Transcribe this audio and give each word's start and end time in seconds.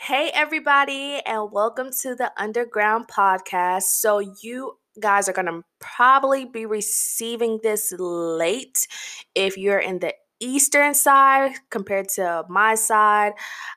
Hey, 0.00 0.30
everybody, 0.32 1.20
and 1.26 1.50
welcome 1.50 1.90
to 2.02 2.14
the 2.14 2.32
Underground 2.36 3.08
Podcast. 3.08 3.82
So, 3.82 4.20
you 4.20 4.78
guys 5.00 5.28
are 5.28 5.32
going 5.32 5.46
to 5.46 5.62
probably 5.80 6.44
be 6.44 6.66
receiving 6.66 7.58
this 7.62 7.92
late 7.98 8.86
if 9.34 9.58
you're 9.58 9.78
in 9.78 9.98
the 9.98 10.14
eastern 10.40 10.94
side 10.94 11.52
compared 11.70 12.08
to 12.10 12.44
my 12.48 12.74
side. 12.74 13.32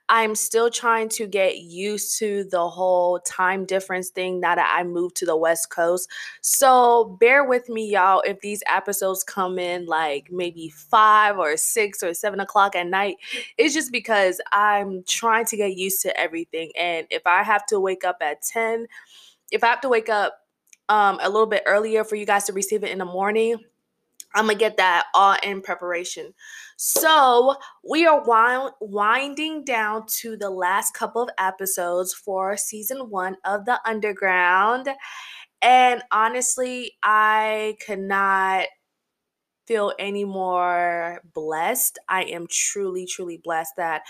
I'm 0.10 0.36
still 0.36 0.70
trying 0.70 1.10
to 1.10 1.28
get 1.28 1.60
used 1.60 2.18
to 2.20 2.44
the 2.46 2.70
whole 2.70 3.20
time 3.20 3.66
difference 3.66 4.10
thing 4.10 4.40
now 4.40 4.56
that 4.56 4.76
I 4.78 4.84
moved 4.84 5.16
to 5.18 5.26
the 5.26 5.38
west 5.38 5.70
coast. 5.70 6.10
So 6.42 7.18
bear 7.20 7.44
with 7.44 7.70
me, 7.70 7.90
y'all, 7.92 8.22
if 8.22 8.42
these 8.42 8.62
episodes 8.72 9.24
come 9.24 9.58
in 9.58 9.86
like 9.86 10.28
maybe 10.32 10.70
five 10.70 11.38
or 11.38 11.58
six 11.58 12.04
or 12.04 12.14
seven 12.14 12.40
o'clock 12.40 12.76
at 12.76 12.88
night. 12.88 13.18
It's 13.58 13.74
just 13.74 13.92
because 13.92 14.42
I'm 14.52 15.04
trying 15.08 15.46
to 15.46 15.58
get 15.58 15.78
used 15.78 16.02
to 16.02 16.20
everything. 16.20 16.72
And 16.78 17.08
if 17.10 17.26
I 17.26 17.44
have 17.44 17.66
to 17.68 17.80
wake 17.80 18.04
up 18.04 18.18
at 18.22 18.42
10, 18.42 18.88
if 19.52 19.64
I 19.64 19.68
have 19.68 19.82
to 19.82 19.90
wake 19.90 20.10
up 20.10 20.38
um, 20.90 21.20
a 21.22 21.30
little 21.30 21.48
bit 21.48 21.64
earlier 21.66 22.04
for 22.04 22.16
you 22.16 22.26
guys 22.26 22.44
to 22.46 22.54
receive 22.54 22.84
it 22.84 22.92
in 22.92 22.98
the 22.98 23.06
morning, 23.06 23.58
I'm 24.34 24.46
gonna 24.46 24.58
get 24.58 24.78
that 24.78 25.06
all 25.14 25.36
in 25.44 25.62
preparation. 25.62 26.34
So 26.78 27.56
we 27.88 28.06
are 28.06 28.24
wind- 28.24 28.74
winding 28.80 29.64
down 29.64 30.06
to 30.22 30.38
the 30.38 30.50
last 30.50 30.94
couple 30.94 31.22
of 31.24 31.30
episodes 31.38 32.14
for 32.14 32.58
season 32.58 33.10
one 33.10 33.38
of 33.46 33.66
the 33.66 33.80
Underground, 33.86 34.90
and 35.62 36.04
honestly, 36.12 36.94
I 37.04 37.78
could 37.86 38.00
not 38.00 38.68
feel 39.68 39.94
any 40.00 40.26
more 40.26 41.22
blessed. 41.34 42.00
I 42.10 42.24
am 42.24 42.48
truly, 42.50 43.06
truly 43.06 43.38
blessed 43.38 43.76
that 43.78 44.02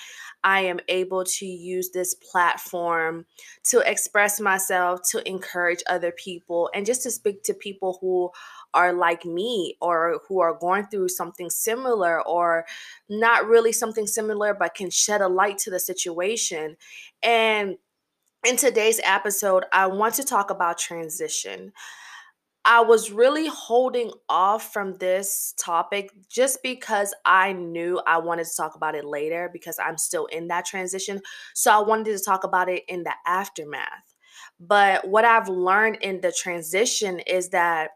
I 0.43 0.61
am 0.61 0.79
able 0.87 1.23
to 1.23 1.45
use 1.45 1.91
this 1.91 2.15
platform 2.15 3.25
to 3.65 3.79
express 3.79 4.39
myself, 4.39 5.01
to 5.11 5.27
encourage 5.27 5.83
other 5.87 6.11
people, 6.13 6.69
and 6.73 6.85
just 6.85 7.03
to 7.03 7.11
speak 7.11 7.43
to 7.43 7.53
people 7.53 7.97
who 8.01 8.31
are 8.73 8.93
like 8.93 9.25
me 9.25 9.77
or 9.81 10.21
who 10.27 10.39
are 10.39 10.53
going 10.53 10.87
through 10.87 11.09
something 11.09 11.49
similar 11.49 12.21
or 12.27 12.65
not 13.09 13.45
really 13.47 13.71
something 13.71 14.07
similar, 14.07 14.53
but 14.53 14.75
can 14.75 14.89
shed 14.89 15.21
a 15.21 15.27
light 15.27 15.57
to 15.59 15.69
the 15.69 15.79
situation. 15.79 16.77
And 17.23 17.77
in 18.45 18.57
today's 18.57 18.99
episode, 19.03 19.65
I 19.71 19.87
want 19.87 20.15
to 20.15 20.23
talk 20.23 20.49
about 20.49 20.77
transition. 20.77 21.73
I 22.63 22.81
was 22.81 23.11
really 23.11 23.47
holding 23.47 24.11
off 24.29 24.71
from 24.71 24.95
this 24.97 25.55
topic 25.57 26.11
just 26.29 26.61
because 26.61 27.13
I 27.25 27.53
knew 27.53 27.99
I 28.05 28.19
wanted 28.19 28.45
to 28.45 28.55
talk 28.55 28.75
about 28.75 28.93
it 28.93 29.03
later 29.03 29.49
because 29.51 29.79
I'm 29.79 29.97
still 29.97 30.27
in 30.27 30.47
that 30.49 30.65
transition. 30.65 31.21
So 31.55 31.71
I 31.71 31.79
wanted 31.79 32.15
to 32.15 32.23
talk 32.23 32.43
about 32.43 32.69
it 32.69 32.83
in 32.87 33.03
the 33.03 33.13
aftermath. 33.25 34.13
But 34.59 35.07
what 35.07 35.25
I've 35.25 35.49
learned 35.49 35.97
in 36.01 36.21
the 36.21 36.31
transition 36.31 37.19
is 37.21 37.49
that 37.49 37.91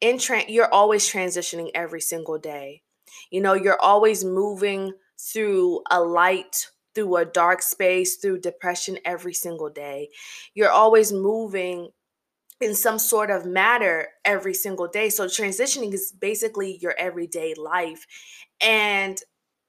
in 0.00 0.18
tra- 0.18 0.48
you're 0.48 0.72
always 0.72 1.08
transitioning 1.08 1.70
every 1.74 2.00
single 2.00 2.38
day. 2.38 2.82
You 3.30 3.40
know, 3.40 3.54
you're 3.54 3.80
always 3.80 4.24
moving 4.24 4.92
through 5.18 5.82
a 5.90 6.00
light, 6.00 6.68
through 6.94 7.16
a 7.16 7.24
dark 7.24 7.62
space, 7.62 8.16
through 8.16 8.40
depression 8.40 8.98
every 9.04 9.34
single 9.34 9.70
day. 9.70 10.08
You're 10.54 10.70
always 10.70 11.12
moving 11.12 11.90
in 12.60 12.74
some 12.74 12.98
sort 12.98 13.30
of 13.30 13.46
matter 13.46 14.08
every 14.24 14.54
single 14.54 14.86
day. 14.86 15.08
So 15.10 15.26
transitioning 15.26 15.94
is 15.94 16.12
basically 16.12 16.78
your 16.80 16.94
everyday 16.98 17.54
life. 17.54 18.06
And 18.60 19.18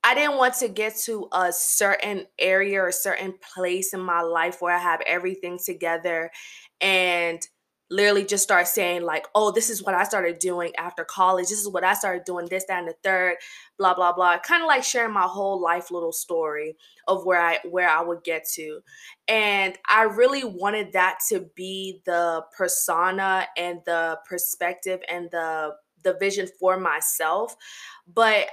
I 0.04 0.16
didn't 0.16 0.38
want 0.38 0.56
to 0.56 0.68
get 0.68 0.96
to 1.06 1.28
a 1.32 1.54
certain 1.54 2.26
area 2.40 2.82
or 2.82 2.88
a 2.88 2.94
certain 2.94 3.36
place 3.54 3.94
in 3.94 4.02
my 4.02 4.22
life 4.22 4.62
where 4.62 4.76
I 4.76 4.80
have 4.80 5.02
everything 5.06 5.60
together 5.64 6.32
and 6.82 7.46
literally 7.92 8.26
just 8.26 8.42
start 8.42 8.68
saying 8.68 9.04
like 9.04 9.28
oh 9.36 9.52
this 9.52 9.70
is 9.70 9.84
what 9.84 9.94
i 9.94 10.04
started 10.04 10.40
doing 10.40 10.72
after 10.78 11.04
college. 11.04 11.50
This 11.50 11.60
is 11.60 11.68
what 11.68 11.84
i 11.84 11.94
started 11.94 12.24
doing 12.24 12.48
this 12.50 12.64
that 12.68 12.80
and 12.80 12.88
the 12.88 12.96
third 13.04 13.36
blah 13.78 13.94
blah 13.94 14.14
blah 14.14 14.40
kind 14.40 14.64
of 14.64 14.68
like 14.68 14.84
sharing 14.84 15.14
my 15.14 15.28
whole 15.28 15.62
life 15.62 15.92
little 15.92 16.14
story 16.14 16.78
of 17.08 17.26
where 17.26 17.42
i 17.42 17.60
where 17.70 17.90
i 17.90 18.02
would 18.02 18.24
get 18.24 18.48
to. 18.56 18.80
And 19.28 19.78
i 19.90 20.04
really 20.04 20.46
wanted 20.46 20.94
that 20.94 21.20
to 21.30 21.50
be 21.56 22.02
the 22.06 22.44
persona 22.58 23.48
and 23.58 23.82
the 23.86 24.18
perspective 24.28 25.02
and 25.10 25.30
the 25.32 25.76
the 26.04 26.16
vision 26.20 26.48
for 26.60 26.80
myself. 26.80 27.56
But 28.12 28.48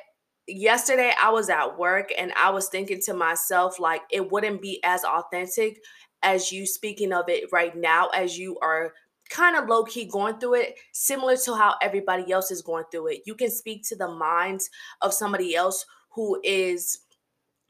yesterday 0.50 1.12
i 1.20 1.28
was 1.28 1.50
at 1.50 1.78
work 1.78 2.10
and 2.16 2.32
i 2.32 2.48
was 2.48 2.70
thinking 2.70 2.98
to 2.98 3.12
myself 3.12 3.78
like 3.78 4.00
it 4.10 4.32
wouldn't 4.32 4.62
be 4.62 4.80
as 4.82 5.04
authentic 5.04 5.78
as 6.22 6.50
you 6.50 6.64
speaking 6.66 7.12
of 7.12 7.28
it 7.28 7.44
right 7.52 7.76
now 7.76 8.08
as 8.08 8.38
you 8.38 8.58
are 8.62 8.94
kind 9.30 9.56
of 9.56 9.68
low 9.68 9.84
key 9.84 10.06
going 10.06 10.38
through 10.38 10.54
it, 10.54 10.74
similar 10.92 11.36
to 11.36 11.54
how 11.54 11.74
everybody 11.82 12.32
else 12.32 12.50
is 12.50 12.62
going 12.62 12.84
through 12.90 13.08
it. 13.08 13.22
You 13.26 13.34
can 13.34 13.50
speak 13.50 13.86
to 13.88 13.96
the 13.96 14.08
minds 14.08 14.70
of 15.02 15.14
somebody 15.14 15.54
else 15.54 15.84
who 16.10 16.40
is 16.42 17.00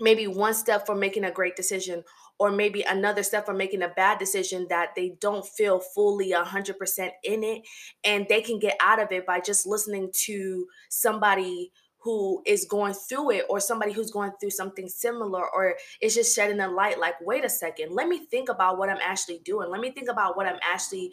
maybe 0.00 0.26
one 0.26 0.54
step 0.54 0.86
from 0.86 1.00
making 1.00 1.24
a 1.24 1.30
great 1.30 1.56
decision 1.56 2.04
or 2.38 2.52
maybe 2.52 2.82
another 2.82 3.22
step 3.22 3.44
from 3.44 3.56
making 3.56 3.82
a 3.82 3.88
bad 3.88 4.18
decision 4.18 4.66
that 4.70 4.90
they 4.94 5.16
don't 5.20 5.44
feel 5.44 5.80
fully 5.80 6.32
100% 6.32 7.10
in 7.24 7.42
it 7.42 7.62
and 8.04 8.26
they 8.28 8.40
can 8.40 8.58
get 8.58 8.76
out 8.80 9.02
of 9.02 9.10
it 9.10 9.26
by 9.26 9.40
just 9.40 9.66
listening 9.66 10.10
to 10.12 10.66
somebody 10.88 11.72
who 12.00 12.40
is 12.46 12.64
going 12.64 12.94
through 12.94 13.32
it 13.32 13.44
or 13.50 13.58
somebody 13.58 13.92
who's 13.92 14.10
going 14.10 14.30
through 14.40 14.50
something 14.50 14.88
similar 14.88 15.42
or 15.52 15.74
it's 16.00 16.14
just 16.14 16.34
shedding 16.34 16.60
a 16.60 16.68
light 16.68 16.98
like 16.98 17.14
wait 17.20 17.44
a 17.44 17.48
second 17.48 17.92
let 17.92 18.06
me 18.06 18.24
think 18.26 18.48
about 18.48 18.78
what 18.78 18.88
i'm 18.88 18.98
actually 19.02 19.40
doing 19.44 19.68
let 19.68 19.80
me 19.80 19.90
think 19.90 20.08
about 20.08 20.36
what 20.36 20.46
i'm 20.46 20.60
actually 20.62 21.12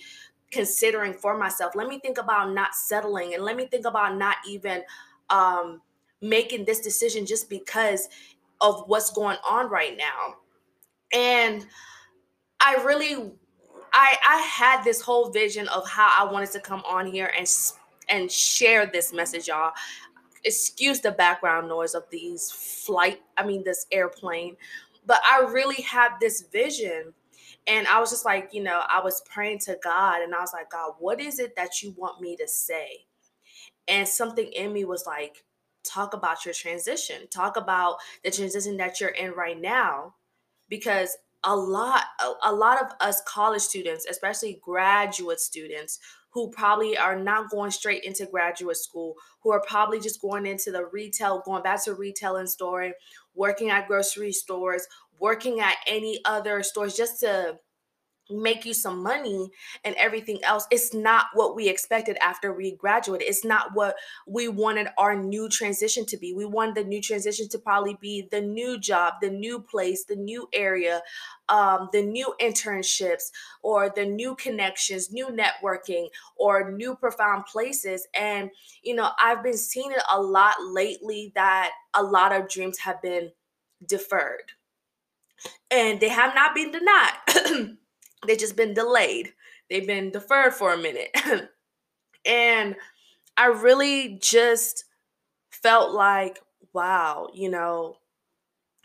considering 0.56 1.14
for 1.14 1.38
myself. 1.38 1.76
Let 1.76 1.90
me 1.90 2.00
think 2.00 2.18
about 2.18 2.54
not 2.54 2.76
settling 2.76 3.34
and 3.34 3.44
let 3.44 3.58
me 3.58 3.66
think 3.66 3.86
about 3.86 4.16
not 4.16 4.38
even 4.48 4.84
um, 5.30 5.82
making 6.22 6.64
this 6.64 6.80
decision 6.80 7.26
just 7.26 7.50
because 7.50 8.08
of 8.62 8.86
what's 8.88 9.12
going 9.12 9.38
on 9.48 9.70
right 9.70 9.98
now. 9.98 10.36
And 11.12 11.66
I 12.62 12.76
really 12.86 13.34
I 13.92 14.18
I 14.26 14.38
had 14.40 14.82
this 14.86 15.02
whole 15.02 15.30
vision 15.30 15.68
of 15.68 15.88
how 15.90 16.10
I 16.18 16.32
wanted 16.32 16.52
to 16.52 16.62
come 16.62 16.82
on 16.88 17.06
here 17.06 17.34
and 17.38 17.46
and 18.08 18.32
share 18.32 18.86
this 18.86 19.12
message 19.12 19.50
y'all. 19.50 19.74
Excuse 20.46 21.02
the 21.02 21.12
background 21.12 21.68
noise 21.68 21.96
of 21.96 22.04
these 22.12 22.50
flight, 22.50 23.20
I 23.36 23.46
mean 23.46 23.62
this 23.66 23.88
airplane, 23.92 24.56
but 25.06 25.20
I 25.30 25.42
really 25.42 25.82
had 25.82 26.12
this 26.22 26.44
vision 26.44 27.14
and 27.68 27.88
I 27.88 28.00
was 28.00 28.12
just 28.12 28.26
like, 28.26 28.50
you 28.54 28.62
know, 28.62 28.84
I 28.88 29.02
was 29.02 29.22
praying 29.22 29.60
to 29.60 29.78
God 29.84 30.22
and 30.22 30.36
I 30.36 30.40
was 30.40 30.54
like, 30.54 30.70
God, 30.70 30.94
what 31.00 31.20
is 31.20 31.40
it 31.40 31.56
that 31.56 31.82
you 31.82 31.94
want 31.98 32.22
me 32.22 32.36
to 32.38 32.48
say? 32.48 33.06
And 33.88 34.08
something 34.08 34.52
in 34.52 34.72
me 34.72 34.86
was 34.86 35.06
like, 35.06 35.44
talk 35.84 36.14
about 36.14 36.46
your 36.46 36.54
transition, 36.54 37.28
talk 37.30 37.58
about 37.58 37.98
the 38.24 38.32
transition 38.32 38.78
that 38.78 39.00
you're 39.00 39.10
in 39.10 39.32
right 39.32 39.60
now. 39.60 40.16
Because 40.70 41.16
a 41.44 41.56
lot, 41.56 42.04
a, 42.44 42.54
lot 42.54 42.82
of 42.82 42.92
us 43.02 43.22
college 43.28 43.62
students, 43.62 44.08
especially 44.10 44.60
graduate 44.64 45.40
students, 45.40 46.00
who 46.32 46.50
probably 46.50 46.98
are 46.98 47.18
not 47.18 47.50
going 47.50 47.72
straight 47.72 48.04
into 48.04 48.26
graduate 48.26 48.76
school, 48.76 49.16
who 49.42 49.52
are 49.52 49.62
probably 49.62 50.00
just 50.00 50.22
going 50.22 50.46
into 50.46 50.72
the 50.72 50.86
retail, 50.88 51.42
going 51.46 51.64
back 51.64 51.82
to 51.84 51.94
retail 51.94 52.36
and 52.36 52.50
storing, 52.50 52.94
working 53.36 53.70
at 53.70 53.88
grocery 53.88 54.34
stores, 54.34 54.86
working 55.20 55.60
at 55.60 55.76
any 55.88 56.20
other 56.26 56.64
stores 56.64 56.96
just 56.96 57.20
to 57.22 57.60
make 58.30 58.66
you 58.66 58.74
some 58.74 59.04
money 59.04 59.50
and 59.84 59.96
everything 59.96 60.44
else 60.44 60.66
it's 60.72 60.94
not 60.94 61.28
what 61.34 61.56
we 61.56 61.70
expected 61.70 62.18
after 62.22 62.54
we 62.54 62.76
graduated. 62.76 63.28
It's 63.28 63.46
not 63.46 63.74
what 63.74 63.96
we 64.28 64.48
wanted 64.48 64.88
our 64.98 65.16
new 65.16 65.48
transition 65.48 66.06
to 66.08 66.18
be. 66.18 66.34
We 66.34 66.46
wanted 66.46 66.76
the 66.76 66.84
new 66.84 67.02
transition 67.02 67.48
to 67.50 67.60
probably 67.60 67.98
be 68.02 68.28
the 68.32 68.42
new 68.42 68.80
job 68.80 69.16
the 69.22 69.30
new 69.30 69.60
place 69.60 70.06
the 70.06 70.16
new 70.16 70.48
area 70.54 71.02
um, 71.50 71.90
the 71.94 72.02
new 72.02 72.34
internships 72.42 73.30
or 73.62 73.92
the 73.96 74.06
new 74.06 74.36
connections 74.36 75.12
new 75.12 75.28
networking 75.28 76.08
or 76.36 76.72
new 76.72 76.96
profound 76.96 77.46
places. 77.46 78.08
And 78.16 78.50
you 78.82 78.96
know 78.96 79.12
i've 79.22 79.44
been 79.44 79.58
seeing 79.58 79.92
it 79.92 80.04
a 80.12 80.22
lot 80.22 80.56
lately 80.62 81.32
that 81.36 81.72
a 81.94 82.04
lot 82.04 82.32
of 82.32 82.50
dreams 82.50 82.80
have 82.80 83.02
been 83.02 83.32
deferred 83.86 84.52
and 85.72 86.00
they 86.00 86.10
have 86.10 86.36
not 86.36 86.56
been 86.56 86.72
denied. 86.72 87.78
They've 88.28 88.38
just 88.38 88.56
been 88.56 88.74
delayed. 88.74 89.34
They've 89.70 89.86
been 89.86 90.12
deferred 90.12 90.54
for 90.54 90.74
a 90.74 90.78
minute. 90.78 91.16
and 92.26 92.76
I 93.38 93.48
really 93.48 94.20
just 94.22 94.86
felt 95.52 95.94
like, 95.94 96.40
wow, 96.74 97.30
you 97.34 97.50
know, 97.50 97.98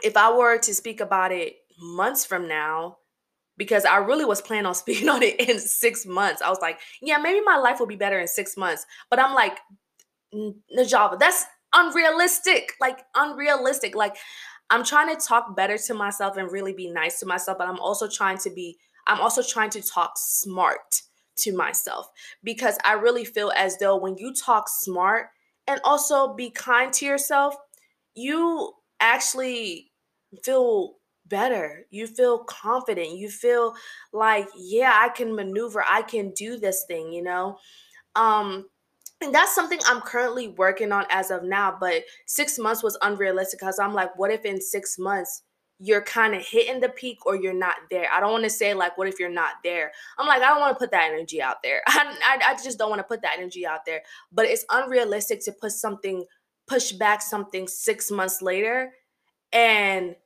if 0.02 0.16
I 0.16 0.34
were 0.36 0.58
to 0.58 0.74
speak 0.74 1.00
about 1.00 1.32
it 1.32 1.56
months 1.78 2.24
from 2.24 2.48
now, 2.48 2.98
because 3.56 3.84
I 3.84 3.98
really 3.98 4.24
was 4.24 4.40
planning 4.40 4.66
on 4.66 4.74
speaking 4.84 5.08
on 5.08 5.22
it 5.22 5.38
in 5.38 5.58
six 5.58 6.06
months. 6.06 6.42
I 6.42 6.48
was 6.48 6.60
like, 6.60 6.80
yeah, 7.02 7.18
maybe 7.18 7.40
my 7.44 7.56
life 7.56 7.78
will 7.78 7.86
be 7.86 7.96
better 7.96 8.18
in 8.18 8.26
six 8.26 8.56
months. 8.56 8.86
But 9.10 9.20
I'm 9.20 9.34
like, 9.34 9.58
Najava, 10.34 11.18
that's 11.18 11.44
unrealistic. 11.74 12.72
Like, 12.80 13.00
unrealistic. 13.14 13.94
Like, 13.94 14.16
I'm 14.70 14.84
trying 14.84 15.14
to 15.14 15.20
talk 15.20 15.56
better 15.56 15.76
to 15.78 15.94
myself 15.94 16.36
and 16.36 16.50
really 16.50 16.72
be 16.72 16.90
nice 16.90 17.18
to 17.20 17.26
myself, 17.26 17.58
but 17.58 17.68
I'm 17.68 17.80
also 17.80 18.08
trying 18.08 18.38
to 18.38 18.50
be 18.50 18.78
I'm 19.06 19.20
also 19.20 19.42
trying 19.42 19.70
to 19.70 19.82
talk 19.82 20.12
smart 20.16 21.02
to 21.38 21.56
myself 21.56 22.08
because 22.44 22.78
I 22.84 22.92
really 22.94 23.24
feel 23.24 23.50
as 23.56 23.78
though 23.78 23.96
when 23.96 24.16
you 24.18 24.34
talk 24.34 24.68
smart 24.68 25.28
and 25.66 25.80
also 25.84 26.34
be 26.34 26.50
kind 26.50 26.92
to 26.94 27.06
yourself, 27.06 27.54
you 28.14 28.72
actually 29.00 29.90
feel 30.44 30.96
better. 31.26 31.86
You 31.90 32.06
feel 32.06 32.40
confident. 32.44 33.16
You 33.18 33.30
feel 33.30 33.74
like, 34.12 34.48
yeah, 34.56 34.92
I 35.00 35.08
can 35.08 35.34
maneuver. 35.34 35.84
I 35.88 36.02
can 36.02 36.32
do 36.32 36.58
this 36.58 36.84
thing, 36.86 37.12
you 37.12 37.22
know? 37.22 37.58
Um 38.16 38.69
and 39.22 39.34
that's 39.34 39.54
something 39.54 39.78
I'm 39.86 40.00
currently 40.00 40.48
working 40.48 40.92
on 40.92 41.04
as 41.10 41.30
of 41.30 41.42
now, 41.42 41.76
but 41.78 42.04
6 42.26 42.58
months 42.58 42.82
was 42.82 42.98
unrealistic 43.02 43.60
cuz 43.60 43.78
I'm 43.78 43.94
like, 43.94 44.16
what 44.18 44.30
if 44.30 44.44
in 44.44 44.60
6 44.60 44.98
months 44.98 45.42
you're 45.82 46.02
kind 46.02 46.34
of 46.34 46.46
hitting 46.46 46.78
the 46.80 46.90
peak 46.90 47.24
or 47.24 47.34
you're 47.34 47.54
not 47.54 47.76
there. 47.90 48.06
I 48.12 48.20
don't 48.20 48.32
want 48.32 48.44
to 48.44 48.50
say 48.50 48.74
like, 48.74 48.98
what 48.98 49.08
if 49.08 49.18
you're 49.18 49.30
not 49.30 49.54
there? 49.64 49.90
I'm 50.18 50.26
like, 50.26 50.42
I 50.42 50.50
don't 50.50 50.60
want 50.60 50.74
to 50.74 50.78
put 50.78 50.90
that 50.90 51.10
energy 51.10 51.40
out 51.40 51.62
there. 51.62 51.80
I, 51.86 52.14
I, 52.22 52.52
I 52.52 52.54
just 52.62 52.78
don't 52.78 52.90
want 52.90 53.00
to 53.00 53.04
put 53.04 53.22
that 53.22 53.38
energy 53.38 53.66
out 53.66 53.86
there. 53.86 54.02
But 54.30 54.44
it's 54.44 54.66
unrealistic 54.70 55.42
to 55.46 55.52
put 55.52 55.72
something, 55.72 56.26
push 56.66 56.92
back 56.92 57.22
something 57.22 57.66
six 57.66 58.10
months 58.10 58.42
later 58.42 58.92
and, 59.54 60.16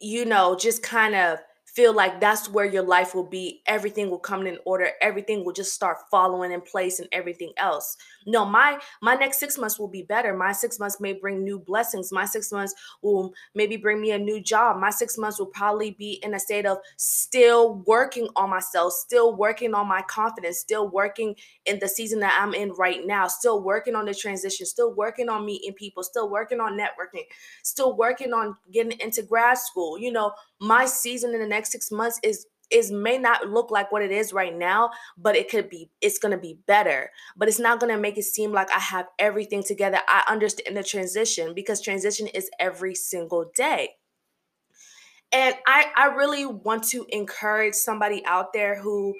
you 0.00 0.24
know, 0.24 0.56
just 0.56 0.82
kind 0.82 1.14
of 1.14 1.38
feel 1.74 1.92
like 1.92 2.20
that's 2.20 2.48
where 2.48 2.64
your 2.64 2.84
life 2.84 3.14
will 3.14 3.26
be. 3.26 3.60
Everything 3.66 4.08
will 4.08 4.18
come 4.18 4.46
in 4.46 4.58
order. 4.64 4.90
Everything 5.00 5.44
will 5.44 5.52
just 5.52 5.74
start 5.74 5.98
following 6.08 6.52
in 6.52 6.60
place 6.60 7.00
and 7.00 7.08
everything 7.10 7.52
else. 7.56 7.96
No, 8.26 8.44
my 8.44 8.78
my 9.02 9.14
next 9.14 9.40
6 9.40 9.58
months 9.58 9.78
will 9.78 9.88
be 9.88 10.02
better. 10.02 10.36
My 10.36 10.52
6 10.52 10.78
months 10.78 11.00
may 11.00 11.12
bring 11.12 11.42
new 11.42 11.58
blessings. 11.58 12.12
My 12.12 12.26
6 12.26 12.52
months 12.52 12.74
will 13.02 13.34
maybe 13.54 13.76
bring 13.76 14.00
me 14.00 14.12
a 14.12 14.18
new 14.18 14.40
job. 14.40 14.78
My 14.78 14.90
6 14.90 15.18
months 15.18 15.38
will 15.38 15.46
probably 15.46 15.90
be 15.90 16.20
in 16.22 16.34
a 16.34 16.38
state 16.38 16.64
of 16.64 16.78
still 16.96 17.82
working 17.86 18.28
on 18.36 18.50
myself, 18.50 18.92
still 18.92 19.34
working 19.34 19.74
on 19.74 19.88
my 19.88 20.02
confidence, 20.02 20.58
still 20.58 20.88
working 20.88 21.34
in 21.66 21.80
the 21.80 21.88
season 21.88 22.20
that 22.20 22.38
I'm 22.40 22.54
in 22.54 22.70
right 22.72 23.04
now, 23.04 23.26
still 23.26 23.60
working 23.60 23.96
on 23.96 24.04
the 24.04 24.14
transition, 24.14 24.64
still 24.64 24.94
working 24.94 25.28
on 25.28 25.44
meeting 25.44 25.72
people, 25.72 26.04
still 26.04 26.30
working 26.30 26.60
on 26.60 26.78
networking, 26.78 27.24
still 27.62 27.96
working 27.96 28.32
on 28.32 28.56
getting 28.72 28.98
into 29.00 29.22
grad 29.22 29.58
school. 29.58 29.98
You 29.98 30.12
know, 30.12 30.32
my 30.64 30.86
season 30.86 31.34
in 31.34 31.40
the 31.40 31.46
next 31.46 31.72
six 31.72 31.90
months 31.90 32.18
is 32.22 32.46
is 32.70 32.90
may 32.90 33.18
not 33.18 33.50
look 33.50 33.70
like 33.70 33.92
what 33.92 34.02
it 34.02 34.10
is 34.10 34.32
right 34.32 34.56
now, 34.56 34.90
but 35.18 35.36
it 35.36 35.50
could 35.50 35.68
be, 35.68 35.90
it's 36.00 36.18
gonna 36.18 36.38
be 36.38 36.58
better. 36.66 37.10
But 37.36 37.48
it's 37.48 37.58
not 37.58 37.78
gonna 37.78 37.98
make 37.98 38.16
it 38.16 38.24
seem 38.24 38.52
like 38.52 38.70
I 38.72 38.78
have 38.78 39.06
everything 39.18 39.62
together. 39.62 39.98
I 40.08 40.24
understand 40.28 40.76
the 40.76 40.82
transition 40.82 41.54
because 41.54 41.80
transition 41.80 42.26
is 42.26 42.50
every 42.58 42.94
single 42.94 43.50
day. 43.54 43.90
And 45.30 45.54
I, 45.66 45.86
I 45.96 46.06
really 46.14 46.46
want 46.46 46.84
to 46.84 47.06
encourage 47.10 47.74
somebody 47.74 48.24
out 48.24 48.52
there 48.52 48.80
who 48.80 49.14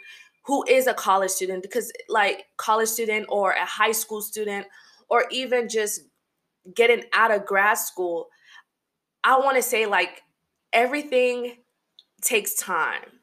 who 0.46 0.64
is 0.68 0.86
a 0.86 0.94
college 0.94 1.30
student 1.30 1.62
because 1.62 1.92
like 2.08 2.44
college 2.56 2.88
student 2.88 3.26
or 3.28 3.52
a 3.52 3.64
high 3.64 3.92
school 3.92 4.20
student 4.20 4.66
or 5.08 5.24
even 5.30 5.68
just 5.68 6.02
getting 6.74 7.04
out 7.12 7.30
of 7.30 7.46
grad 7.46 7.78
school, 7.78 8.28
I 9.22 9.38
want 9.38 9.56
to 9.56 9.62
say 9.62 9.86
like 9.86 10.23
everything 10.74 11.56
takes 12.20 12.54
time. 12.54 13.20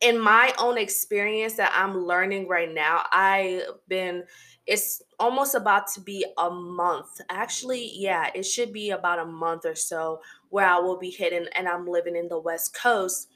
In 0.00 0.20
my 0.20 0.52
own 0.58 0.78
experience 0.78 1.54
that 1.54 1.72
I'm 1.74 2.04
learning 2.04 2.46
right 2.46 2.72
now, 2.72 3.04
I've 3.10 3.62
been, 3.88 4.22
it's 4.64 5.02
almost 5.18 5.56
about 5.56 5.88
to 5.94 6.00
be 6.00 6.24
a 6.38 6.50
month. 6.50 7.20
Actually, 7.30 7.90
yeah, 7.94 8.30
it 8.32 8.44
should 8.44 8.72
be 8.72 8.90
about 8.90 9.18
a 9.18 9.24
month 9.24 9.64
or 9.64 9.74
so 9.74 10.20
where 10.50 10.66
I 10.68 10.78
will 10.78 10.98
be 10.98 11.10
hidden 11.10 11.48
and 11.56 11.66
I'm 11.66 11.88
living 11.88 12.14
in 12.14 12.28
the 12.28 12.38
West 12.38 12.74
Coast. 12.80 13.28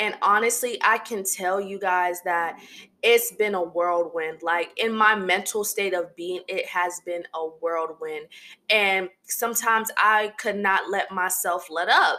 And 0.00 0.16
honestly, 0.22 0.78
I 0.82 0.98
can 0.98 1.24
tell 1.24 1.60
you 1.60 1.78
guys 1.78 2.22
that 2.24 2.58
it's 3.02 3.32
been 3.32 3.54
a 3.54 3.62
whirlwind. 3.62 4.42
Like 4.42 4.70
in 4.78 4.92
my 4.92 5.14
mental 5.14 5.62
state 5.62 5.94
of 5.94 6.16
being, 6.16 6.40
it 6.48 6.66
has 6.66 7.00
been 7.04 7.24
a 7.34 7.46
whirlwind. 7.46 8.26
And 8.70 9.10
sometimes 9.24 9.90
I 9.98 10.32
could 10.38 10.56
not 10.56 10.90
let 10.90 11.12
myself 11.12 11.66
let 11.70 11.88
up 11.88 12.18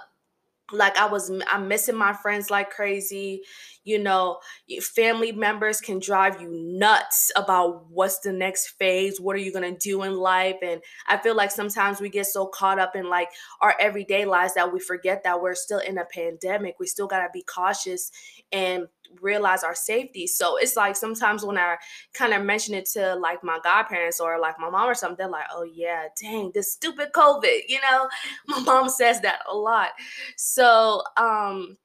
like 0.71 0.95
i 0.97 1.05
was 1.05 1.31
i'm 1.47 1.67
missing 1.67 1.95
my 1.95 2.13
friends 2.13 2.49
like 2.49 2.69
crazy 2.69 3.41
you 3.83 3.97
know 3.97 4.37
family 4.81 5.31
members 5.31 5.81
can 5.81 5.99
drive 5.99 6.41
you 6.41 6.49
nuts 6.51 7.31
about 7.35 7.89
what's 7.89 8.19
the 8.19 8.31
next 8.31 8.69
phase 8.79 9.19
what 9.19 9.35
are 9.35 9.39
you 9.39 9.51
going 9.51 9.73
to 9.73 9.77
do 9.79 10.03
in 10.03 10.15
life 10.15 10.57
and 10.61 10.81
i 11.07 11.17
feel 11.17 11.35
like 11.35 11.51
sometimes 11.51 11.99
we 11.99 12.09
get 12.09 12.25
so 12.25 12.45
caught 12.45 12.79
up 12.79 12.95
in 12.95 13.09
like 13.09 13.29
our 13.61 13.75
everyday 13.79 14.25
lives 14.25 14.53
that 14.53 14.71
we 14.71 14.79
forget 14.79 15.23
that 15.23 15.41
we're 15.41 15.55
still 15.55 15.79
in 15.79 15.97
a 15.97 16.05
pandemic 16.05 16.75
we 16.79 16.87
still 16.87 17.07
got 17.07 17.21
to 17.21 17.29
be 17.33 17.43
cautious 17.43 18.11
and 18.51 18.87
realize 19.21 19.63
our 19.63 19.75
safety. 19.75 20.27
So 20.27 20.57
it's 20.57 20.75
like 20.75 20.95
sometimes 20.95 21.43
when 21.45 21.57
I 21.57 21.77
kind 22.13 22.33
of 22.33 22.43
mention 22.43 22.73
it 22.75 22.85
to 22.93 23.15
like 23.15 23.43
my 23.43 23.59
godparents 23.63 24.19
or 24.19 24.39
like 24.39 24.59
my 24.59 24.69
mom 24.69 24.89
or 24.89 24.95
something, 24.95 25.17
they're 25.17 25.27
like, 25.29 25.47
oh 25.51 25.63
yeah, 25.63 26.05
dang, 26.19 26.51
this 26.53 26.71
stupid 26.71 27.09
COVID, 27.13 27.61
you 27.67 27.79
know? 27.89 28.07
My 28.47 28.59
mom 28.59 28.89
says 28.89 29.21
that 29.21 29.41
a 29.49 29.55
lot. 29.55 29.89
So 30.37 31.03
um 31.17 31.77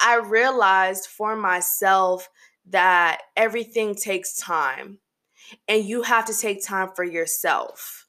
I 0.00 0.16
realized 0.16 1.06
for 1.06 1.36
myself 1.36 2.28
that 2.70 3.22
everything 3.36 3.94
takes 3.94 4.34
time 4.34 4.98
and 5.68 5.84
you 5.84 6.02
have 6.02 6.26
to 6.26 6.34
take 6.38 6.64
time 6.64 6.90
for 6.94 7.04
yourself. 7.04 8.06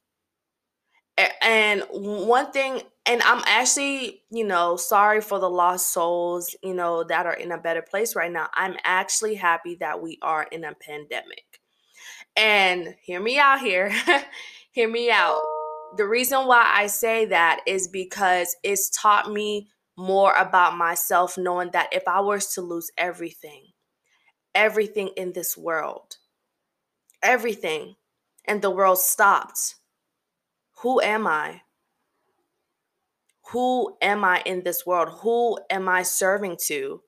And 1.42 1.84
one 1.90 2.50
thing 2.50 2.82
and 3.06 3.20
I'm 3.22 3.42
actually, 3.46 4.22
you 4.30 4.44
know, 4.44 4.76
sorry 4.76 5.20
for 5.20 5.38
the 5.38 5.50
lost 5.50 5.92
souls, 5.92 6.56
you 6.62 6.72
know, 6.72 7.04
that 7.04 7.26
are 7.26 7.34
in 7.34 7.52
a 7.52 7.58
better 7.58 7.82
place 7.82 8.16
right 8.16 8.32
now. 8.32 8.48
I'm 8.54 8.76
actually 8.82 9.34
happy 9.34 9.76
that 9.80 10.00
we 10.02 10.18
are 10.22 10.44
in 10.44 10.64
a 10.64 10.74
pandemic. 10.74 11.60
And 12.36 12.94
hear 13.02 13.20
me 13.20 13.38
out 13.38 13.60
here. 13.60 13.92
hear 14.72 14.88
me 14.88 15.10
out. 15.10 15.42
The 15.96 16.06
reason 16.06 16.46
why 16.46 16.64
I 16.74 16.86
say 16.86 17.26
that 17.26 17.60
is 17.66 17.88
because 17.88 18.56
it's 18.64 18.90
taught 18.90 19.30
me 19.30 19.68
more 19.96 20.34
about 20.34 20.76
myself, 20.76 21.36
knowing 21.36 21.70
that 21.72 21.92
if 21.92 22.08
I 22.08 22.20
was 22.20 22.52
to 22.54 22.62
lose 22.62 22.90
everything, 22.96 23.66
everything 24.54 25.10
in 25.16 25.34
this 25.34 25.56
world, 25.56 26.16
everything, 27.22 27.96
and 28.46 28.62
the 28.62 28.70
world 28.70 28.98
stopped, 28.98 29.76
who 30.78 31.00
am 31.00 31.26
I? 31.26 31.60
Who 33.54 33.96
am 34.02 34.24
I 34.24 34.42
in 34.44 34.64
this 34.64 34.84
world? 34.84 35.10
Who 35.20 35.56
am 35.70 35.88
I 35.88 36.02
serving 36.02 36.56
to? 36.66 37.00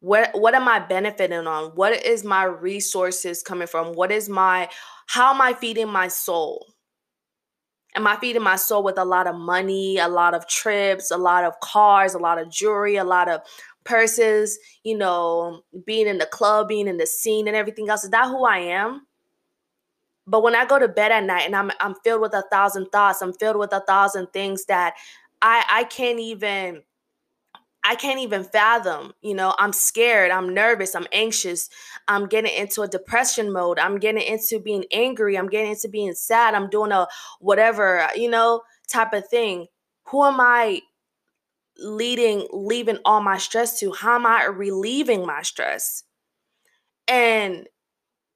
What 0.00 0.28
what 0.34 0.54
am 0.54 0.68
I 0.68 0.80
benefiting 0.80 1.46
on? 1.46 1.70
What 1.76 2.04
is 2.04 2.24
my 2.24 2.44
resources 2.44 3.42
coming 3.42 3.66
from? 3.66 3.94
What 3.94 4.12
is 4.12 4.28
my 4.28 4.68
how 5.06 5.32
am 5.32 5.40
I 5.40 5.54
feeding 5.54 5.88
my 5.88 6.08
soul? 6.08 6.66
Am 7.96 8.06
I 8.06 8.16
feeding 8.16 8.42
my 8.42 8.56
soul 8.56 8.82
with 8.82 8.98
a 8.98 9.04
lot 9.06 9.26
of 9.26 9.34
money, 9.34 9.96
a 9.96 10.08
lot 10.08 10.34
of 10.34 10.46
trips, 10.46 11.10
a 11.10 11.16
lot 11.16 11.42
of 11.42 11.58
cars, 11.60 12.12
a 12.12 12.18
lot 12.18 12.38
of 12.38 12.50
jewelry, 12.50 12.96
a 12.96 13.04
lot 13.04 13.30
of 13.30 13.40
purses, 13.84 14.58
you 14.84 14.96
know, 14.98 15.62
being 15.86 16.06
in 16.06 16.18
the 16.18 16.26
club, 16.26 16.68
being 16.68 16.86
in 16.86 16.98
the 16.98 17.06
scene 17.06 17.48
and 17.48 17.56
everything 17.56 17.88
else? 17.88 18.04
Is 18.04 18.10
that 18.10 18.28
who 18.28 18.44
I 18.44 18.58
am? 18.58 19.06
But 20.26 20.42
when 20.42 20.54
I 20.54 20.64
go 20.64 20.78
to 20.78 20.88
bed 20.88 21.12
at 21.12 21.24
night 21.24 21.46
and 21.46 21.56
I'm 21.56 21.70
I'm 21.80 21.94
filled 22.04 22.20
with 22.20 22.34
a 22.34 22.44
thousand 22.50 22.90
thoughts, 22.92 23.22
I'm 23.22 23.32
filled 23.32 23.56
with 23.56 23.72
a 23.72 23.80
thousand 23.80 24.28
things 24.32 24.66
that 24.66 24.94
I 25.42 25.64
I 25.68 25.84
can't 25.84 26.20
even 26.20 26.82
I 27.84 27.96
can't 27.96 28.20
even 28.20 28.44
fathom, 28.44 29.12
you 29.22 29.34
know, 29.34 29.54
I'm 29.58 29.72
scared, 29.72 30.30
I'm 30.30 30.54
nervous, 30.54 30.94
I'm 30.94 31.06
anxious, 31.12 31.68
I'm 32.06 32.26
getting 32.28 32.52
into 32.56 32.82
a 32.82 32.88
depression 32.88 33.52
mode, 33.52 33.80
I'm 33.80 33.98
getting 33.98 34.22
into 34.22 34.60
being 34.60 34.84
angry, 34.92 35.36
I'm 35.36 35.48
getting 35.48 35.72
into 35.72 35.88
being 35.88 36.14
sad, 36.14 36.54
I'm 36.54 36.70
doing 36.70 36.92
a 36.92 37.08
whatever, 37.40 38.06
you 38.14 38.30
know, 38.30 38.62
type 38.88 39.12
of 39.12 39.26
thing. 39.28 39.66
Who 40.08 40.22
am 40.24 40.40
I 40.40 40.82
leading 41.78 42.48
leaving 42.52 42.98
all 43.04 43.20
my 43.22 43.38
stress 43.38 43.78
to? 43.80 43.92
How 43.92 44.16
am 44.16 44.26
I 44.26 44.44
relieving 44.46 45.26
my 45.26 45.42
stress? 45.42 46.04
And 47.08 47.68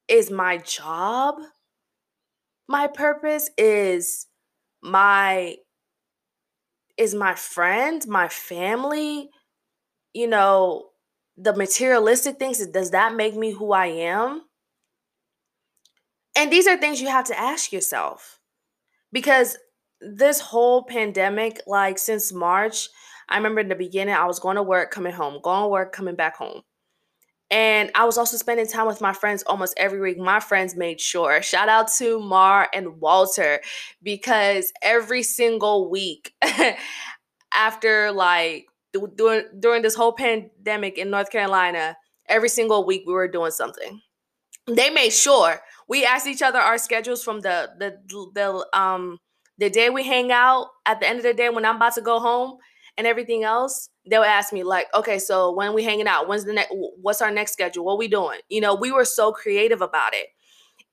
is 0.09 0.31
my 0.31 0.59
job 0.59 1.37
my 2.69 2.87
purpose? 2.87 3.51
Is 3.57 4.27
my 4.83 5.57
is 6.97 7.15
my 7.15 7.35
friend, 7.35 8.07
my 8.07 8.29
family, 8.29 9.31
you 10.13 10.27
know, 10.27 10.91
the 11.37 11.55
materialistic 11.55 12.39
things. 12.39 12.65
Does 12.67 12.91
that 12.93 13.15
make 13.15 13.37
me 13.37 13.53
who 13.53 13.73
I 13.73 13.87
am? 13.87 14.43
And 16.37 16.53
these 16.53 16.67
are 16.67 16.77
things 16.77 17.01
you 17.01 17.09
have 17.09 17.27
to 17.27 17.39
ask 17.39 17.73
yourself 17.73 18.41
because 19.13 19.57
this 20.01 20.41
whole 20.41 20.85
pandemic, 20.85 21.61
like 21.67 21.99
since 21.99 22.33
March, 22.33 22.89
I 23.29 23.37
remember 23.37 23.61
in 23.61 23.69
the 23.69 23.75
beginning, 23.75 24.15
I 24.15 24.27
was 24.27 24.39
going 24.39 24.57
to 24.57 24.63
work, 24.63 24.91
coming 24.91 25.13
home, 25.13 25.41
going 25.43 25.63
to 25.63 25.69
work, 25.69 25.93
coming 25.93 26.15
back 26.15 26.37
home. 26.37 26.63
And 27.51 27.91
I 27.95 28.05
was 28.05 28.19
also 28.19 28.37
spending 28.37 28.67
time 28.67 28.87
with 28.87 29.01
my 29.01 29.13
friends 29.13 29.45
almost 29.45 29.75
every 29.77 30.01
week. 30.01 30.19
My 30.19 30.41
friends 30.41 30.75
made 30.75 31.01
sure. 31.01 31.43
Shout 31.43 31.69
out 31.69 31.89
to 31.99 32.19
Mar 32.19 32.69
and 32.75 33.01
Walter 33.01 33.61
because 34.03 34.73
every 34.83 35.23
single 35.23 35.89
week 35.89 36.35
after 37.55 38.11
like 38.11 38.67
during 39.17 39.45
during 39.61 39.83
this 39.83 39.95
whole 39.95 40.13
pandemic 40.13 40.99
in 40.99 41.11
North 41.11 41.31
Carolina, 41.31 41.97
every 42.29 42.49
single 42.49 42.85
week 42.85 43.05
we 43.07 43.13
were 43.13 43.29
doing 43.29 43.53
something. 43.53 44.01
They 44.67 44.91
made 44.91 45.13
sure 45.13 45.61
we 45.89 46.05
asked 46.05 46.27
each 46.27 46.43
other 46.43 46.59
our 46.59 46.79
schedules 46.79 47.23
from 47.23 47.41
the 47.41 47.71
the 47.79 47.99
the 48.35 48.79
um 48.79 49.19
the 49.59 49.71
day 49.71 49.91
we 49.91 50.05
hang 50.05 50.33
out 50.33 50.69
at 50.85 51.01
the 51.01 51.09
end 51.09 51.19
of 51.19 51.23
the 51.23 51.35
day 51.35 51.49
when 51.49 51.65
I'm 51.65 51.77
about 51.77 51.95
to 51.95 52.03
go 52.03 52.19
home 52.19 52.59
and 52.99 53.07
everything 53.07 53.45
else, 53.45 53.91
they'll 54.09 54.23
ask 54.23 54.53
me 54.53 54.63
like, 54.63 54.87
okay, 54.95 55.19
so 55.19 55.53
when 55.53 55.75
we 55.75 55.85
hanging 55.85 56.07
out? 56.07 56.29
When's 56.29 56.45
the 56.45 56.53
next? 56.53 56.73
What's 57.01 57.23
our 57.23 57.31
next 57.31 57.53
schedule? 57.53 57.85
What 57.85 57.99
we 57.99 58.09
doing? 58.09 58.41
You 58.49 58.61
know, 58.61 58.75
we 58.75 58.93
were 58.93 59.05
so 59.05 59.33
creative 59.33 59.83
about 59.83 60.15
it. 60.15 60.29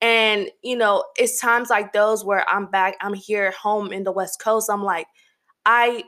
And 0.02 0.50
you 0.64 0.76
know, 0.76 1.06
it's 1.16 1.40
times 1.40 1.70
like 1.70 1.94
those 1.94 2.26
where 2.26 2.48
I'm 2.50 2.66
back, 2.68 2.96
I'm 3.02 3.14
here 3.14 3.52
home 3.52 3.92
in 3.92 4.04
the 4.04 4.12
West 4.12 4.42
Coast. 4.42 4.70
I'm 4.70 4.84
like, 4.84 5.08
I 5.66 6.04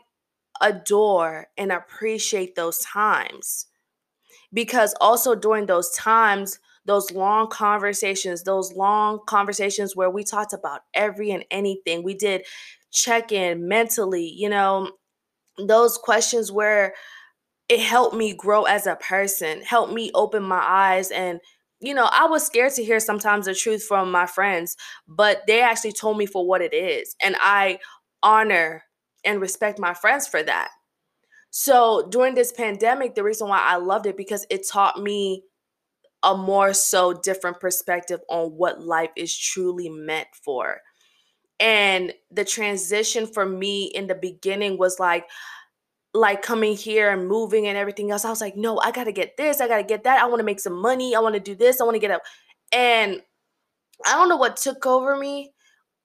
adore 0.62 1.48
and 1.58 1.72
appreciate 1.72 2.56
those 2.56 2.80
times 2.80 3.68
because 4.54 4.96
also 5.02 5.36
during 5.36 5.66
those 5.66 5.92
times 5.92 6.60
those 6.86 7.12
long 7.12 7.50
conversations, 7.50 8.44
those 8.44 8.74
long 8.74 9.20
conversations 9.26 9.96
where 9.96 10.10
we 10.10 10.24
talked 10.24 10.54
about 10.54 10.82
every 10.94 11.32
and 11.32 11.44
anything. 11.50 12.04
We 12.04 12.14
did 12.14 12.46
check 12.92 13.32
in 13.32 13.68
mentally, 13.68 14.28
you 14.28 14.50
know, 14.50 14.92
those 15.58 15.98
questions 15.98 16.52
where 16.52 16.94
it 17.70 17.80
helped 17.80 18.16
me 18.16 18.34
grow 18.34 18.64
as 18.64 18.88
a 18.88 18.96
person, 18.96 19.62
helped 19.62 19.94
me 19.94 20.12
open 20.14 20.44
my 20.44 20.64
eyes 20.64 21.12
and 21.12 21.40
you 21.82 21.94
know, 21.94 22.10
I 22.12 22.26
was 22.26 22.46
scared 22.46 22.74
to 22.74 22.84
hear 22.84 23.00
sometimes 23.00 23.46
the 23.46 23.54
truth 23.54 23.84
from 23.84 24.10
my 24.10 24.26
friends, 24.26 24.78
but 25.08 25.44
they 25.46 25.62
actually 25.62 25.92
told 25.92 26.18
me 26.18 26.26
for 26.26 26.48
what 26.48 26.62
it 26.62 26.74
is. 26.74 27.16
And 27.22 27.36
I 27.40 27.80
honor 28.24 28.84
and 29.24 29.42
respect 29.42 29.78
my 29.78 29.94
friends 29.94 30.26
for 30.28 30.42
that. 30.42 30.70
So 31.52 32.08
during 32.10 32.34
this 32.34 32.52
pandemic, 32.52 33.16
the 33.16 33.24
reason 33.24 33.50
why 33.50 33.60
I 33.60 33.76
loved 33.76 34.08
it 34.08 34.18
because 34.18 34.46
it 34.50 34.68
taught 34.68 35.02
me 35.02 35.44
a 36.24 36.36
more 36.36 36.74
so 36.74 37.14
different 37.14 37.60
perspective 37.60 38.20
on 38.30 38.52
what 38.52 38.82
life 38.82 39.12
is 39.16 39.38
truly 39.38 39.90
meant 39.90 40.28
for. 40.44 40.80
And 41.60 42.14
the 42.32 42.46
transition 42.46 43.28
for 43.28 43.46
me 43.46 43.86
in 43.86 44.08
the 44.08 44.16
beginning 44.16 44.78
was 44.78 45.00
like, 45.00 45.26
like 46.14 46.42
coming 46.42 46.76
here 46.76 47.12
and 47.12 47.28
moving 47.28 47.68
and 47.68 47.78
everything 47.78 48.12
else. 48.12 48.26
I 48.26 48.30
was 48.30 48.42
like, 48.42 48.56
no, 48.56 48.80
I 48.80 48.92
gotta 48.92 49.12
get 49.12 49.38
this, 49.38 49.62
I 49.62 49.68
gotta 49.68 49.84
get 49.84 50.04
that. 50.06 50.22
I 50.22 50.28
wanna 50.28 50.44
make 50.44 50.60
some 50.60 50.82
money, 50.82 51.16
I 51.16 51.20
wanna 51.20 51.40
do 51.40 51.56
this, 51.56 51.82
I 51.82 51.84
wanna 51.84 52.00
get 52.00 52.12
up. 52.12 52.22
And 52.72 53.22
I 54.06 54.14
don't 54.14 54.30
know 54.30 54.38
what 54.38 54.58
took 54.58 54.86
over 54.86 55.18
me. 55.18 55.54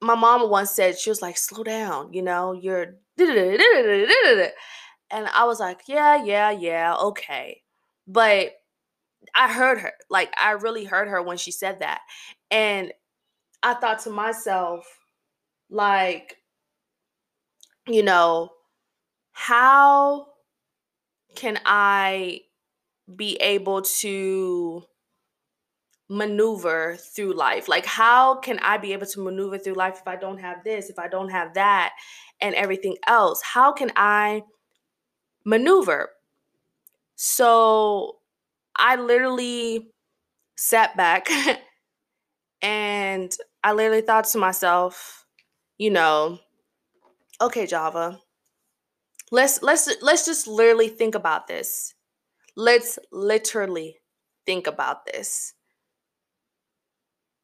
My 0.00 0.14
mom 0.14 0.48
once 0.50 0.70
said, 0.72 0.98
she 0.98 1.10
was 1.10 1.22
like, 1.22 1.36
slow 1.38 1.62
down, 1.62 2.12
you 2.12 2.22
know, 2.22 2.52
you're 2.52 2.96
and 3.18 4.50
I 5.12 5.44
was 5.44 5.60
like, 5.60 5.82
yeah, 5.86 6.24
yeah, 6.24 6.50
yeah, 6.50 6.94
okay. 6.96 7.62
But 8.06 8.52
I 9.34 9.52
heard 9.52 9.78
her. 9.78 9.92
Like 10.08 10.32
I 10.38 10.52
really 10.52 10.84
heard 10.84 11.08
her 11.08 11.22
when 11.22 11.36
she 11.36 11.52
said 11.52 11.80
that. 11.80 12.00
And 12.50 12.92
I 13.62 13.74
thought 13.74 14.00
to 14.00 14.10
myself, 14.10 14.86
like, 15.70 16.36
you 17.86 18.02
know, 18.02 18.50
how 19.32 20.28
can 21.34 21.60
I 21.64 22.40
be 23.16 23.36
able 23.36 23.82
to 23.82 24.84
maneuver 26.08 26.96
through 26.96 27.34
life? 27.34 27.68
Like, 27.68 27.86
how 27.86 28.36
can 28.36 28.58
I 28.60 28.76
be 28.78 28.92
able 28.92 29.06
to 29.06 29.20
maneuver 29.24 29.58
through 29.58 29.74
life 29.74 29.98
if 30.00 30.08
I 30.08 30.16
don't 30.16 30.38
have 30.38 30.64
this, 30.64 30.90
if 30.90 30.98
I 30.98 31.08
don't 31.08 31.30
have 31.30 31.54
that, 31.54 31.92
and 32.40 32.54
everything 32.54 32.96
else? 33.06 33.40
How 33.42 33.72
can 33.72 33.92
I 33.96 34.42
maneuver? 35.44 36.10
So 37.16 38.18
I 38.76 38.96
literally 38.96 39.90
sat 40.56 40.96
back 40.96 41.28
and 42.62 43.34
I 43.62 43.72
literally 43.72 44.02
thought 44.02 44.24
to 44.26 44.38
myself, 44.38 45.19
you 45.80 45.90
know, 45.90 46.38
okay, 47.40 47.66
Java, 47.66 48.20
let's 49.30 49.62
let's 49.62 49.88
let's 50.02 50.26
just 50.26 50.46
literally 50.46 50.88
think 50.88 51.14
about 51.14 51.46
this. 51.46 51.94
Let's 52.56 52.98
literally 53.12 53.98
think 54.46 54.66
about 54.66 55.06
this. 55.06 55.54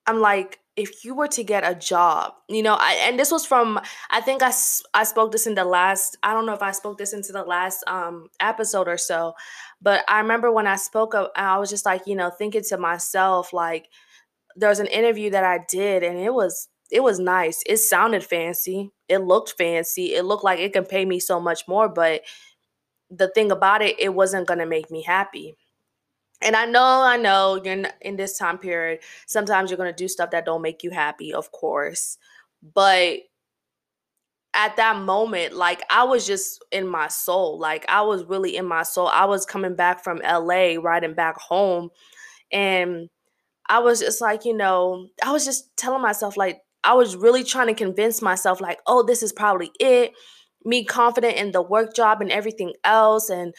I'm 0.06 0.20
like, 0.20 0.60
if 0.76 1.04
you 1.04 1.14
were 1.14 1.26
to 1.28 1.42
get 1.42 1.68
a 1.68 1.74
job, 1.74 2.34
you 2.48 2.62
know, 2.62 2.74
I, 2.78 2.92
and 3.08 3.18
this 3.18 3.32
was 3.32 3.44
from, 3.44 3.80
I 4.10 4.20
think 4.20 4.42
I, 4.42 4.52
I 4.94 5.02
spoke 5.04 5.32
this 5.32 5.46
in 5.46 5.54
the 5.56 5.64
last, 5.64 6.16
I 6.22 6.32
don't 6.32 6.46
know 6.46 6.52
if 6.54 6.62
I 6.62 6.70
spoke 6.72 6.98
this 6.98 7.12
into 7.12 7.32
the 7.32 7.42
last 7.42 7.82
um, 7.88 8.28
episode 8.38 8.86
or 8.86 8.98
so, 8.98 9.34
but 9.82 10.04
I 10.08 10.20
remember 10.20 10.52
when 10.52 10.66
I 10.68 10.76
spoke, 10.76 11.14
of, 11.14 11.28
I 11.34 11.58
was 11.58 11.70
just 11.70 11.86
like, 11.86 12.06
you 12.06 12.14
know, 12.14 12.30
thinking 12.30 12.62
to 12.68 12.78
myself, 12.78 13.52
like, 13.52 13.88
there 14.56 14.68
was 14.68 14.80
an 14.80 14.86
interview 14.86 15.30
that 15.30 15.44
I 15.44 15.60
did 15.68 16.02
and 16.04 16.18
it 16.18 16.32
was, 16.34 16.68
it 16.90 17.02
was 17.02 17.18
nice. 17.18 17.62
It 17.66 17.78
sounded 17.78 18.24
fancy. 18.24 18.92
It 19.08 19.18
looked 19.18 19.54
fancy. 19.58 20.14
It 20.14 20.24
looked 20.24 20.44
like 20.44 20.58
it 20.60 20.72
can 20.72 20.84
pay 20.84 21.04
me 21.04 21.20
so 21.20 21.40
much 21.40 21.66
more, 21.68 21.88
but 21.88 22.22
the 23.10 23.28
thing 23.28 23.52
about 23.52 23.82
it, 23.82 23.98
it 24.00 24.14
wasn't 24.14 24.48
going 24.48 24.58
to 24.60 24.66
make 24.66 24.90
me 24.90 25.02
happy 25.02 25.56
and 26.42 26.54
I 26.54 26.66
know, 26.66 27.02
I 27.02 27.16
know 27.16 27.60
you're 27.62 27.72
in, 27.74 27.88
in 28.00 28.16
this 28.16 28.38
time 28.38 28.58
period. 28.58 29.00
Sometimes 29.26 29.70
you're 29.70 29.78
going 29.78 29.92
to 29.92 29.96
do 29.96 30.08
stuff 30.08 30.30
that 30.30 30.44
don't 30.44 30.62
make 30.62 30.82
you 30.82 30.90
happy, 30.90 31.32
of 31.32 31.50
course. 31.50 32.18
But 32.74 33.20
at 34.54 34.76
that 34.76 34.98
moment, 35.00 35.54
like 35.54 35.82
I 35.90 36.04
was 36.04 36.26
just 36.26 36.64
in 36.72 36.86
my 36.88 37.08
soul. 37.08 37.58
Like 37.58 37.84
I 37.88 38.02
was 38.02 38.24
really 38.24 38.56
in 38.56 38.66
my 38.66 38.82
soul. 38.82 39.08
I 39.08 39.24
was 39.26 39.46
coming 39.46 39.74
back 39.76 40.02
from 40.04 40.18
LA, 40.18 40.74
riding 40.80 41.14
back 41.14 41.36
home. 41.38 41.90
And 42.52 43.08
I 43.68 43.80
was 43.80 44.00
just 44.00 44.20
like, 44.20 44.44
you 44.44 44.56
know, 44.56 45.08
I 45.22 45.32
was 45.32 45.44
just 45.44 45.76
telling 45.76 46.02
myself, 46.02 46.36
like, 46.36 46.60
I 46.86 46.94
was 46.94 47.16
really 47.16 47.44
trying 47.44 47.68
to 47.68 47.74
convince 47.74 48.22
myself, 48.22 48.60
like, 48.60 48.80
oh, 48.86 49.02
this 49.04 49.22
is 49.22 49.32
probably 49.32 49.72
it. 49.80 50.12
Me 50.64 50.84
confident 50.84 51.36
in 51.36 51.52
the 51.52 51.62
work 51.62 51.94
job 51.94 52.20
and 52.22 52.32
everything 52.32 52.74
else. 52.84 53.30
And 53.30 53.54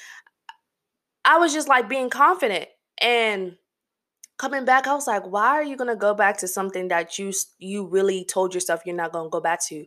I 1.26 1.38
was 1.38 1.54
just 1.54 1.68
like 1.68 1.90
being 1.90 2.10
confident 2.10 2.68
and 3.02 3.58
coming 4.38 4.66
back 4.66 4.88
I 4.88 4.94
was 4.94 5.08
like 5.08 5.26
why 5.26 5.48
are 5.50 5.64
you 5.64 5.76
to 5.78 5.96
go 5.96 6.14
back 6.14 6.38
to 6.40 6.48
something 6.48 6.90
that 6.90 7.18
you 7.20 7.34
you 7.60 7.88
really 7.88 8.26
told 8.26 8.54
yourself 8.54 8.82
you're 8.86 8.96
not 8.96 9.14
to 9.14 9.30
go 9.30 9.42
back 9.42 9.64
to 9.68 9.86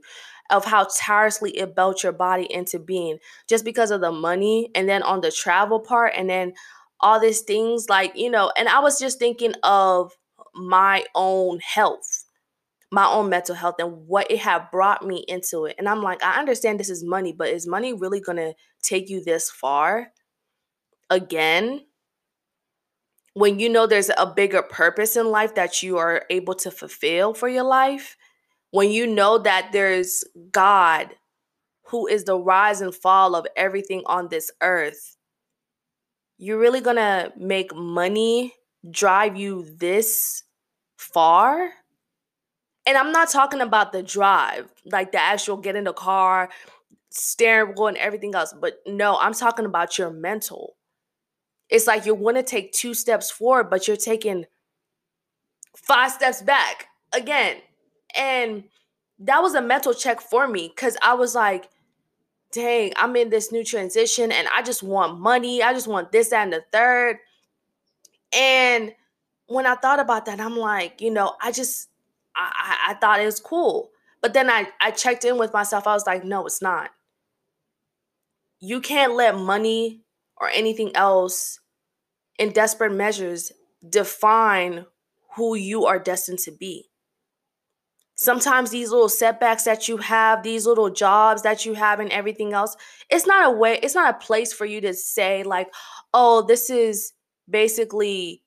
of 0.50 0.64
how 0.64 0.86
tirelessly 0.98 1.56
it 1.56 1.76
built 1.76 2.02
your 2.02 2.12
body 2.12 2.52
into 2.52 2.78
being 2.78 3.18
just 3.48 3.64
because 3.64 3.90
of 3.90 4.00
the 4.00 4.12
money 4.12 4.70
and 4.74 4.88
then 4.88 5.02
on 5.02 5.20
the 5.20 5.30
travel 5.30 5.80
part 5.80 6.12
and 6.16 6.28
then 6.28 6.52
all 7.00 7.20
these 7.20 7.40
things 7.42 7.88
like 7.88 8.12
you 8.16 8.30
know 8.30 8.52
and 8.56 8.68
I 8.68 8.80
was 8.80 8.98
just 8.98 9.18
thinking 9.18 9.54
of 9.62 10.12
my 10.54 11.04
own 11.14 11.60
health 11.60 12.19
my 12.90 13.06
own 13.06 13.28
mental 13.30 13.54
health 13.54 13.76
and 13.78 14.06
what 14.06 14.30
it 14.30 14.40
had 14.40 14.70
brought 14.70 15.06
me 15.06 15.24
into 15.28 15.64
it 15.64 15.76
and 15.78 15.88
I'm 15.88 16.02
like 16.02 16.22
I 16.22 16.38
understand 16.38 16.80
this 16.80 16.90
is 16.90 17.04
money 17.04 17.32
but 17.32 17.48
is 17.48 17.66
money 17.66 17.92
really 17.92 18.20
going 18.20 18.38
to 18.38 18.54
take 18.82 19.08
you 19.08 19.22
this 19.22 19.50
far 19.50 20.12
again 21.10 21.82
when 23.34 23.58
you 23.58 23.68
know 23.68 23.86
there's 23.86 24.10
a 24.16 24.26
bigger 24.26 24.62
purpose 24.62 25.16
in 25.16 25.30
life 25.30 25.54
that 25.54 25.82
you 25.82 25.98
are 25.98 26.24
able 26.30 26.54
to 26.54 26.70
fulfill 26.70 27.34
for 27.34 27.48
your 27.48 27.64
life, 27.64 28.16
when 28.70 28.90
you 28.90 29.06
know 29.06 29.38
that 29.38 29.70
there's 29.72 30.24
God 30.52 31.10
who 31.86 32.06
is 32.06 32.24
the 32.24 32.38
rise 32.38 32.80
and 32.80 32.94
fall 32.94 33.34
of 33.34 33.46
everything 33.56 34.02
on 34.06 34.28
this 34.28 34.50
earth, 34.62 35.16
you're 36.38 36.58
really 36.58 36.80
gonna 36.80 37.32
make 37.36 37.74
money 37.74 38.54
drive 38.90 39.36
you 39.36 39.66
this 39.78 40.42
far? 40.98 41.70
And 42.86 42.96
I'm 42.96 43.12
not 43.12 43.30
talking 43.30 43.60
about 43.60 43.92
the 43.92 44.02
drive, 44.02 44.72
like 44.84 45.12
the 45.12 45.20
actual 45.20 45.56
get 45.56 45.76
in 45.76 45.84
the 45.84 45.92
car, 45.92 46.50
steering 47.10 47.74
wheel, 47.74 47.88
and 47.88 47.96
everything 47.98 48.34
else, 48.34 48.54
but 48.58 48.80
no, 48.86 49.18
I'm 49.18 49.34
talking 49.34 49.66
about 49.66 49.98
your 49.98 50.10
mental 50.10 50.76
it's 51.70 51.86
like 51.86 52.04
you 52.04 52.14
want 52.14 52.36
to 52.36 52.42
take 52.42 52.72
two 52.72 52.94
steps 52.94 53.30
forward, 53.30 53.70
but 53.70 53.86
you're 53.86 53.96
taking 53.96 54.44
five 55.76 56.10
steps 56.10 56.42
back 56.42 56.88
again. 57.12 57.58
And 58.16 58.64
that 59.20 59.40
was 59.40 59.54
a 59.54 59.62
mental 59.62 59.94
check 59.94 60.20
for 60.20 60.48
me 60.48 60.72
because 60.74 60.96
I 61.02 61.14
was 61.14 61.34
like, 61.34 61.70
dang, 62.52 62.92
I'm 62.96 63.14
in 63.14 63.30
this 63.30 63.52
new 63.52 63.64
transition 63.64 64.32
and 64.32 64.48
I 64.54 64.62
just 64.62 64.82
want 64.82 65.20
money. 65.20 65.62
I 65.62 65.72
just 65.72 65.86
want 65.86 66.10
this, 66.10 66.30
that, 66.30 66.42
and 66.42 66.52
the 66.52 66.64
third. 66.72 67.18
And 68.36 68.92
when 69.46 69.64
I 69.64 69.76
thought 69.76 70.00
about 70.00 70.26
that, 70.26 70.40
I'm 70.40 70.56
like, 70.56 71.00
you 71.00 71.12
know, 71.12 71.36
I 71.40 71.52
just, 71.52 71.88
I, 72.36 72.90
I, 72.90 72.94
thought 72.94 73.20
it 73.20 73.26
was 73.26 73.40
cool. 73.40 73.90
But 74.22 74.34
then 74.34 74.50
I, 74.50 74.68
I 74.80 74.90
checked 74.90 75.24
in 75.24 75.38
with 75.38 75.52
myself. 75.52 75.86
I 75.86 75.94
was 75.94 76.06
like, 76.06 76.24
no, 76.24 76.46
it's 76.46 76.62
not. 76.62 76.90
You 78.60 78.80
can't 78.80 79.14
let 79.14 79.36
money 79.36 80.02
or 80.36 80.48
anything 80.48 80.94
else 80.94 81.60
in 82.38 82.52
desperate 82.52 82.92
measures 82.92 83.52
define 83.88 84.86
who 85.36 85.54
you 85.54 85.86
are 85.86 85.98
destined 85.98 86.38
to 86.40 86.50
be. 86.50 86.90
Sometimes 88.14 88.70
these 88.70 88.90
little 88.90 89.08
setbacks 89.08 89.64
that 89.64 89.88
you 89.88 89.96
have, 89.96 90.42
these 90.42 90.66
little 90.66 90.90
jobs 90.90 91.40
that 91.42 91.64
you 91.64 91.72
have, 91.72 92.00
and 92.00 92.10
everything 92.10 92.52
else, 92.52 92.76
it's 93.08 93.26
not 93.26 93.46
a 93.48 93.56
way, 93.56 93.78
it's 93.82 93.94
not 93.94 94.14
a 94.14 94.18
place 94.18 94.52
for 94.52 94.66
you 94.66 94.80
to 94.82 94.92
say, 94.92 95.42
like, 95.42 95.68
oh, 96.12 96.42
this 96.42 96.68
is 96.68 97.12
basically, 97.48 98.42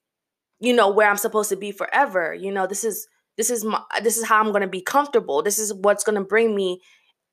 you 0.60 0.74
know, 0.74 0.92
where 0.92 1.10
I'm 1.10 1.18
supposed 1.18 1.50
to 1.50 1.56
be 1.56 1.72
forever. 1.72 2.36
You 2.36 2.52
know, 2.52 2.68
this 2.68 2.84
is 2.84 3.08
this 3.38 3.50
is 3.50 3.64
my 3.64 3.82
this 4.04 4.18
is 4.18 4.26
how 4.26 4.40
I'm 4.40 4.52
gonna 4.52 4.68
be 4.68 4.82
comfortable. 4.82 5.42
This 5.42 5.60
is 5.60 5.74
what's 5.74 6.04
gonna 6.04 6.24
bring 6.24 6.56
me 6.56 6.82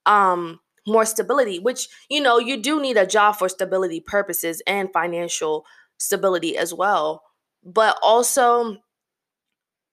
um 0.07 0.61
more 0.87 1.04
stability, 1.04 1.59
which 1.59 1.88
you 2.09 2.21
know, 2.23 2.38
you 2.38 2.57
do 2.62 2.80
need 2.80 2.97
a 2.97 3.07
job 3.07 3.37
for 3.37 3.49
stability 3.49 4.00
purposes 4.00 4.62
and 4.66 4.92
financial 4.92 5.64
stability 5.99 6.57
as 6.57 6.75
well. 6.75 7.23
But 7.64 7.99
also 8.02 8.78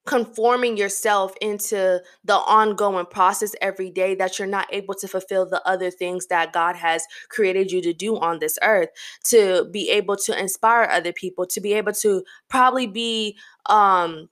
conforming 0.05 0.77
yourself 0.77 1.33
into 1.41 2.01
the 2.23 2.33
ongoing 2.35 3.05
process 3.05 3.53
every 3.61 3.89
day 3.89 4.15
that 4.15 4.39
you're 4.39 4.47
not 4.47 4.65
able 4.71 4.93
to 4.93 5.07
fulfill 5.07 5.45
the 5.45 5.61
other 5.67 5.91
things 5.91 6.27
that 6.27 6.53
God 6.53 6.77
has 6.77 7.05
created 7.29 7.71
you 7.73 7.81
to 7.81 7.93
do 7.93 8.17
on 8.17 8.39
this 8.39 8.57
earth 8.63 8.87
to 9.25 9.65
be 9.71 9.89
able 9.89 10.15
to 10.15 10.39
inspire 10.39 10.87
other 10.89 11.11
people 11.11 11.45
to 11.47 11.59
be 11.59 11.73
able 11.73 11.91
to 11.91 12.23
probably 12.49 12.87
be 12.87 13.37
um 13.65 14.29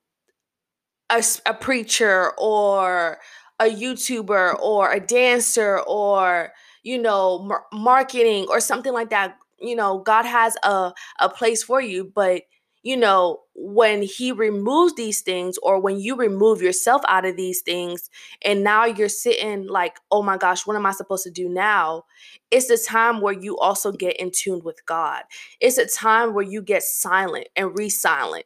a, 1.10 1.24
a 1.46 1.54
preacher 1.54 2.32
or 2.38 3.20
a 3.60 3.66
YouTuber 3.66 4.60
or 4.62 4.92
a 4.92 5.00
dancer 5.00 5.80
or 5.88 6.52
you 6.84 6.98
know 6.98 7.40
mar- 7.40 7.66
marketing 7.74 8.46
or 8.50 8.60
something 8.60 8.94
like 8.94 9.10
that 9.10 9.38
you 9.60 9.76
know 9.76 10.00
God 10.00 10.26
has 10.26 10.56
a 10.64 10.92
a 11.20 11.30
place 11.30 11.64
for 11.64 11.82
you 11.82 12.12
but 12.14 12.44
you 12.84 12.96
know, 12.96 13.40
when 13.56 14.04
he 14.04 14.32
removes 14.32 14.94
these 14.94 15.22
things 15.22 15.58
or 15.64 15.80
when 15.80 16.00
you 16.00 16.16
remove 16.16 16.62
yourself 16.62 17.02
out 17.08 17.26
of 17.26 17.36
these 17.36 17.62
things 17.64 18.12
and 18.44 18.64
now 18.64 18.86
you're 18.86 19.10
sitting 19.10 19.66
like, 19.66 19.98
oh 20.12 20.22
my 20.22 20.38
gosh, 20.38 20.68
what 20.68 20.76
am 20.76 20.86
I 20.86 20.92
supposed 20.92 21.24
to 21.24 21.32
do 21.32 21.50
now? 21.50 22.04
It's 22.52 22.70
a 22.70 22.78
time 22.78 23.22
where 23.22 23.34
you 23.34 23.58
also 23.58 23.92
get 23.92 24.18
in 24.18 24.30
tune 24.32 24.62
with 24.64 24.86
God. 24.86 25.24
It's 25.60 25.80
a 25.80 25.88
time 25.88 26.36
where 26.36 26.44
you 26.46 26.62
get 26.62 26.84
silent 26.84 27.48
and 27.56 27.76
re 27.76 27.90
silent 27.90 28.46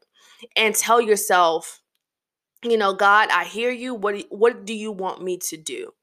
and 0.55 0.73
tell 0.75 1.01
yourself, 1.01 1.78
you 2.63 2.77
know, 2.77 2.93
God, 2.93 3.29
I 3.31 3.45
hear 3.45 3.71
you. 3.71 3.93
What, 3.93 4.25
what 4.29 4.65
do 4.65 4.73
you 4.73 4.91
want 4.91 5.23
me 5.23 5.37
to 5.37 5.57
do? 5.57 5.93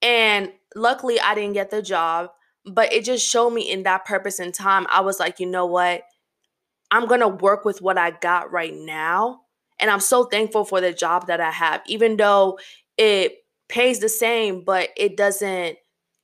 And 0.00 0.52
luckily, 0.74 1.20
I 1.20 1.34
didn't 1.34 1.54
get 1.54 1.70
the 1.70 1.82
job, 1.82 2.30
but 2.64 2.92
it 2.92 3.04
just 3.04 3.26
showed 3.26 3.50
me 3.50 3.70
in 3.70 3.82
that 3.82 4.04
purpose 4.04 4.38
and 4.38 4.54
time. 4.54 4.86
I 4.90 5.00
was 5.00 5.18
like, 5.18 5.40
you 5.40 5.46
know 5.46 5.66
what? 5.66 6.02
I'm 6.90 7.06
going 7.06 7.20
to 7.20 7.28
work 7.28 7.64
with 7.64 7.82
what 7.82 7.98
I 7.98 8.12
got 8.12 8.50
right 8.52 8.74
now. 8.74 9.42
And 9.78 9.90
I'm 9.90 10.00
so 10.00 10.24
thankful 10.24 10.64
for 10.64 10.80
the 10.80 10.92
job 10.92 11.26
that 11.26 11.40
I 11.40 11.50
have, 11.50 11.82
even 11.86 12.16
though 12.16 12.58
it 12.96 13.36
pays 13.68 14.00
the 14.00 14.08
same, 14.08 14.64
but 14.64 14.90
it 14.96 15.16
doesn't 15.16 15.76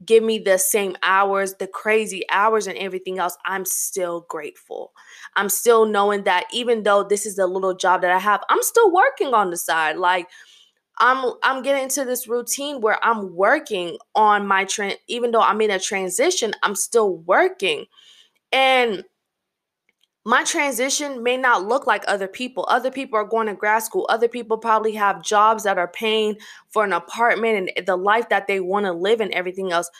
give 0.06 0.22
me 0.22 0.38
the 0.38 0.58
same 0.58 0.96
hours, 1.02 1.54
the 1.54 1.66
crazy 1.66 2.22
hours, 2.30 2.66
and 2.66 2.78
everything 2.78 3.18
else. 3.18 3.36
I'm 3.46 3.64
still 3.64 4.26
grateful. 4.28 4.92
I'm 5.36 5.48
still 5.48 5.86
knowing 5.86 6.24
that 6.24 6.44
even 6.52 6.82
though 6.82 7.04
this 7.04 7.26
is 7.26 7.38
a 7.38 7.46
little 7.46 7.74
job 7.74 8.02
that 8.02 8.10
I 8.12 8.18
have, 8.18 8.42
I'm 8.48 8.62
still 8.62 8.92
working 8.92 9.34
on 9.34 9.50
the 9.50 9.56
side. 9.56 9.96
Like, 9.96 10.28
I'm 10.98 11.32
I'm 11.42 11.62
getting 11.62 11.84
into 11.84 12.04
this 12.04 12.28
routine 12.28 12.80
where 12.80 13.04
I'm 13.04 13.34
working 13.34 13.98
on 14.14 14.46
my 14.46 14.64
trend 14.64 14.96
even 15.08 15.32
though 15.32 15.40
I'm 15.40 15.60
in 15.60 15.70
a 15.70 15.78
transition, 15.80 16.52
I'm 16.62 16.76
still 16.76 17.16
working. 17.18 17.86
And 18.52 19.04
my 20.24 20.42
transition 20.44 21.22
may 21.22 21.36
not 21.36 21.66
look 21.66 21.86
like 21.86 22.04
other 22.08 22.28
people. 22.28 22.64
Other 22.68 22.90
people 22.90 23.18
are 23.18 23.24
going 23.24 23.46
to 23.46 23.54
grad 23.54 23.82
school. 23.82 24.06
Other 24.08 24.28
people 24.28 24.56
probably 24.56 24.92
have 24.94 25.22
jobs 25.22 25.64
that 25.64 25.78
are 25.78 25.88
paying 25.88 26.38
for 26.70 26.84
an 26.84 26.92
apartment 26.92 27.70
and 27.76 27.86
the 27.86 27.96
life 27.96 28.28
that 28.30 28.46
they 28.46 28.60
want 28.60 28.86
to 28.86 28.92
live 28.92 29.20
and 29.20 29.32
everything 29.32 29.70
else. 29.70 29.90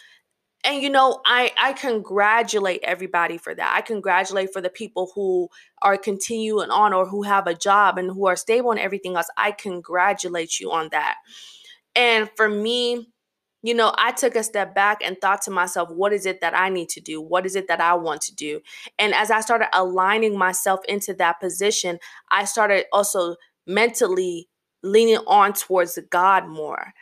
And 0.64 0.82
you 0.82 0.88
know, 0.88 1.20
I 1.26 1.52
I 1.58 1.74
congratulate 1.74 2.80
everybody 2.84 3.36
for 3.36 3.54
that. 3.54 3.74
I 3.76 3.82
congratulate 3.82 4.52
for 4.52 4.62
the 4.62 4.70
people 4.70 5.12
who 5.14 5.48
are 5.82 5.98
continuing 5.98 6.70
on 6.70 6.94
or 6.94 7.06
who 7.06 7.22
have 7.22 7.46
a 7.46 7.54
job 7.54 7.98
and 7.98 8.10
who 8.10 8.26
are 8.26 8.36
stable 8.36 8.70
and 8.70 8.80
everything 8.80 9.16
else. 9.16 9.28
I 9.36 9.52
congratulate 9.52 10.58
you 10.58 10.72
on 10.72 10.88
that. 10.92 11.16
And 11.94 12.30
for 12.36 12.48
me, 12.48 13.08
you 13.64 13.72
know, 13.72 13.94
I 13.96 14.12
took 14.12 14.36
a 14.36 14.42
step 14.42 14.74
back 14.74 14.98
and 15.02 15.18
thought 15.18 15.40
to 15.42 15.50
myself, 15.50 15.88
what 15.88 16.12
is 16.12 16.26
it 16.26 16.42
that 16.42 16.54
I 16.54 16.68
need 16.68 16.90
to 16.90 17.00
do? 17.00 17.18
What 17.18 17.46
is 17.46 17.56
it 17.56 17.66
that 17.68 17.80
I 17.80 17.94
want 17.94 18.20
to 18.22 18.34
do? 18.34 18.60
And 18.98 19.14
as 19.14 19.30
I 19.30 19.40
started 19.40 19.68
aligning 19.72 20.36
myself 20.36 20.80
into 20.86 21.14
that 21.14 21.40
position, 21.40 21.98
I 22.30 22.44
started 22.44 22.84
also 22.92 23.36
mentally 23.66 24.50
leaning 24.82 25.16
on 25.26 25.54
towards 25.54 25.98
God 26.10 26.46
more. 26.46 26.92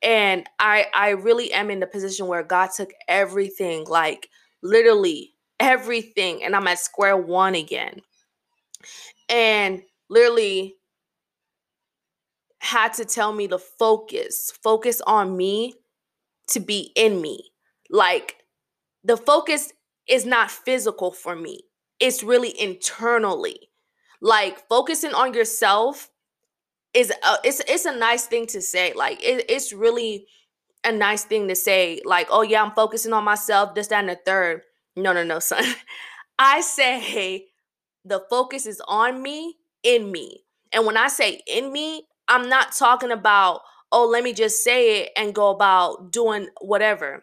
And 0.00 0.48
I 0.60 0.86
I 0.94 1.10
really 1.10 1.52
am 1.52 1.70
in 1.70 1.80
the 1.80 1.88
position 1.88 2.28
where 2.28 2.44
God 2.44 2.70
took 2.76 2.92
everything, 3.08 3.84
like 3.88 4.28
literally 4.62 5.34
everything, 5.58 6.44
and 6.44 6.54
I'm 6.54 6.68
at 6.68 6.78
square 6.78 7.16
one 7.16 7.56
again. 7.56 8.00
And 9.28 9.82
literally 10.08 10.76
had 12.60 12.92
to 12.94 13.04
tell 13.04 13.32
me 13.32 13.48
to 13.48 13.58
focus, 13.58 14.52
focus 14.62 15.00
on 15.04 15.36
me 15.36 15.74
to 16.48 16.60
be 16.60 16.92
in 16.96 17.20
me. 17.20 17.52
Like 17.90 18.36
the 19.04 19.16
focus 19.16 19.72
is 20.08 20.26
not 20.26 20.50
physical 20.50 21.12
for 21.12 21.36
me, 21.36 21.60
it's 22.00 22.22
really 22.22 22.58
internally. 22.60 23.70
Like 24.20 24.68
focusing 24.68 25.14
on 25.14 25.34
yourself 25.34 26.10
is 26.94 27.10
a, 27.10 27.36
it's 27.44 27.60
it's 27.68 27.84
a 27.84 27.96
nice 27.96 28.26
thing 28.26 28.46
to 28.48 28.60
say. 28.60 28.92
Like 28.94 29.22
it, 29.22 29.46
it's 29.48 29.72
really 29.72 30.26
a 30.84 30.92
nice 30.92 31.24
thing 31.24 31.48
to 31.48 31.56
say. 31.56 32.00
Like, 32.04 32.28
oh 32.30 32.42
yeah, 32.42 32.62
I'm 32.62 32.72
focusing 32.72 33.12
on 33.12 33.24
myself, 33.24 33.74
this, 33.74 33.88
that, 33.88 34.00
and 34.00 34.08
the 34.10 34.18
third. 34.24 34.62
No, 34.96 35.12
no, 35.12 35.24
no, 35.24 35.38
son. 35.40 35.64
I 36.38 36.60
say 36.60 37.46
the 38.04 38.22
focus 38.30 38.66
is 38.66 38.80
on 38.88 39.22
me, 39.22 39.56
in 39.82 40.10
me. 40.10 40.44
And 40.72 40.86
when 40.86 40.96
I 40.96 41.08
say 41.08 41.42
in 41.46 41.72
me, 41.72 42.06
I'm 42.28 42.48
not 42.48 42.72
talking 42.72 43.10
about 43.10 43.60
oh, 43.92 44.06
let 44.06 44.24
me 44.24 44.32
just 44.32 44.64
say 44.64 45.02
it 45.02 45.10
and 45.16 45.34
go 45.34 45.50
about 45.50 46.10
doing 46.10 46.48
whatever. 46.60 47.22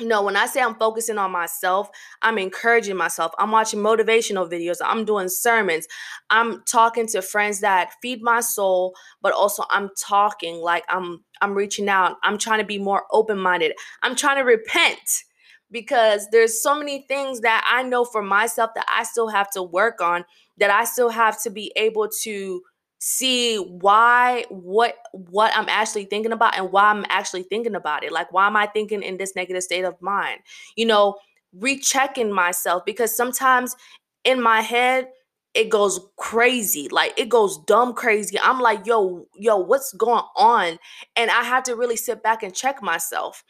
Know, 0.00 0.22
when 0.22 0.36
I 0.36 0.46
say 0.46 0.60
I'm 0.60 0.74
focusing 0.76 1.18
on 1.18 1.30
myself, 1.30 1.88
I'm 2.22 2.36
encouraging 2.36 2.96
myself. 2.96 3.32
I'm 3.38 3.52
watching 3.52 3.78
motivational 3.78 4.50
videos. 4.50 4.78
I'm 4.84 5.04
doing 5.04 5.28
sermons. 5.28 5.86
I'm 6.28 6.62
talking 6.64 7.06
to 7.08 7.22
friends 7.22 7.60
that 7.60 7.92
feed 8.02 8.20
my 8.20 8.40
soul, 8.40 8.94
but 9.20 9.32
also 9.32 9.64
I'm 9.70 9.90
talking 10.00 10.56
like 10.56 10.84
I'm 10.88 11.22
I'm 11.40 11.54
reaching 11.54 11.88
out. 11.88 12.16
I'm 12.24 12.36
trying 12.36 12.58
to 12.58 12.64
be 12.64 12.78
more 12.78 13.04
open-minded. 13.12 13.74
I'm 14.02 14.16
trying 14.16 14.38
to 14.38 14.42
repent 14.42 15.24
because 15.70 16.26
there's 16.32 16.62
so 16.62 16.76
many 16.76 17.04
things 17.06 17.40
that 17.40 17.64
I 17.70 17.82
know 17.82 18.04
for 18.04 18.22
myself 18.22 18.70
that 18.74 18.86
I 18.88 19.04
still 19.04 19.28
have 19.28 19.50
to 19.52 19.62
work 19.62 20.00
on, 20.00 20.24
that 20.58 20.70
I 20.70 20.84
still 20.84 21.10
have 21.10 21.40
to 21.42 21.50
be 21.50 21.70
able 21.76 22.08
to 22.22 22.62
see 23.04 23.56
why 23.56 24.44
what 24.48 24.94
what 25.10 25.50
I'm 25.56 25.68
actually 25.68 26.04
thinking 26.04 26.30
about 26.30 26.56
and 26.56 26.70
why 26.70 26.84
I'm 26.84 27.04
actually 27.08 27.42
thinking 27.42 27.74
about 27.74 28.04
it. 28.04 28.12
Like 28.12 28.32
why 28.32 28.46
am 28.46 28.54
I 28.56 28.66
thinking 28.66 29.02
in 29.02 29.16
this 29.16 29.34
negative 29.34 29.64
state 29.64 29.84
of 29.84 30.00
mind? 30.00 30.38
You 30.76 30.86
know, 30.86 31.16
rechecking 31.52 32.32
myself 32.32 32.84
because 32.86 33.14
sometimes 33.14 33.74
in 34.22 34.40
my 34.40 34.60
head 34.60 35.08
it 35.52 35.68
goes 35.68 35.98
crazy. 36.16 36.88
Like 36.90 37.18
it 37.18 37.28
goes 37.28 37.58
dumb 37.66 37.92
crazy. 37.92 38.38
I'm 38.38 38.60
like, 38.60 38.86
"Yo, 38.86 39.26
yo, 39.34 39.56
what's 39.56 39.92
going 39.94 40.22
on?" 40.36 40.78
And 41.16 41.28
I 41.28 41.42
have 41.42 41.64
to 41.64 41.74
really 41.74 41.96
sit 41.96 42.22
back 42.22 42.44
and 42.44 42.54
check 42.54 42.80
myself. 42.84 43.42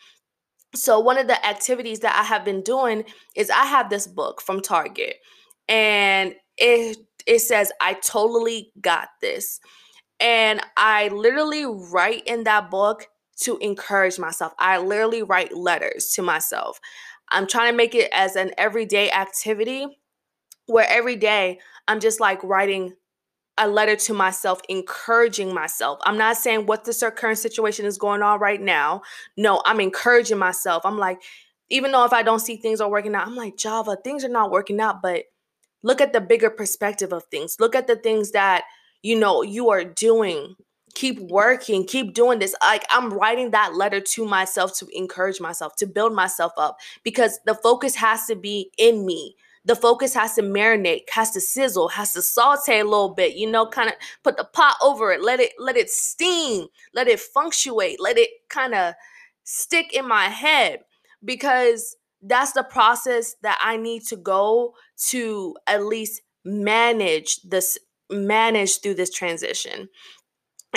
So 0.75 0.99
one 0.99 1.19
of 1.19 1.27
the 1.27 1.47
activities 1.47 2.01
that 2.01 2.17
I 2.19 2.25
have 2.25 2.43
been 2.43 2.63
doing 2.63 3.05
is 3.37 3.51
I 3.51 3.67
have 3.67 3.91
this 3.91 4.07
book 4.07 4.41
from 4.41 4.63
Target 4.63 5.17
and 5.69 6.35
it 6.57 6.97
it 7.27 7.41
says, 7.41 7.73
I 7.81 7.95
totally 7.95 8.73
got 8.81 9.09
this. 9.21 9.61
And 10.21 10.61
I 10.77 11.09
literally 11.09 11.67
write 11.67 12.23
in 12.27 12.45
that 12.45 12.71
book 12.71 13.09
to 13.41 13.59
encourage 13.59 14.19
myself. 14.19 14.53
I 14.59 14.79
literally 14.79 15.23
write 15.23 15.57
letters 15.57 16.13
to 16.15 16.23
myself. 16.23 16.79
I'm 17.31 17.47
trying 17.47 17.73
to 17.73 17.77
make 17.77 17.95
it 17.95 18.11
as 18.13 18.37
an 18.37 18.53
everyday 18.59 19.11
activity 19.11 19.87
where 20.67 20.87
every 20.89 21.17
day 21.17 21.59
I'm 21.89 21.99
just 21.99 22.21
like 22.21 22.43
writing 22.45 22.95
a 23.59 23.69
letter 23.69 23.97
to 23.97 24.15
myself, 24.15 24.61
encouraging 24.69 25.53
myself. 25.53 25.99
I'm 26.05 26.17
not 26.17 26.37
saying 26.37 26.67
what 26.67 26.85
the 26.85 27.13
current 27.15 27.39
situation 27.39 27.85
is 27.85 27.99
going 27.99 28.23
on 28.23 28.41
right 28.41 28.61
now. 28.61 29.03
No, 29.37 29.63
I'm 29.65 29.81
encouraging 29.81 30.39
myself. 30.39 30.85
I'm 30.87 30.99
like, 30.99 31.21
even 31.69 31.93
though 31.93 32.05
if 32.05 32.13
I 32.13 32.23
don't 32.23 32.41
see 32.41 32.57
things 32.57 32.81
are 32.81 32.91
working 32.91 33.15
out, 33.15 33.27
I'm 33.27 33.37
like, 33.37 33.57
Java, 33.57 33.97
things 34.03 34.25
are 34.25 34.29
not 34.29 34.51
working 34.51 34.81
out, 34.81 35.03
but 35.03 35.25
Look 35.83 36.01
at 36.01 36.13
the 36.13 36.21
bigger 36.21 36.51
perspective 36.51 37.13
of 37.13 37.25
things. 37.25 37.57
Look 37.59 37.75
at 37.75 37.87
the 37.87 37.97
things 37.97 38.33
that, 38.33 38.65
you 39.03 39.19
know, 39.19 39.43
you 39.43 39.71
are 39.71 39.85
doing. 39.85 40.57
Keep 40.95 41.21
working, 41.21 41.87
keep 41.87 42.13
doing 42.13 42.39
this. 42.39 42.55
Like 42.63 42.85
I'm 42.91 43.13
writing 43.13 43.51
that 43.53 43.75
letter 43.75 44.01
to 44.01 44.27
myself 44.27 44.77
to 44.79 44.87
encourage 44.93 45.41
myself, 45.41 45.75
to 45.77 45.87
build 45.87 46.13
myself 46.13 46.53
up 46.59 46.79
because 47.03 47.41
the 47.47 47.55
focus 47.55 47.95
has 47.95 48.27
to 48.27 48.37
be 48.37 48.71
in 48.77 49.07
me 49.07 49.35
the 49.65 49.77
focus 49.77 50.15
has 50.15 50.35
to 50.35 50.43
marinate, 50.43 51.09
has 51.11 51.31
to 51.31 51.41
sizzle, 51.41 51.89
has 51.89 52.13
to 52.15 52.23
saute 52.23 52.81
a 52.81 52.85
little 52.85 53.15
bit, 53.15 53.37
you 53.37 53.49
know, 53.49 53.67
kind 53.67 53.89
of 53.89 53.95
put 54.25 54.37
the 54.37 54.45
pot 54.45 54.77
over 54.83 55.13
it, 55.13 55.23
let 55.23 55.41
it 55.41 55.53
let 55.59 55.77
it 55.77 55.91
steam, 55.91 56.67
let 56.95 57.09
it 57.09 57.21
functuate, 57.21 58.01
let 58.01 58.19
it 58.19 58.31
kind 58.49 58.75
of 58.75 58.95
stick 59.45 59.93
in 59.93 60.07
my 60.07 60.29
head 60.29 60.81
because 61.25 61.97
that's 62.23 62.53
the 62.53 62.63
process 62.63 63.35
that 63.43 63.59
I 63.63 63.77
need 63.77 64.05
to 64.07 64.17
go 64.17 64.75
to 65.09 65.57
at 65.67 65.85
least 65.85 66.23
manage 66.45 67.41
this 67.43 67.79
manage 68.11 68.81
through 68.81 68.95
this 68.95 69.11
transition. 69.11 69.89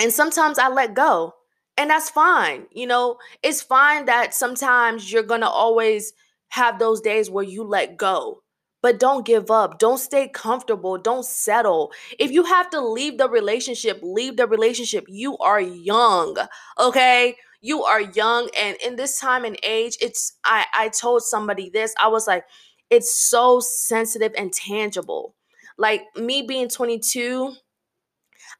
And 0.00 0.12
sometimes 0.12 0.58
I 0.58 0.68
let 0.68 0.94
go. 0.94 1.34
And 1.78 1.90
that's 1.90 2.10
fine. 2.10 2.66
You 2.72 2.86
know, 2.86 3.18
it's 3.42 3.62
fine 3.62 4.06
that 4.06 4.34
sometimes 4.34 5.12
you're 5.12 5.22
going 5.22 5.42
to 5.42 5.48
always 5.48 6.12
have 6.48 6.78
those 6.78 7.00
days 7.00 7.30
where 7.30 7.44
you 7.44 7.62
let 7.64 7.96
go. 7.96 8.42
But 8.82 9.00
don't 9.00 9.26
give 9.26 9.50
up. 9.50 9.78
Don't 9.78 9.98
stay 9.98 10.28
comfortable. 10.28 10.96
Don't 10.96 11.24
settle. 11.24 11.92
If 12.18 12.30
you 12.30 12.44
have 12.44 12.70
to 12.70 12.80
leave 12.80 13.18
the 13.18 13.28
relationship, 13.28 13.98
leave 14.02 14.36
the 14.36 14.46
relationship. 14.46 15.04
You 15.08 15.36
are 15.38 15.60
young, 15.60 16.36
okay? 16.78 17.36
You 17.60 17.84
are 17.84 18.00
young. 18.00 18.50
And 18.58 18.76
in 18.84 18.96
this 18.96 19.18
time 19.18 19.44
and 19.44 19.58
age, 19.62 19.96
it's, 20.00 20.38
I, 20.44 20.66
I 20.74 20.88
told 20.88 21.22
somebody 21.22 21.70
this. 21.70 21.94
I 22.00 22.08
was 22.08 22.26
like, 22.26 22.44
it's 22.90 23.14
so 23.14 23.60
sensitive 23.60 24.32
and 24.36 24.52
tangible. 24.52 25.34
Like 25.78 26.02
me 26.16 26.42
being 26.42 26.68
22, 26.68 27.54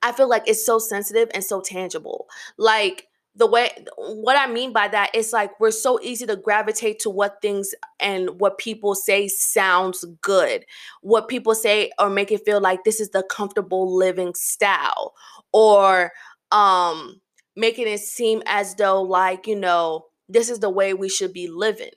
I 0.03 0.13
feel 0.13 0.29
like 0.29 0.45
it's 0.47 0.65
so 0.65 0.79
sensitive 0.79 1.29
and 1.35 1.43
so 1.43 1.61
tangible. 1.61 2.27
Like 2.59 3.07
the 3.35 3.47
way 3.47 3.71
what 3.97 4.37
I 4.39 4.51
mean 4.51 4.73
by 4.73 4.89
that 4.89 5.15
is 5.15 5.33
like 5.33 5.59
we're 5.61 5.71
so 5.71 6.01
easy 6.01 6.27
to 6.27 6.37
gravitate 6.37 6.99
to 7.01 7.11
what 7.11 7.43
things 7.43 7.75
and 8.01 8.41
what 8.41 8.59
people 8.59 8.95
say 8.95 9.29
sounds 9.29 10.05
good. 10.23 10.65
What 11.03 11.29
people 11.29 11.55
say 11.55 11.91
or 11.99 12.09
make 12.09 12.33
it 12.33 12.45
feel 12.45 12.61
like 12.61 12.85
this 12.85 12.99
is 13.01 13.11
the 13.11 13.23
comfortable 13.23 13.95
living 13.95 14.35
style 14.35 15.13
or 15.53 16.13
um 16.51 17.21
making 17.57 17.89
it 17.89 18.01
seem 18.01 18.43
as 18.47 18.75
though 18.75 19.03
like, 19.03 19.47
you 19.47 19.57
know, 19.57 20.07
this 20.29 20.49
is 20.51 20.59
the 20.59 20.71
way 20.71 20.95
we 20.95 21.09
should 21.09 21.33
be 21.33 21.49
living. 21.49 21.93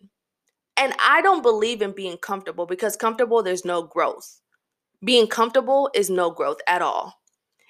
And 0.78 0.94
I 1.00 1.22
don't 1.22 1.44
believe 1.44 1.82
in 1.82 1.92
being 1.92 2.18
comfortable 2.18 2.66
because 2.66 2.96
comfortable 2.96 3.44
there's 3.44 3.66
no 3.66 3.84
growth. 3.84 4.40
Being 5.04 5.28
comfortable 5.28 5.90
is 5.94 6.10
no 6.10 6.32
growth 6.32 6.60
at 6.68 6.82
all. 6.82 7.16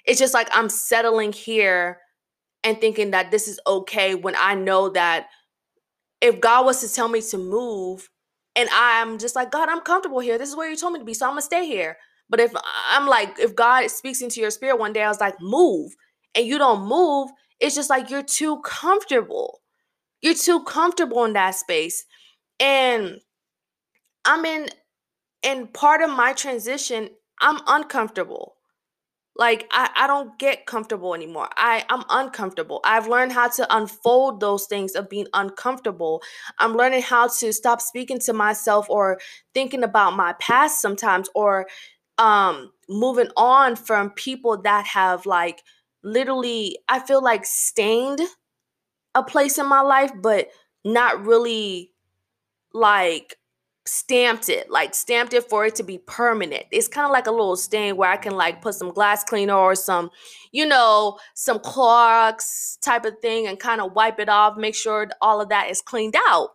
It's 0.05 0.19
just 0.19 0.33
like 0.33 0.47
I'm 0.53 0.69
settling 0.69 1.33
here 1.33 1.99
and 2.63 2.79
thinking 2.79 3.11
that 3.11 3.31
this 3.31 3.47
is 3.47 3.59
okay 3.65 4.15
when 4.15 4.35
I 4.37 4.55
know 4.55 4.89
that 4.89 5.27
if 6.21 6.39
God 6.39 6.65
was 6.65 6.81
to 6.81 6.93
tell 6.93 7.07
me 7.07 7.21
to 7.21 7.37
move 7.37 8.09
and 8.55 8.69
I'm 8.73 9.17
just 9.17 9.35
like, 9.35 9.51
God, 9.51 9.69
I'm 9.69 9.81
comfortable 9.81 10.19
here. 10.19 10.37
This 10.37 10.49
is 10.49 10.55
where 10.55 10.69
you 10.69 10.75
told 10.75 10.93
me 10.93 10.99
to 10.99 11.05
be. 11.05 11.13
So 11.13 11.25
I'm 11.25 11.33
going 11.33 11.41
to 11.41 11.45
stay 11.45 11.65
here. 11.65 11.97
But 12.29 12.39
if 12.39 12.51
I'm 12.89 13.07
like, 13.07 13.39
if 13.39 13.55
God 13.55 13.89
speaks 13.89 14.21
into 14.21 14.41
your 14.41 14.51
spirit 14.51 14.77
one 14.79 14.93
day, 14.93 15.01
I 15.03 15.07
was 15.07 15.19
like, 15.19 15.35
move, 15.39 15.95
and 16.35 16.45
you 16.45 16.57
don't 16.57 16.87
move, 16.87 17.29
it's 17.59 17.75
just 17.75 17.89
like 17.89 18.09
you're 18.09 18.23
too 18.23 18.61
comfortable. 18.61 19.61
You're 20.21 20.35
too 20.35 20.63
comfortable 20.63 21.25
in 21.25 21.33
that 21.33 21.55
space. 21.55 22.05
And 22.59 23.21
I'm 24.25 24.45
in, 24.45 24.67
in 25.43 25.67
part 25.67 26.01
of 26.01 26.09
my 26.09 26.33
transition, 26.33 27.09
I'm 27.41 27.59
uncomfortable. 27.67 28.55
Like 29.35 29.67
I, 29.71 29.89
I 29.95 30.07
don't 30.07 30.37
get 30.37 30.65
comfortable 30.65 31.15
anymore. 31.15 31.47
I, 31.55 31.85
I'm 31.89 32.03
uncomfortable. 32.09 32.81
I've 32.83 33.07
learned 33.07 33.31
how 33.31 33.47
to 33.49 33.75
unfold 33.75 34.41
those 34.41 34.65
things 34.65 34.95
of 34.95 35.09
being 35.09 35.27
uncomfortable. 35.33 36.21
I'm 36.59 36.75
learning 36.75 37.03
how 37.03 37.29
to 37.29 37.53
stop 37.53 37.81
speaking 37.81 38.19
to 38.21 38.33
myself 38.33 38.87
or 38.89 39.19
thinking 39.53 39.83
about 39.83 40.17
my 40.17 40.33
past 40.41 40.81
sometimes 40.81 41.29
or 41.35 41.67
um 42.17 42.71
moving 42.89 43.29
on 43.37 43.77
from 43.77 44.09
people 44.11 44.61
that 44.63 44.85
have 44.87 45.25
like 45.25 45.63
literally, 46.03 46.77
I 46.87 46.99
feel 46.99 47.23
like 47.23 47.45
stained 47.45 48.21
a 49.15 49.23
place 49.23 49.57
in 49.57 49.67
my 49.67 49.81
life, 49.81 50.11
but 50.21 50.49
not 50.85 51.25
really 51.25 51.91
like 52.73 53.35
stamped 53.85 54.49
it, 54.49 54.69
like 54.69 54.93
stamped 54.93 55.33
it 55.33 55.49
for 55.49 55.65
it 55.65 55.75
to 55.75 55.83
be 55.83 55.97
permanent. 55.97 56.65
It's 56.71 56.87
kind 56.87 57.05
of 57.05 57.11
like 57.11 57.27
a 57.27 57.31
little 57.31 57.55
stain 57.57 57.97
where 57.97 58.09
I 58.09 58.17
can 58.17 58.33
like 58.35 58.61
put 58.61 58.75
some 58.75 58.91
glass 58.91 59.23
cleaner 59.23 59.55
or 59.55 59.75
some, 59.75 60.11
you 60.51 60.65
know, 60.65 61.17
some 61.33 61.59
Clorox 61.59 62.79
type 62.81 63.05
of 63.05 63.19
thing 63.19 63.47
and 63.47 63.59
kind 63.59 63.81
of 63.81 63.93
wipe 63.93 64.19
it 64.19 64.29
off, 64.29 64.57
make 64.57 64.75
sure 64.75 65.07
all 65.21 65.41
of 65.41 65.49
that 65.49 65.69
is 65.69 65.81
cleaned 65.81 66.15
out. 66.27 66.49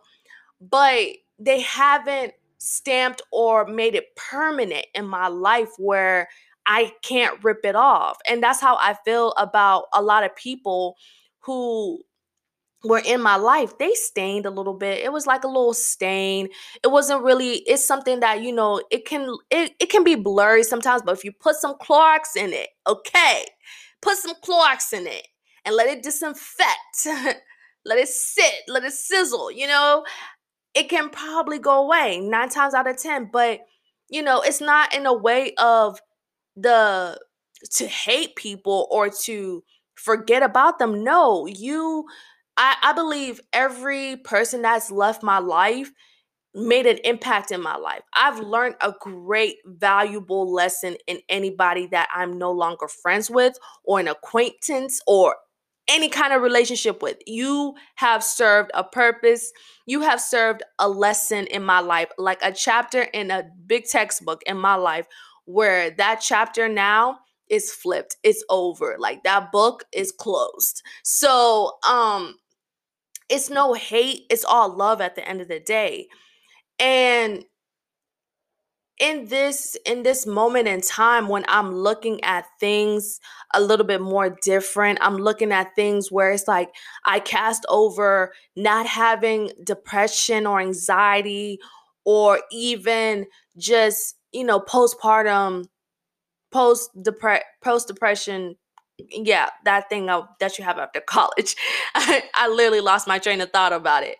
But 0.61 1.07
they 1.37 1.59
haven't 1.61 2.33
stamped 2.57 3.21
or 3.31 3.67
made 3.67 3.95
it 3.95 4.15
permanent 4.15 4.87
in 4.95 5.05
my 5.05 5.27
life 5.27 5.69
where 5.77 6.29
I 6.67 6.93
can't 7.01 7.43
rip 7.43 7.59
it 7.63 7.75
off. 7.75 8.17
And 8.29 8.41
that's 8.41 8.61
how 8.61 8.77
I 8.77 8.95
feel 9.05 9.31
about 9.33 9.85
a 9.93 10.01
lot 10.01 10.23
of 10.23 10.35
people 10.35 10.95
who 11.41 12.01
were 12.83 13.01
in 13.03 13.21
my 13.21 13.35
life, 13.35 13.77
they 13.77 13.93
stained 13.93 14.45
a 14.45 14.51
little 14.51 14.73
bit. 14.73 15.03
It 15.03 15.11
was 15.11 15.25
like 15.25 15.43
a 15.43 15.47
little 15.47 15.73
stain. 15.73 16.49
It 16.83 16.87
wasn't 16.87 17.23
really, 17.23 17.55
it's 17.67 17.85
something 17.85 18.19
that, 18.19 18.41
you 18.41 18.51
know, 18.53 18.81
it 18.91 19.05
can 19.05 19.35
it, 19.49 19.73
it 19.79 19.89
can 19.89 20.03
be 20.03 20.15
blurry 20.15 20.63
sometimes, 20.63 21.01
but 21.03 21.17
if 21.17 21.23
you 21.23 21.31
put 21.31 21.55
some 21.55 21.75
Clorox 21.75 22.35
in 22.35 22.53
it, 22.53 22.69
okay. 22.87 23.45
Put 24.01 24.17
some 24.17 24.35
Clorox 24.45 24.93
in 24.93 25.07
it 25.07 25.27
and 25.65 25.75
let 25.75 25.87
it 25.87 26.03
disinfect. 26.03 27.05
let 27.85 27.97
it 27.99 28.07
sit, 28.07 28.53
let 28.67 28.83
it 28.83 28.93
sizzle, 28.93 29.51
you 29.51 29.67
know? 29.67 30.03
It 30.75 30.89
can 30.89 31.09
probably 31.09 31.59
go 31.59 31.83
away 31.85 32.19
9 32.19 32.49
times 32.49 32.73
out 32.73 32.87
of 32.87 32.97
10, 32.97 33.29
but 33.31 33.61
you 34.09 34.21
know, 34.21 34.41
it's 34.41 34.61
not 34.61 34.93
in 34.93 35.05
a 35.07 35.13
way 35.13 35.53
of 35.57 35.99
the 36.55 37.19
to 37.71 37.87
hate 37.87 38.35
people 38.35 38.87
or 38.91 39.09
to 39.09 39.63
forget 39.95 40.43
about 40.43 40.79
them. 40.79 41.03
No, 41.03 41.45
you 41.47 42.05
I, 42.57 42.75
I 42.81 42.93
believe 42.93 43.41
every 43.53 44.17
person 44.17 44.61
that's 44.61 44.91
left 44.91 45.23
my 45.23 45.39
life 45.39 45.91
made 46.53 46.85
an 46.85 46.97
impact 47.03 47.51
in 47.51 47.61
my 47.61 47.75
life. 47.75 48.01
I've 48.15 48.39
learned 48.39 48.75
a 48.81 48.93
great, 48.99 49.57
valuable 49.65 50.51
lesson 50.51 50.95
in 51.05 51.19
anybody 51.27 51.87
that 51.87 52.07
I'm 52.15 52.37
no 52.37 52.51
longer 52.51 52.87
friends 52.87 53.29
with, 53.29 53.57
or 53.83 53.99
an 53.99 54.07
acquaintance, 54.07 55.01
or 55.05 55.35
any 55.89 56.07
kind 56.07 56.33
of 56.33 56.41
relationship 56.41 57.01
with. 57.01 57.17
You 57.27 57.75
have 57.95 58.23
served 58.23 58.71
a 58.73 58.83
purpose. 58.85 59.51
You 59.85 60.01
have 60.01 60.21
served 60.21 60.63
a 60.79 60.87
lesson 60.87 61.45
in 61.47 61.63
my 61.63 61.81
life, 61.81 62.09
like 62.17 62.39
a 62.41 62.53
chapter 62.53 63.01
in 63.01 63.31
a 63.31 63.43
big 63.67 63.85
textbook 63.85 64.41
in 64.47 64.57
my 64.57 64.75
life, 64.75 65.07
where 65.45 65.91
that 65.91 66.21
chapter 66.21 66.67
now 66.67 67.19
is 67.49 67.71
flipped. 67.71 68.17
It's 68.23 68.43
over. 68.49 68.95
Like 68.99 69.23
that 69.23 69.51
book 69.51 69.85
is 69.93 70.11
closed. 70.11 70.81
So, 71.03 71.73
um, 71.87 72.35
it's 73.29 73.49
no 73.49 73.73
hate, 73.73 74.23
it's 74.29 74.45
all 74.45 74.75
love 74.75 75.01
at 75.01 75.15
the 75.15 75.27
end 75.27 75.41
of 75.41 75.47
the 75.47 75.59
day. 75.59 76.07
And 76.79 77.45
in 78.97 79.27
this 79.27 79.75
in 79.85 80.03
this 80.03 80.25
moment 80.25 80.67
in 80.67 80.79
time 80.79 81.27
when 81.27 81.43
i'm 81.49 81.75
looking 81.75 82.23
at 82.23 82.45
things 82.59 83.19
a 83.53 83.61
little 83.61 83.85
bit 83.85 83.99
more 83.99 84.29
different 84.41 84.97
i'm 85.01 85.17
looking 85.17 85.51
at 85.51 85.75
things 85.75 86.09
where 86.11 86.31
it's 86.31 86.47
like 86.47 86.69
i 87.05 87.19
cast 87.19 87.65
over 87.67 88.31
not 88.55 88.85
having 88.87 89.51
depression 89.65 90.47
or 90.47 90.61
anxiety 90.61 91.59
or 92.05 92.39
even 92.51 93.25
just 93.57 94.15
you 94.35 94.43
know 94.45 94.59
postpartum 94.59 95.65
post 96.51 96.91
depre- 96.97 97.41
post 97.63 97.87
depression 97.87 98.55
yeah, 99.11 99.49
that 99.65 99.89
thing 99.89 100.05
that 100.05 100.57
you 100.57 100.63
have 100.63 100.77
after 100.77 101.01
college. 101.07 101.55
I, 101.95 102.23
I 102.33 102.47
literally 102.47 102.81
lost 102.81 103.07
my 103.07 103.19
train 103.19 103.41
of 103.41 103.51
thought 103.51 103.73
about 103.73 104.03
it. 104.03 104.17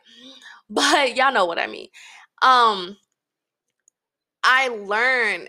But 0.70 1.16
y'all 1.16 1.34
know 1.34 1.46
what 1.46 1.60
I 1.60 1.68
mean. 1.68 1.88
Um 2.42 2.98
I 4.44 4.68
learn 4.70 5.48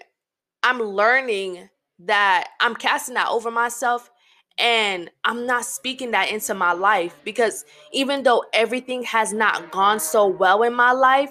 I'm 0.62 0.80
learning 0.80 1.68
that 2.00 2.48
I'm 2.60 2.74
casting 2.74 3.14
that 3.14 3.28
over 3.28 3.50
myself 3.50 4.10
and 4.58 5.10
I'm 5.24 5.46
not 5.46 5.64
speaking 5.64 6.12
that 6.12 6.30
into 6.30 6.54
my 6.54 6.72
life 6.72 7.16
because 7.24 7.64
even 7.92 8.22
though 8.22 8.44
everything 8.52 9.02
has 9.04 9.32
not 9.32 9.70
gone 9.70 10.00
so 10.00 10.26
well 10.26 10.62
in 10.62 10.74
my 10.74 10.92
life 10.92 11.30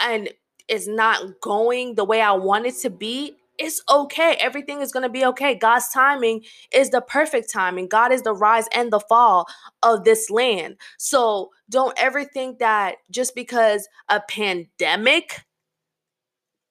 and 0.00 0.30
is 0.68 0.88
not 0.88 1.40
going 1.40 1.94
the 1.94 2.04
way 2.04 2.20
I 2.20 2.32
want 2.32 2.66
it 2.66 2.76
to 2.78 2.90
be, 2.90 3.36
it's 3.58 3.82
okay. 3.90 4.36
Everything 4.40 4.80
is 4.80 4.92
going 4.92 5.02
to 5.02 5.08
be 5.08 5.24
okay. 5.26 5.54
God's 5.54 5.88
timing 5.88 6.44
is 6.72 6.90
the 6.90 7.00
perfect 7.00 7.52
timing. 7.52 7.88
God 7.88 8.12
is 8.12 8.22
the 8.22 8.32
rise 8.32 8.66
and 8.72 8.92
the 8.92 9.00
fall 9.00 9.46
of 9.82 10.04
this 10.04 10.30
land. 10.30 10.76
So 10.96 11.50
don't 11.68 11.98
ever 12.00 12.24
think 12.24 12.60
that 12.60 12.96
just 13.10 13.34
because 13.34 13.88
a 14.08 14.20
pandemic 14.20 15.44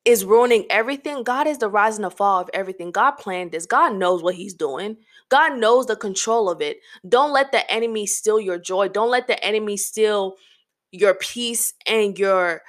is 0.06 0.24
ruining 0.24 0.66
everything, 0.70 1.24
God 1.24 1.48
is 1.48 1.58
the 1.58 1.68
rise 1.70 1.98
and 1.98 2.06
the 2.06 2.10
fall 2.10 2.40
of 2.40 2.50
everything. 2.54 2.92
God 2.92 3.12
planned 3.12 3.52
this. 3.52 3.66
God 3.66 3.94
knows 3.96 4.24
what 4.24 4.36
He's 4.36 4.54
doing. 4.54 4.96
God 5.28 5.58
knows 5.58 5.88
the 5.88 5.98
control 5.98 6.50
of 6.50 6.62
it. 6.62 6.78
Don't 7.10 7.34
let 7.34 7.52
the 7.52 7.70
enemy 7.70 8.06
steal 8.06 8.40
your 8.40 8.58
joy. 8.58 8.88
Don't 8.88 9.12
let 9.12 9.28
the 9.28 9.44
enemy 9.44 9.76
steal 9.76 10.36
your 10.94 11.16
peace 11.16 11.74
and 11.86 12.18
your 12.18 12.62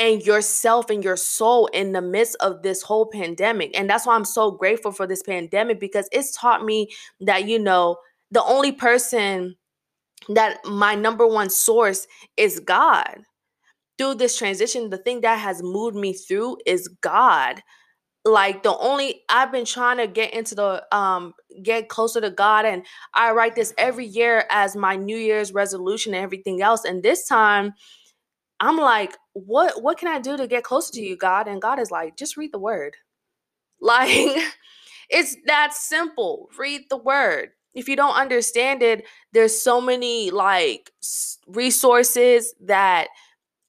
and 0.00 0.22
yourself 0.22 0.88
and 0.88 1.04
your 1.04 1.16
soul 1.16 1.66
in 1.66 1.92
the 1.92 2.00
midst 2.00 2.34
of 2.40 2.62
this 2.62 2.82
whole 2.82 3.06
pandemic. 3.06 3.78
And 3.78 3.88
that's 3.88 4.06
why 4.06 4.14
I'm 4.14 4.24
so 4.24 4.50
grateful 4.50 4.92
for 4.92 5.06
this 5.06 5.22
pandemic 5.22 5.78
because 5.78 6.08
it's 6.10 6.34
taught 6.34 6.64
me 6.64 6.88
that, 7.20 7.46
you 7.46 7.58
know, 7.58 7.98
the 8.30 8.42
only 8.42 8.72
person 8.72 9.56
that 10.30 10.58
my 10.64 10.94
number 10.94 11.26
one 11.26 11.50
source 11.50 12.06
is 12.38 12.60
God. 12.60 13.18
Through 13.98 14.14
this 14.14 14.38
transition, 14.38 14.88
the 14.88 14.96
thing 14.96 15.20
that 15.20 15.38
has 15.38 15.62
moved 15.62 15.96
me 15.96 16.14
through 16.14 16.56
is 16.64 16.88
God. 17.02 17.62
Like 18.24 18.62
the 18.62 18.76
only 18.78 19.20
I've 19.28 19.52
been 19.52 19.66
trying 19.66 19.98
to 19.98 20.06
get 20.06 20.32
into 20.32 20.54
the 20.54 20.96
um 20.96 21.34
get 21.62 21.90
closer 21.90 22.20
to 22.22 22.30
God 22.30 22.64
and 22.64 22.84
I 23.14 23.32
write 23.32 23.54
this 23.54 23.74
every 23.76 24.06
year 24.06 24.44
as 24.50 24.76
my 24.76 24.96
New 24.96 25.16
Year's 25.16 25.52
resolution 25.52 26.14
and 26.14 26.22
everything 26.22 26.62
else. 26.62 26.84
And 26.84 27.02
this 27.02 27.26
time 27.26 27.72
I'm 28.60 28.76
like, 28.76 29.16
what 29.32 29.82
what 29.82 29.98
can 29.98 30.08
I 30.08 30.18
do 30.20 30.36
to 30.36 30.46
get 30.46 30.64
closer 30.64 30.92
to 30.94 31.00
you, 31.02 31.16
God? 31.16 31.48
And 31.48 31.62
God 31.62 31.78
is 31.80 31.90
like, 31.90 32.16
just 32.16 32.36
read 32.36 32.52
the 32.52 32.58
word. 32.58 32.96
Like 33.80 34.38
it's 35.10 35.36
that 35.46 35.74
simple. 35.74 36.48
Read 36.58 36.82
the 36.90 36.96
word. 36.96 37.50
If 37.74 37.88
you 37.88 37.96
don't 37.96 38.14
understand 38.16 38.82
it, 38.82 39.04
there's 39.32 39.60
so 39.60 39.80
many 39.80 40.30
like 40.30 40.90
resources 41.48 42.54
that 42.62 43.08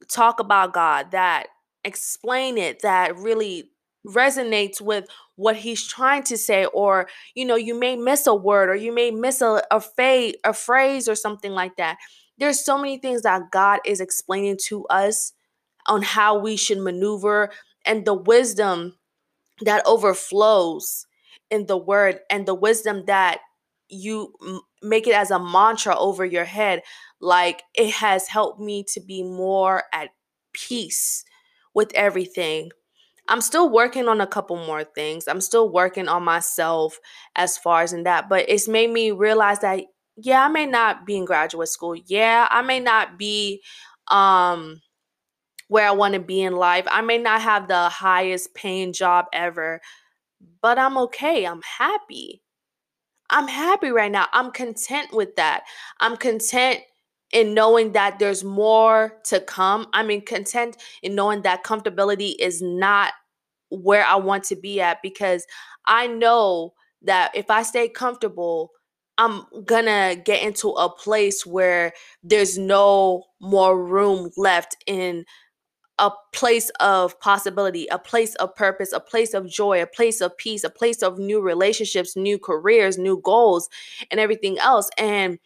talk 0.10 0.39
about 0.39 0.73
God, 0.73 1.12
that 1.12 1.47
explain 1.84 2.58
it, 2.58 2.82
that 2.82 3.17
really 3.17 3.71
resonates 4.08 4.82
with 4.82 5.06
what 5.36 5.56
he's 5.56 5.86
trying 5.88 6.23
to 6.23 6.36
say 6.38 6.65
or 6.65 7.08
you 7.36 7.45
know 7.45 7.56
you 7.56 7.80
may 7.80 7.95
miss 7.95 8.25
a 8.25 8.34
word 8.34 8.67
or 8.69 8.75
you 8.75 8.91
may 8.91 9.12
miss 9.12 9.41
a 9.41 9.62
a, 9.69 9.80
fa- 9.80 10.34
a 10.43 10.54
phrase 10.54 11.08
or 11.08 11.13
something 11.13 11.51
like 11.51 11.75
that 11.77 11.97
there's 12.41 12.65
so 12.65 12.77
many 12.77 12.97
things 12.97 13.23
that 13.23 13.51
God 13.51 13.82
is 13.86 14.01
explaining 14.01 14.58
to 14.67 14.86
us 14.88 15.34
on 15.88 16.01
how 16.01 16.39
we 16.39 16.58
should 16.58 16.80
maneuver 16.80 17.51
and 17.86 18.06
the 18.06 18.13
wisdom 18.13 18.97
that 19.62 19.86
overflows 19.86 21.06
in 21.49 21.67
the 21.67 21.77
word 21.77 22.19
and 22.30 22.45
the 22.45 22.56
wisdom 22.56 23.06
that 23.08 23.39
you 23.89 24.34
make 24.82 25.08
it 25.08 25.13
as 25.15 25.32
a 25.32 25.39
mantra 25.39 25.97
over 25.97 26.25
your 26.25 26.45
head 26.45 26.82
like 27.19 27.63
it 27.75 27.91
has 27.91 28.27
helped 28.27 28.60
me 28.60 28.84
to 28.84 29.01
be 29.01 29.23
more 29.23 29.84
at 29.93 30.10
peace 30.54 31.25
with 31.73 31.91
everything 31.93 32.71
I'm 33.27 33.41
still 33.41 33.69
working 33.69 34.08
on 34.10 34.19
a 34.19 34.27
couple 34.27 34.58
more 34.58 34.84
things. 34.84 35.27
I'm 35.27 35.41
still 35.41 35.71
working 35.71 36.10
on 36.10 36.23
myself 36.23 36.99
as 37.36 37.58
far 37.58 37.84
as 37.84 37.93
in 37.93 38.04
that, 38.04 38.27
but 38.30 38.45
it's 38.49 38.67
made 38.67 38.89
me 38.91 39.12
realize 39.12 39.60
that 39.60 39.82
yeah, 40.17 40.45
I 40.45 40.50
may 40.50 40.65
not 40.65 41.06
be 41.06 41.17
in 41.17 41.26
graduate 41.26 41.69
school. 41.69 41.95
Yeah, 41.95 42.47
I 42.50 42.62
may 42.62 42.80
not 42.80 43.17
be 43.17 43.62
um 44.10 44.82
where 45.69 45.88
I 45.88 45.91
want 45.91 46.15
to 46.15 46.19
be 46.19 46.41
in 46.41 46.56
life. 46.56 46.86
I 46.91 47.02
may 47.02 47.17
not 47.17 47.41
have 47.41 47.67
the 47.67 47.89
highest 47.89 48.54
paying 48.56 48.93
job 48.93 49.26
ever, 49.34 49.82
but 50.62 50.80
I'm 50.80 50.97
okay. 51.00 51.45
I'm 51.45 51.62
happy. 51.63 52.41
I'm 53.30 53.47
happy 53.47 53.89
right 53.91 54.12
now. 54.12 54.28
I'm 54.34 54.52
content 54.52 55.13
with 55.13 55.36
that. 55.38 55.63
I'm 56.00 56.17
content 56.17 56.82
in 57.32 57.54
knowing 57.54 57.93
that 57.93 58.19
there's 58.19 58.43
more 58.43 59.19
to 59.26 59.39
come. 59.39 59.88
I 59.93 60.04
mean, 60.04 60.26
content 60.26 60.78
in 61.02 61.15
knowing 61.15 61.43
that 61.43 61.63
comfortability 61.63 62.36
is 62.39 62.62
not 62.62 63.13
where 63.69 64.06
I 64.06 64.15
want 64.15 64.43
to 64.45 64.56
be 64.56 64.82
at 64.82 65.02
because 65.02 65.45
I 65.86 66.08
know 66.08 66.74
that 67.04 67.32
if 67.36 67.50
I 67.50 67.63
stay 67.63 67.89
comfortable, 67.89 68.71
I'm 69.21 69.45
gonna 69.65 70.15
get 70.15 70.41
into 70.41 70.71
a 70.71 70.89
place 70.89 71.45
where 71.45 71.93
there's 72.23 72.57
no 72.57 73.25
more 73.39 73.79
room 73.79 74.31
left 74.36 74.75
in 74.88 75.25
a 75.99 76.12
place 76.34 76.71
of 76.79 77.19
possibility, 77.19 77.86
a 77.91 77.99
place 77.99 78.34
of 78.36 78.55
purpose, 78.55 78.91
a 78.91 78.99
place 78.99 79.36
of 79.36 79.47
joy, 79.47 79.79
a 79.79 79.86
place 79.86 80.21
of 80.21 80.36
peace, 80.38 80.63
a 80.63 80.71
place 80.71 81.03
of 81.03 81.19
new 81.19 81.39
relationships, 81.39 82.15
new 82.15 82.39
careers, 82.39 82.97
new 82.97 83.21
goals, 83.23 83.69
and 84.10 84.19
everything 84.19 84.57
else. 84.57 84.89
And 84.97 85.38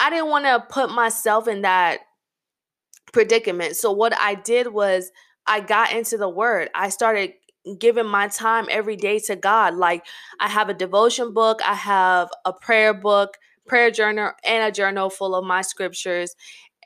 I 0.00 0.10
didn't 0.10 0.30
want 0.30 0.46
to 0.46 0.66
put 0.68 0.90
myself 0.90 1.46
in 1.46 1.62
that 1.62 2.00
predicament. 3.12 3.76
So, 3.76 3.92
what 3.92 4.18
I 4.18 4.34
did 4.34 4.72
was 4.72 5.12
I 5.46 5.60
got 5.60 5.92
into 5.92 6.16
the 6.18 6.28
word. 6.28 6.70
I 6.74 6.88
started 6.88 7.34
giving 7.78 8.06
my 8.06 8.28
time 8.28 8.66
every 8.70 8.96
day 8.96 9.18
to 9.20 9.36
God. 9.36 9.74
Like 9.74 10.04
I 10.40 10.48
have 10.48 10.68
a 10.68 10.74
devotion 10.74 11.32
book, 11.32 11.60
I 11.64 11.74
have 11.74 12.30
a 12.44 12.52
prayer 12.52 12.94
book, 12.94 13.36
prayer 13.66 13.90
journal, 13.90 14.32
and 14.44 14.64
a 14.64 14.72
journal 14.72 15.10
full 15.10 15.34
of 15.34 15.44
my 15.44 15.62
scriptures 15.62 16.34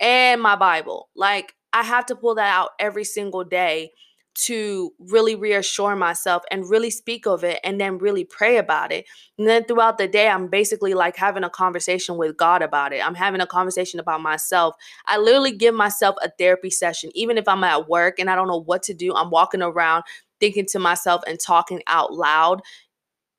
and 0.01 0.41
my 0.41 0.57
Bible. 0.57 1.09
Like 1.17 1.55
I 1.73 1.83
have 1.83 2.07
to 2.07 2.17
pull 2.17 2.35
that 2.37 2.55
out 2.55 2.71
every 2.79 3.05
single 3.05 3.45
day 3.45 3.91
to 4.37 4.93
really 4.99 5.35
reassure 5.35 5.97
myself 5.97 6.43
and 6.51 6.69
really 6.69 6.91
speak 6.91 7.27
of 7.27 7.43
it 7.43 7.59
and 7.65 7.81
then 7.81 7.97
really 7.97 8.25
pray 8.25 8.59
about 8.59 8.93
it. 8.93 9.07
And 9.39 9.49
then 9.49 9.65
throughout 9.65 9.97
the 9.97 10.07
day, 10.07 10.29
I'm 10.29 10.49
basically 10.49 10.93
like 10.93 11.17
having 11.17 11.43
a 11.43 11.49
conversation 11.49 12.19
with 12.19 12.37
God 12.37 12.61
about 12.61 12.93
it. 12.93 13.05
I'm 13.05 13.15
having 13.15 13.41
a 13.41 13.47
conversation 13.47 13.99
about 13.99 14.21
myself. 14.21 14.75
I 15.07 15.17
literally 15.17 15.53
give 15.53 15.75
myself 15.75 16.17
a 16.23 16.31
therapy 16.39 16.69
session, 16.69 17.11
even 17.15 17.39
if 17.39 17.49
I'm 17.49 17.65
at 17.65 17.89
work 17.89 18.19
and 18.19 18.29
I 18.29 18.35
don't 18.35 18.49
know 18.49 18.61
what 18.61 18.83
to 18.85 18.95
do. 18.95 19.15
I'm 19.15 19.31
walking 19.31 19.63
around 19.63 20.05
thinking 20.41 20.67
to 20.73 20.79
myself 20.79 21.23
and 21.27 21.39
talking 21.39 21.83
out 21.87 22.13
loud 22.13 22.63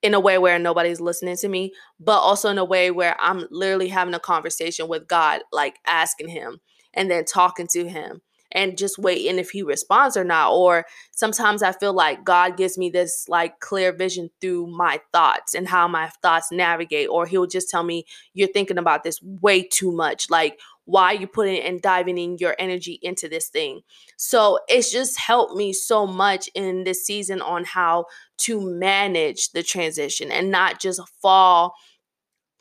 in 0.04 0.14
a 0.14 0.20
way 0.20 0.38
where 0.38 0.60
nobody's 0.60 1.02
listening 1.02 1.36
to 1.38 1.48
me, 1.48 1.74
but 2.00 2.20
also 2.20 2.50
in 2.50 2.58
a 2.58 2.66
way 2.66 2.92
where 2.92 3.16
I'm 3.20 3.46
literally 3.50 3.88
having 3.88 4.14
a 4.14 4.20
conversation 4.20 4.88
with 4.88 5.08
God, 5.08 5.42
like 5.52 5.78
asking 5.88 6.30
Him 6.30 6.60
and 6.94 7.10
then 7.10 7.26
talking 7.26 7.68
to 7.72 7.88
Him 7.88 8.22
and 8.52 8.78
just 8.78 8.98
waiting 9.00 9.40
if 9.40 9.50
He 9.50 9.64
responds 9.64 10.16
or 10.16 10.24
not. 10.24 10.54
Or 10.54 10.86
sometimes 11.12 11.64
I 11.64 11.72
feel 11.72 11.94
like 11.94 12.24
God 12.24 12.58
gives 12.58 12.78
me 12.78 12.90
this 12.90 13.26
like 13.28 13.60
clear 13.60 13.92
vision 13.92 14.30
through 14.40 14.68
my 14.68 15.02
thoughts 15.12 15.56
and 15.56 15.68
how 15.68 15.88
my 15.88 16.10
thoughts 16.22 16.52
navigate, 16.52 17.10
or 17.10 17.26
He'll 17.26 17.48
just 17.48 17.70
tell 17.70 17.84
me, 17.84 18.06
You're 18.34 18.50
thinking 18.50 18.78
about 18.78 19.04
this 19.04 19.20
way 19.22 19.64
too 19.64 19.92
much. 19.92 20.30
Like, 20.30 20.60
why 20.88 21.12
you 21.12 21.28
putting 21.28 21.62
and 21.62 21.82
diving 21.82 22.18
in 22.18 22.38
your 22.38 22.56
energy 22.58 22.98
into 23.02 23.28
this 23.28 23.50
thing. 23.50 23.82
So 24.16 24.60
it's 24.70 24.90
just 24.90 25.20
helped 25.20 25.54
me 25.54 25.74
so 25.74 26.08
much 26.08 26.50
in 26.56 26.86
this 26.86 27.06
season 27.06 27.42
on 27.42 27.66
how 27.66 28.06
to 28.40 28.62
manage 28.62 29.52
the 29.52 29.64
transition 29.64 30.32
and 30.32 30.50
not 30.50 30.80
just 30.80 31.02
fall 31.22 31.76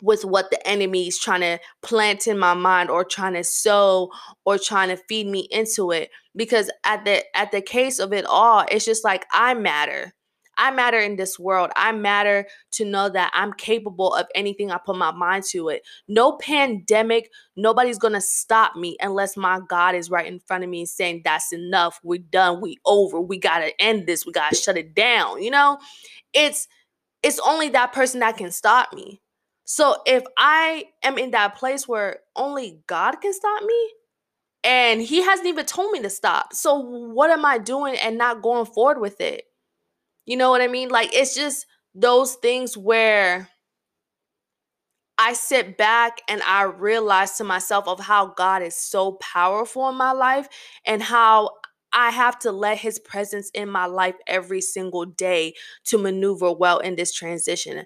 with 0.03 0.25
what 0.25 0.51
the 0.51 0.67
enemy 0.67 1.07
is 1.07 1.19
trying 1.21 1.41
to 1.41 1.61
plant 1.83 2.27
in 2.27 2.37
my 2.37 2.53
mind 2.53 2.91
or 2.91 3.05
trying 3.05 3.35
to 3.35 3.45
sow 3.45 4.11
or 4.45 4.59
trying 4.59 4.89
to 4.89 4.97
feed 5.09 5.29
me 5.29 5.47
into 5.53 5.93
it 5.93 6.11
because 6.35 6.69
at 6.85 7.05
the 7.05 7.23
at 7.35 7.53
the 7.53 7.63
case 7.63 7.99
of 7.99 8.13
it 8.13 8.27
all 8.27 8.67
it's 8.71 8.85
just 8.85 9.05
like 9.05 9.25
I 9.33 9.55
matter 9.55 10.13
I 10.59 10.71
matter 10.71 10.99
in 10.99 11.17
this 11.17 11.39
world. 11.39 11.71
I 11.77 11.93
matter 11.93 12.47
to 12.73 12.85
know 12.85 13.09
that 13.09 13.31
I'm 13.35 13.53
capable 13.53 14.15
of 14.15 14.27
anything 14.35 14.71
I 14.71 14.79
put 14.79 14.97
my 14.97 15.13
mind 15.13 15.45
to 15.51 15.69
it. 15.69 15.83
No 16.09 16.33
pandemic, 16.37 17.31
nobody's 17.57 17.99
going 17.99 18.15
to 18.15 18.21
stop 18.21 18.77
me 18.77 18.97
unless 19.01 19.37
my 19.37 19.61
God 19.69 19.95
is 19.95 20.11
right 20.11 20.27
in 20.27 20.41
front 20.41 20.65
of 20.65 20.71
me 20.71 20.87
saying 20.87 21.23
that's 21.25 21.53
enough. 21.53 22.01
We're 22.03 22.19
done. 22.19 22.61
We 22.61 22.79
over. 22.85 23.21
We 23.21 23.39
got 23.39 23.59
to 23.59 23.73
end 23.81 24.07
this. 24.07 24.25
We 24.25 24.33
got 24.33 24.51
to 24.51 24.57
shut 24.57 24.77
it 24.77 24.95
down. 24.95 25.43
You 25.43 25.51
know? 25.51 25.79
It's 26.33 26.69
it's 27.23 27.41
only 27.45 27.71
that 27.71 27.93
person 27.93 28.21
that 28.21 28.37
can 28.37 28.53
stop 28.53 28.93
me. 28.93 29.21
So 29.65 29.97
if 30.07 30.23
I 30.39 30.85
am 31.03 31.19
in 31.19 31.33
that 31.33 31.57
place 31.57 31.89
where 31.89 32.21
only 32.37 32.81
God 32.87 33.21
can 33.21 33.33
stop 33.33 33.65
me, 33.65 33.91
and 34.63 35.01
he 35.01 35.23
hasn't 35.23 35.47
even 35.47 35.65
told 35.65 35.93
me 35.93 36.03
to 36.03 36.11
stop. 36.11 36.53
So 36.53 36.77
what 36.77 37.31
am 37.31 37.45
I 37.45 37.59
doing 37.59 37.97
and 37.97 38.19
not 38.19 38.43
going 38.43 38.67
forward 38.67 39.01
with 39.01 39.21
it? 39.21 39.45
You 40.27 40.37
know 40.37 40.51
what 40.51 40.61
I 40.61 40.69
mean? 40.69 40.89
Like 40.91 41.11
it's 41.15 41.35
just 41.35 41.67
those 41.95 42.35
things 42.35 42.77
where 42.77 43.49
I 45.19 45.33
sit 45.33 45.79
back 45.79 46.21
and 46.29 46.43
I 46.43 46.65
realize 46.65 47.37
to 47.39 47.45
myself 47.45 47.89
of 47.89 48.01
how 48.01 48.27
God 48.27 48.63
is 48.63 48.77
so 48.77 49.13
powerful 49.13 49.89
in 49.89 49.97
my 49.97 50.13
life 50.13 50.49
and 50.85 51.03
how 51.03 51.51
I 51.93 52.11
have 52.11 52.39
to 52.41 52.53
let 52.53 52.79
his 52.79 52.99
presence 52.99 53.51
in 53.55 53.71
my 53.71 53.87
life 53.87 54.17
every 54.27 54.61
single 54.61 55.07
day 55.07 55.55
to 55.87 55.97
maneuver 55.97 56.53
well 56.53 56.81
in 56.81 56.97
this 56.97 57.15
transition. 57.15 57.85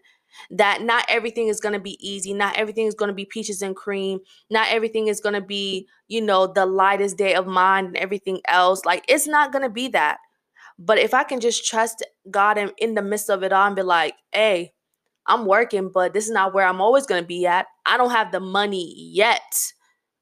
That 0.50 0.82
not 0.82 1.04
everything 1.08 1.48
is 1.48 1.60
going 1.60 1.74
to 1.74 1.80
be 1.80 1.98
easy, 2.04 2.32
not 2.34 2.56
everything 2.56 2.86
is 2.86 2.94
going 2.94 3.08
to 3.10 3.14
be 3.14 3.26
peaches 3.26 3.62
and 3.62 3.76
cream, 3.76 4.20
not 4.48 4.68
everything 4.70 5.06
is 5.06 5.20
going 5.20 5.34
to 5.34 5.40
be, 5.40 5.86
you 6.08 6.22
know, 6.22 6.48
the 6.48 6.66
lightest 6.66 7.16
day 7.16 7.34
of 7.34 7.46
mine 7.46 7.86
and 7.86 7.96
everything 7.96 8.40
else. 8.48 8.84
Like 8.84 9.04
it's 9.08 9.28
not 9.28 9.52
going 9.52 9.62
to 9.62 9.70
be 9.70 9.88
that. 9.88 10.18
But 10.80 10.98
if 10.98 11.14
I 11.14 11.24
can 11.24 11.40
just 11.40 11.66
trust 11.66 12.04
God 12.30 12.58
in, 12.58 12.72
in 12.78 12.94
the 12.94 13.02
midst 13.02 13.30
of 13.30 13.44
it 13.44 13.52
all 13.52 13.66
and 13.66 13.76
be 13.76 13.82
like, 13.82 14.14
hey, 14.32 14.72
I'm 15.26 15.46
working, 15.46 15.90
but 15.92 16.14
this 16.14 16.24
is 16.24 16.32
not 16.32 16.54
where 16.54 16.66
I'm 16.66 16.80
always 16.80 17.06
going 17.06 17.22
to 17.22 17.26
be 17.28 17.46
at. 17.46 17.66
I 17.86 17.98
don't 17.98 18.10
have 18.12 18.32
the 18.32 18.40
money 18.40 18.94
yet. 18.96 19.42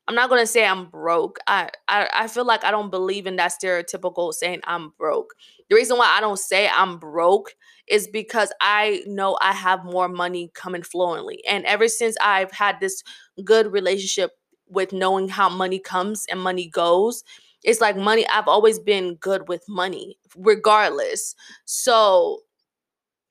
I'm 0.08 0.14
not 0.14 0.30
going 0.30 0.42
to 0.42 0.46
say 0.46 0.66
I'm 0.66 0.86
broke. 0.86 1.38
I, 1.46 1.70
I 1.86 2.08
I 2.14 2.28
feel 2.28 2.46
like 2.46 2.64
I 2.64 2.70
don't 2.70 2.90
believe 2.90 3.26
in 3.26 3.36
that 3.36 3.52
stereotypical 3.52 4.32
saying 4.32 4.60
I'm 4.64 4.92
broke. 4.98 5.34
The 5.68 5.76
reason 5.76 5.98
why 5.98 6.06
I 6.06 6.20
don't 6.20 6.38
say 6.38 6.68
I'm 6.68 6.98
broke 6.98 7.54
is 7.86 8.08
because 8.08 8.50
I 8.60 9.02
know 9.06 9.38
I 9.42 9.52
have 9.52 9.84
more 9.84 10.08
money 10.08 10.50
coming 10.54 10.82
flowingly. 10.82 11.44
And 11.46 11.64
ever 11.66 11.88
since 11.88 12.16
I've 12.22 12.52
had 12.52 12.80
this 12.80 13.02
good 13.44 13.70
relationship 13.70 14.32
with 14.66 14.92
knowing 14.94 15.28
how 15.28 15.50
money 15.50 15.78
comes 15.78 16.26
and 16.30 16.40
money 16.40 16.68
goes, 16.68 17.22
It's 17.64 17.80
like 17.80 17.96
money, 17.96 18.26
I've 18.28 18.48
always 18.48 18.78
been 18.78 19.16
good 19.16 19.48
with 19.48 19.64
money, 19.68 20.18
regardless. 20.36 21.34
So 21.64 22.40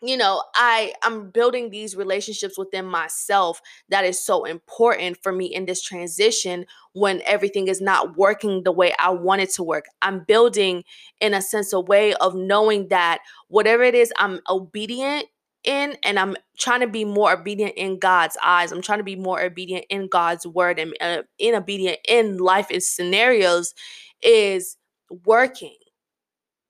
you 0.02 0.16
know 0.16 0.44
i 0.54 0.94
i'm 1.04 1.32
building 1.32 1.72
these 1.72 1.96
relationships 1.96 2.56
within 2.58 2.86
myself 2.86 3.62
that 3.90 4.06
is 4.06 4.24
so 4.24 4.46
important 4.46 5.18
for 5.24 5.32
me 5.32 5.46
in 5.48 5.66
this 5.66 5.82
transition 5.82 6.66
when 6.94 7.22
everything 7.26 7.68
is 7.68 7.82
not 7.82 8.16
working 8.16 8.64
the 8.64 8.72
way 8.72 8.94
i 9.00 9.10
want 9.10 9.42
it 9.42 9.50
to 9.50 9.64
work 9.64 9.86
i'm 10.04 10.20
building 10.28 10.84
in 11.20 11.34
a 11.34 11.42
sense 11.42 11.74
a 11.74 11.80
way 11.80 12.14
of 12.16 12.36
knowing 12.36 12.88
that 12.90 13.20
whatever 13.48 13.82
it 13.82 13.96
is 13.96 14.14
i'm 14.20 14.40
obedient 14.50 15.26
in 15.64 15.98
and 16.04 16.20
i'm 16.20 16.36
trying 16.60 16.80
to 16.82 16.88
be 16.88 17.04
more 17.04 17.32
obedient 17.34 17.74
in 17.76 17.98
god's 17.98 18.38
eyes 18.44 18.72
i'm 18.72 18.84
trying 18.84 19.00
to 19.00 19.04
be 19.04 19.16
more 19.16 19.42
obedient 19.42 19.84
in 19.90 20.08
god's 20.08 20.46
word 20.46 20.78
and 20.78 20.94
uh, 21.02 21.24
in 21.40 21.56
obedient 21.56 21.98
in 22.08 22.38
life 22.38 22.70
is 22.70 22.88
scenarios 22.88 23.74
is 24.22 24.78
working 25.26 25.76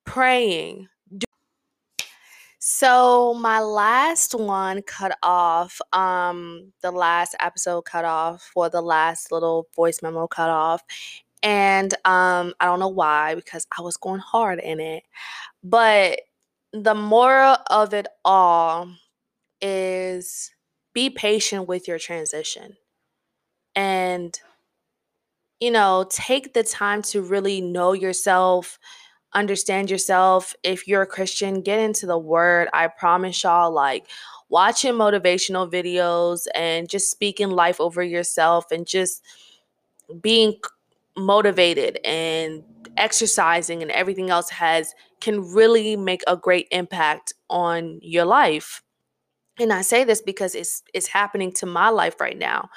praying 0.06 0.88
so 2.70 3.34
my 3.34 3.62
last 3.62 4.36
one 4.36 4.82
cut 4.82 5.18
off, 5.24 5.80
um, 5.94 6.74
the 6.82 6.92
last 6.92 7.34
episode 7.40 7.84
cut 7.84 8.04
off, 8.04 8.42
for 8.54 8.70
the 8.70 8.82
last 8.82 9.32
little 9.32 9.68
voice 9.74 10.02
memo 10.04 10.28
cut 10.28 10.50
off. 10.50 10.84
And 11.42 11.94
um, 12.04 12.54
I 12.60 12.66
don't 12.66 12.82
know 12.82 12.90
why, 12.90 13.36
because 13.36 13.66
I 13.78 13.82
was 13.82 13.96
going 13.96 14.20
hard 14.20 14.60
in 14.60 14.82
it. 14.82 15.04
But 15.64 16.22
the 16.74 16.94
moral 16.94 17.56
of 17.70 17.94
it 17.94 18.08
all 18.26 18.90
is 19.62 20.52
be 20.94 21.10
patient 21.10 21.70
with 21.70 21.88
your 21.88 22.00
transition. 22.00 22.76
And, 23.76 24.38
you 25.60 25.72
know, 25.72 26.06
take 26.10 26.54
the 26.54 26.64
time 26.64 27.02
to 27.04 27.22
really 27.22 27.62
know 27.62 27.94
yourself, 27.94 28.80
understand 29.34 29.90
yourself. 29.90 30.56
If 30.64 30.88
you're 30.88 31.02
a 31.04 31.08
Christian, 31.08 31.62
get 31.62 31.80
into 31.80 32.06
the 32.06 32.18
word. 32.18 32.70
I 32.74 32.88
promise 32.88 33.44
y'all, 33.44 33.72
like, 33.72 34.08
watching 34.50 34.94
motivational 34.94 35.70
videos 35.72 36.48
and 36.56 36.90
just 36.90 37.10
speaking 37.10 37.50
life 37.50 37.82
over 37.82 38.04
yourself 38.04 38.72
and 38.72 38.88
just 38.88 39.24
being 40.22 40.56
motivated 41.18 42.00
and 42.06 42.64
exercising 42.96 43.82
and 43.82 43.92
everything 43.92 44.30
else 44.30 44.50
has 44.50 44.94
can 45.20 45.42
really 45.54 45.96
make 45.96 46.22
a 46.28 46.38
great 46.38 46.68
impact 46.72 47.34
on 47.50 48.00
your 48.02 48.26
life. 48.26 48.84
And 49.60 49.74
I 49.74 49.82
say 49.82 50.04
this 50.04 50.22
because 50.22 50.54
it's 50.56 50.84
it's 50.94 51.08
happening 51.08 51.52
to 51.54 51.66
my 51.66 51.90
life 51.90 52.22
right 52.22 52.38
now. 52.38 52.70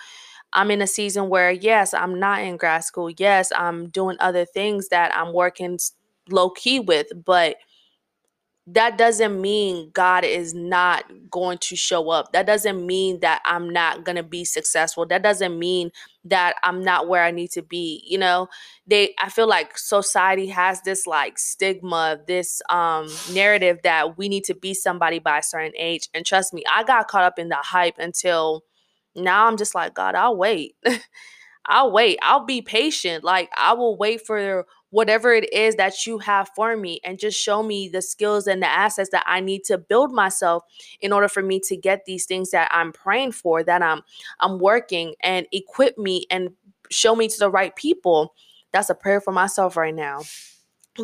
I'm 0.52 0.70
in 0.70 0.82
a 0.82 0.86
season 0.86 1.28
where 1.28 1.50
yes, 1.50 1.94
I'm 1.94 2.18
not 2.18 2.42
in 2.42 2.56
grad 2.56 2.84
school. 2.84 3.10
Yes, 3.10 3.52
I'm 3.56 3.88
doing 3.88 4.16
other 4.20 4.44
things 4.44 4.88
that 4.88 5.16
I'm 5.16 5.32
working 5.32 5.78
low 6.30 6.50
key 6.50 6.80
with, 6.80 7.08
but 7.24 7.56
that 8.66 8.96
doesn't 8.96 9.40
mean 9.40 9.90
God 9.92 10.24
is 10.24 10.54
not 10.54 11.04
going 11.30 11.58
to 11.58 11.74
show 11.76 12.10
up. 12.10 12.32
That 12.32 12.46
doesn't 12.46 12.86
mean 12.86 13.18
that 13.20 13.42
I'm 13.44 13.68
not 13.70 14.04
going 14.04 14.16
to 14.16 14.22
be 14.22 14.44
successful. 14.44 15.06
That 15.06 15.22
doesn't 15.22 15.58
mean 15.58 15.90
that 16.24 16.54
I'm 16.62 16.84
not 16.84 17.08
where 17.08 17.24
I 17.24 17.32
need 17.32 17.50
to 17.52 17.62
be. 17.62 18.04
You 18.06 18.18
know, 18.18 18.48
they 18.86 19.14
I 19.18 19.28
feel 19.30 19.48
like 19.48 19.76
society 19.76 20.46
has 20.48 20.82
this 20.82 21.06
like 21.06 21.38
stigma, 21.38 22.20
this 22.28 22.60
um 22.68 23.08
narrative 23.32 23.78
that 23.82 24.16
we 24.18 24.28
need 24.28 24.44
to 24.44 24.54
be 24.54 24.74
somebody 24.74 25.18
by 25.18 25.38
a 25.38 25.42
certain 25.42 25.72
age. 25.76 26.08
And 26.14 26.24
trust 26.24 26.52
me, 26.52 26.62
I 26.72 26.84
got 26.84 27.08
caught 27.08 27.24
up 27.24 27.38
in 27.38 27.48
the 27.48 27.56
hype 27.56 27.98
until 27.98 28.62
now 29.16 29.46
I'm 29.46 29.56
just 29.56 29.74
like, 29.74 29.94
God, 29.94 30.14
I'll 30.14 30.36
wait. 30.36 30.76
I'll 31.66 31.92
wait. 31.92 32.18
I'll 32.22 32.44
be 32.44 32.62
patient. 32.62 33.22
Like 33.22 33.50
I 33.56 33.74
will 33.74 33.96
wait 33.96 34.26
for 34.26 34.66
whatever 34.90 35.32
it 35.32 35.52
is 35.52 35.76
that 35.76 36.06
you 36.06 36.18
have 36.18 36.50
for 36.56 36.76
me 36.76 37.00
and 37.04 37.18
just 37.18 37.38
show 37.40 37.62
me 37.62 37.88
the 37.88 38.02
skills 38.02 38.46
and 38.46 38.62
the 38.62 38.66
assets 38.66 39.10
that 39.10 39.24
I 39.26 39.40
need 39.40 39.62
to 39.64 39.78
build 39.78 40.12
myself 40.12 40.64
in 41.00 41.12
order 41.12 41.28
for 41.28 41.42
me 41.42 41.60
to 41.66 41.76
get 41.76 42.06
these 42.06 42.26
things 42.26 42.50
that 42.50 42.68
I'm 42.72 42.92
praying 42.92 43.32
for 43.32 43.62
that 43.62 43.82
I'm 43.82 44.02
I'm 44.40 44.58
working 44.58 45.14
and 45.22 45.46
equip 45.52 45.96
me 45.98 46.26
and 46.30 46.50
show 46.90 47.14
me 47.14 47.28
to 47.28 47.38
the 47.38 47.50
right 47.50 47.74
people. 47.76 48.34
That's 48.72 48.90
a 48.90 48.94
prayer 48.94 49.20
for 49.20 49.32
myself 49.32 49.76
right 49.76 49.94
now. 49.94 50.22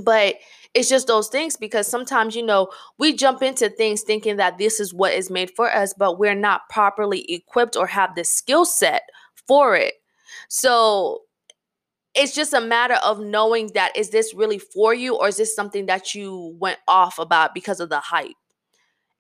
But 0.02 0.36
it's 0.76 0.90
just 0.90 1.06
those 1.06 1.28
things 1.28 1.56
because 1.56 1.88
sometimes 1.88 2.36
you 2.36 2.42
know 2.42 2.68
we 2.98 3.14
jump 3.14 3.42
into 3.42 3.70
things 3.70 4.02
thinking 4.02 4.36
that 4.36 4.58
this 4.58 4.78
is 4.78 4.92
what 4.92 5.14
is 5.14 5.30
made 5.30 5.50
for 5.56 5.74
us 5.74 5.94
but 5.94 6.18
we're 6.18 6.34
not 6.34 6.68
properly 6.68 7.24
equipped 7.32 7.76
or 7.76 7.86
have 7.86 8.14
the 8.14 8.22
skill 8.24 8.66
set 8.66 9.02
for 9.48 9.74
it. 9.74 9.94
So 10.50 11.20
it's 12.14 12.34
just 12.34 12.52
a 12.52 12.60
matter 12.60 12.98
of 13.04 13.20
knowing 13.20 13.68
that 13.74 13.96
is 13.96 14.10
this 14.10 14.34
really 14.34 14.58
for 14.58 14.92
you 14.92 15.16
or 15.16 15.28
is 15.28 15.38
this 15.38 15.56
something 15.56 15.86
that 15.86 16.14
you 16.14 16.54
went 16.60 16.78
off 16.86 17.18
about 17.18 17.54
because 17.54 17.80
of 17.80 17.88
the 17.88 18.00
hype 18.00 18.36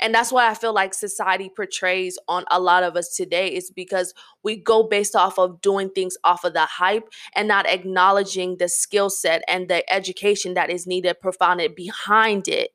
and 0.00 0.14
that's 0.14 0.32
why 0.32 0.50
i 0.50 0.54
feel 0.54 0.72
like 0.72 0.94
society 0.94 1.50
portrays 1.54 2.18
on 2.28 2.44
a 2.50 2.60
lot 2.60 2.82
of 2.82 2.96
us 2.96 3.14
today 3.14 3.48
is 3.48 3.70
because 3.70 4.14
we 4.42 4.56
go 4.56 4.82
based 4.82 5.16
off 5.16 5.38
of 5.38 5.60
doing 5.60 5.90
things 5.90 6.16
off 6.24 6.44
of 6.44 6.52
the 6.52 6.66
hype 6.66 7.08
and 7.34 7.48
not 7.48 7.66
acknowledging 7.66 8.56
the 8.58 8.68
skill 8.68 9.10
set 9.10 9.42
and 9.48 9.68
the 9.68 9.90
education 9.92 10.54
that 10.54 10.70
is 10.70 10.86
needed 10.86 11.18
profounded 11.20 11.74
behind 11.74 12.48
it 12.48 12.70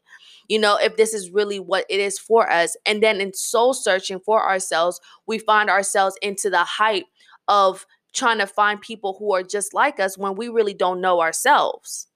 you 0.47 0.59
know, 0.59 0.75
if 0.75 0.97
this 0.97 1.13
is 1.13 1.31
really 1.31 1.61
what 1.61 1.85
it 1.87 2.01
is 2.01 2.19
for 2.19 2.51
us. 2.51 2.75
And 2.85 3.01
then 3.01 3.21
in 3.21 3.33
soul 3.33 3.73
searching 3.73 4.19
for 4.19 4.45
ourselves, 4.45 4.99
we 5.25 5.39
find 5.39 5.69
ourselves 5.69 6.17
into 6.21 6.49
the 6.49 6.65
hype 6.65 7.05
of 7.47 7.85
trying 8.13 8.39
to 8.39 8.47
find 8.47 8.81
people 8.81 9.15
who 9.17 9.33
are 9.33 9.43
just 9.43 9.73
like 9.73 9.97
us 10.01 10.17
when 10.17 10.35
we 10.35 10.49
really 10.49 10.73
don't 10.73 10.99
know 10.99 11.21
ourselves. 11.21 12.07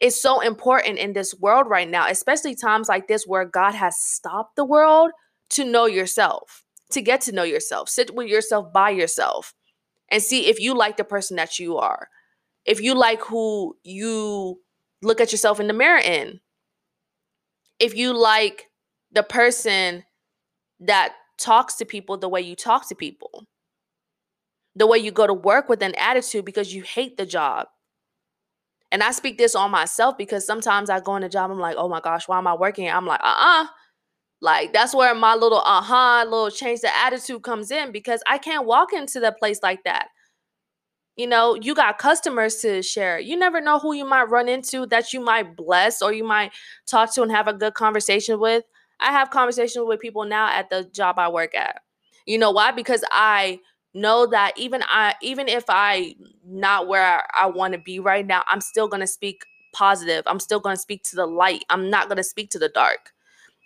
It's 0.00 0.20
so 0.20 0.40
important 0.40 0.98
in 0.98 1.12
this 1.12 1.34
world 1.34 1.68
right 1.68 1.88
now, 1.88 2.08
especially 2.08 2.54
times 2.54 2.88
like 2.88 3.08
this 3.08 3.26
where 3.26 3.44
God 3.44 3.74
has 3.74 3.96
stopped 3.96 4.56
the 4.56 4.64
world 4.64 5.10
to 5.50 5.64
know 5.64 5.86
yourself, 5.86 6.64
to 6.90 7.00
get 7.00 7.20
to 7.22 7.32
know 7.32 7.42
yourself, 7.42 7.88
sit 7.88 8.14
with 8.14 8.28
yourself 8.28 8.72
by 8.72 8.90
yourself 8.90 9.54
and 10.10 10.22
see 10.22 10.46
if 10.46 10.60
you 10.60 10.74
like 10.74 10.96
the 10.96 11.04
person 11.04 11.36
that 11.36 11.58
you 11.58 11.76
are. 11.76 12.08
If 12.64 12.80
you 12.80 12.94
like 12.94 13.22
who 13.22 13.76
you 13.82 14.60
look 15.02 15.20
at 15.20 15.32
yourself 15.32 15.60
in 15.60 15.68
the 15.68 15.72
mirror 15.72 16.00
in. 16.00 16.40
If 17.78 17.96
you 17.96 18.12
like 18.12 18.68
the 19.12 19.22
person 19.22 20.04
that 20.80 21.14
talks 21.38 21.76
to 21.76 21.84
people 21.84 22.18
the 22.18 22.28
way 22.28 22.40
you 22.40 22.56
talk 22.56 22.88
to 22.88 22.94
people 22.94 23.46
the 24.78 24.86
way 24.86 24.98
you 24.98 25.10
go 25.10 25.26
to 25.26 25.34
work 25.34 25.68
with 25.68 25.82
an 25.82 25.94
attitude 25.96 26.44
because 26.44 26.72
you 26.72 26.82
hate 26.82 27.16
the 27.16 27.26
job. 27.26 27.66
And 28.90 29.02
I 29.02 29.10
speak 29.10 29.38
this 29.38 29.54
on 29.54 29.70
myself 29.70 30.16
because 30.16 30.46
sometimes 30.46 30.88
I 30.90 31.00
go 31.00 31.16
in 31.16 31.22
a 31.22 31.28
job, 31.28 31.50
I'm 31.50 31.58
like, 31.58 31.76
oh 31.78 31.88
my 31.88 32.00
gosh, 32.00 32.26
why 32.28 32.38
am 32.38 32.46
I 32.46 32.54
working? 32.54 32.88
I'm 32.88 33.06
like, 33.06 33.20
uh 33.22 33.34
uh 33.38 33.66
Like, 34.40 34.72
that's 34.72 34.94
where 34.94 35.14
my 35.14 35.34
little 35.36 35.60
uh 35.64 35.82
huh, 35.82 36.24
little 36.24 36.50
change 36.50 36.80
the 36.82 36.96
attitude 36.96 37.42
comes 37.42 37.70
in 37.72 37.92
because 37.92 38.22
I 38.26 38.38
can't 38.38 38.66
walk 38.66 38.92
into 38.94 39.20
the 39.20 39.32
place 39.32 39.60
like 39.62 39.84
that. 39.84 40.08
You 41.16 41.26
know, 41.26 41.54
you 41.60 41.74
got 41.74 41.98
customers 41.98 42.56
to 42.58 42.80
share. 42.82 43.18
You 43.18 43.36
never 43.36 43.60
know 43.60 43.80
who 43.80 43.92
you 43.92 44.04
might 44.04 44.30
run 44.30 44.48
into 44.48 44.86
that 44.86 45.12
you 45.12 45.20
might 45.20 45.56
bless 45.56 46.00
or 46.00 46.12
you 46.12 46.22
might 46.22 46.52
talk 46.86 47.12
to 47.14 47.22
and 47.22 47.32
have 47.32 47.48
a 47.48 47.52
good 47.52 47.74
conversation 47.74 48.38
with. 48.38 48.64
I 49.00 49.10
have 49.12 49.30
conversations 49.30 49.84
with 49.86 50.00
people 50.00 50.24
now 50.24 50.48
at 50.48 50.70
the 50.70 50.84
job 50.84 51.18
I 51.18 51.28
work 51.28 51.54
at. 51.56 51.80
You 52.26 52.38
know 52.38 52.52
why? 52.52 52.70
Because 52.70 53.02
I 53.10 53.58
know 53.94 54.26
that 54.26 54.52
even 54.56 54.82
I 54.86 55.14
even 55.22 55.48
if 55.48 55.64
I 55.68 56.14
not 56.44 56.88
where 56.88 57.02
I, 57.02 57.22
I 57.44 57.46
want 57.46 57.72
to 57.74 57.78
be 57.78 58.00
right 58.00 58.26
now, 58.26 58.44
I'm 58.46 58.60
still 58.60 58.88
going 58.88 59.00
to 59.00 59.06
speak 59.06 59.44
positive. 59.72 60.24
I'm 60.26 60.40
still 60.40 60.60
going 60.60 60.76
to 60.76 60.80
speak 60.80 61.02
to 61.04 61.16
the 61.16 61.26
light. 61.26 61.64
I'm 61.70 61.90
not 61.90 62.08
going 62.08 62.16
to 62.18 62.24
speak 62.24 62.50
to 62.50 62.58
the 62.58 62.68
dark. 62.68 63.12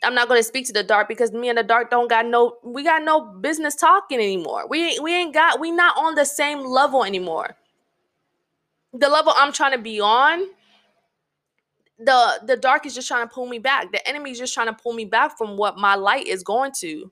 I'm 0.04 0.14
not 0.14 0.28
going 0.28 0.40
to 0.40 0.44
speak 0.44 0.66
to 0.66 0.72
the 0.72 0.82
dark 0.82 1.08
because 1.08 1.32
me 1.32 1.48
and 1.48 1.58
the 1.58 1.62
dark 1.62 1.90
don't 1.90 2.08
got 2.08 2.26
no 2.26 2.56
we 2.64 2.84
got 2.84 3.02
no 3.04 3.20
business 3.20 3.74
talking 3.74 4.18
anymore. 4.18 4.66
We 4.68 4.98
we 5.00 5.14
ain't 5.14 5.34
got 5.34 5.60
we 5.60 5.70
not 5.70 5.96
on 5.96 6.14
the 6.14 6.24
same 6.24 6.64
level 6.64 7.04
anymore. 7.04 7.56
The 8.92 9.08
level 9.08 9.32
I'm 9.36 9.52
trying 9.52 9.72
to 9.72 9.78
be 9.78 10.00
on 10.00 10.46
the 11.98 12.40
the 12.46 12.56
dark 12.56 12.86
is 12.86 12.94
just 12.94 13.08
trying 13.08 13.26
to 13.28 13.32
pull 13.32 13.46
me 13.46 13.58
back. 13.58 13.92
The 13.92 14.06
enemy 14.08 14.32
is 14.32 14.38
just 14.38 14.54
trying 14.54 14.66
to 14.66 14.72
pull 14.72 14.92
me 14.92 15.04
back 15.04 15.38
from 15.38 15.56
what 15.56 15.78
my 15.78 15.94
light 15.94 16.26
is 16.26 16.42
going 16.42 16.72
to. 16.80 17.10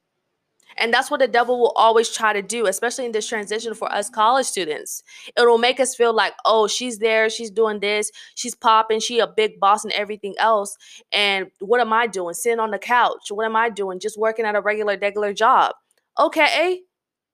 And 0.78 0.92
that's 0.92 1.10
what 1.10 1.20
the 1.20 1.28
devil 1.28 1.58
will 1.58 1.72
always 1.76 2.10
try 2.10 2.32
to 2.32 2.42
do, 2.42 2.66
especially 2.66 3.06
in 3.06 3.12
this 3.12 3.28
transition 3.28 3.74
for 3.74 3.92
us 3.92 4.08
college 4.08 4.46
students. 4.46 5.02
It'll 5.36 5.58
make 5.58 5.80
us 5.80 5.94
feel 5.94 6.12
like, 6.12 6.34
oh, 6.44 6.66
she's 6.68 6.98
there, 6.98 7.28
she's 7.28 7.50
doing 7.50 7.80
this, 7.80 8.10
she's 8.34 8.54
popping, 8.54 9.00
she 9.00 9.18
a 9.18 9.26
big 9.26 9.60
boss 9.60 9.84
and 9.84 9.92
everything 9.92 10.34
else. 10.38 10.76
And 11.12 11.50
what 11.60 11.80
am 11.80 11.92
I 11.92 12.06
doing? 12.06 12.34
Sitting 12.34 12.60
on 12.60 12.70
the 12.70 12.78
couch. 12.78 13.30
What 13.30 13.44
am 13.44 13.56
I 13.56 13.68
doing? 13.68 14.00
Just 14.00 14.18
working 14.18 14.44
at 14.44 14.56
a 14.56 14.60
regular, 14.60 14.96
regular 14.98 15.32
job. 15.32 15.74
Okay, 16.18 16.80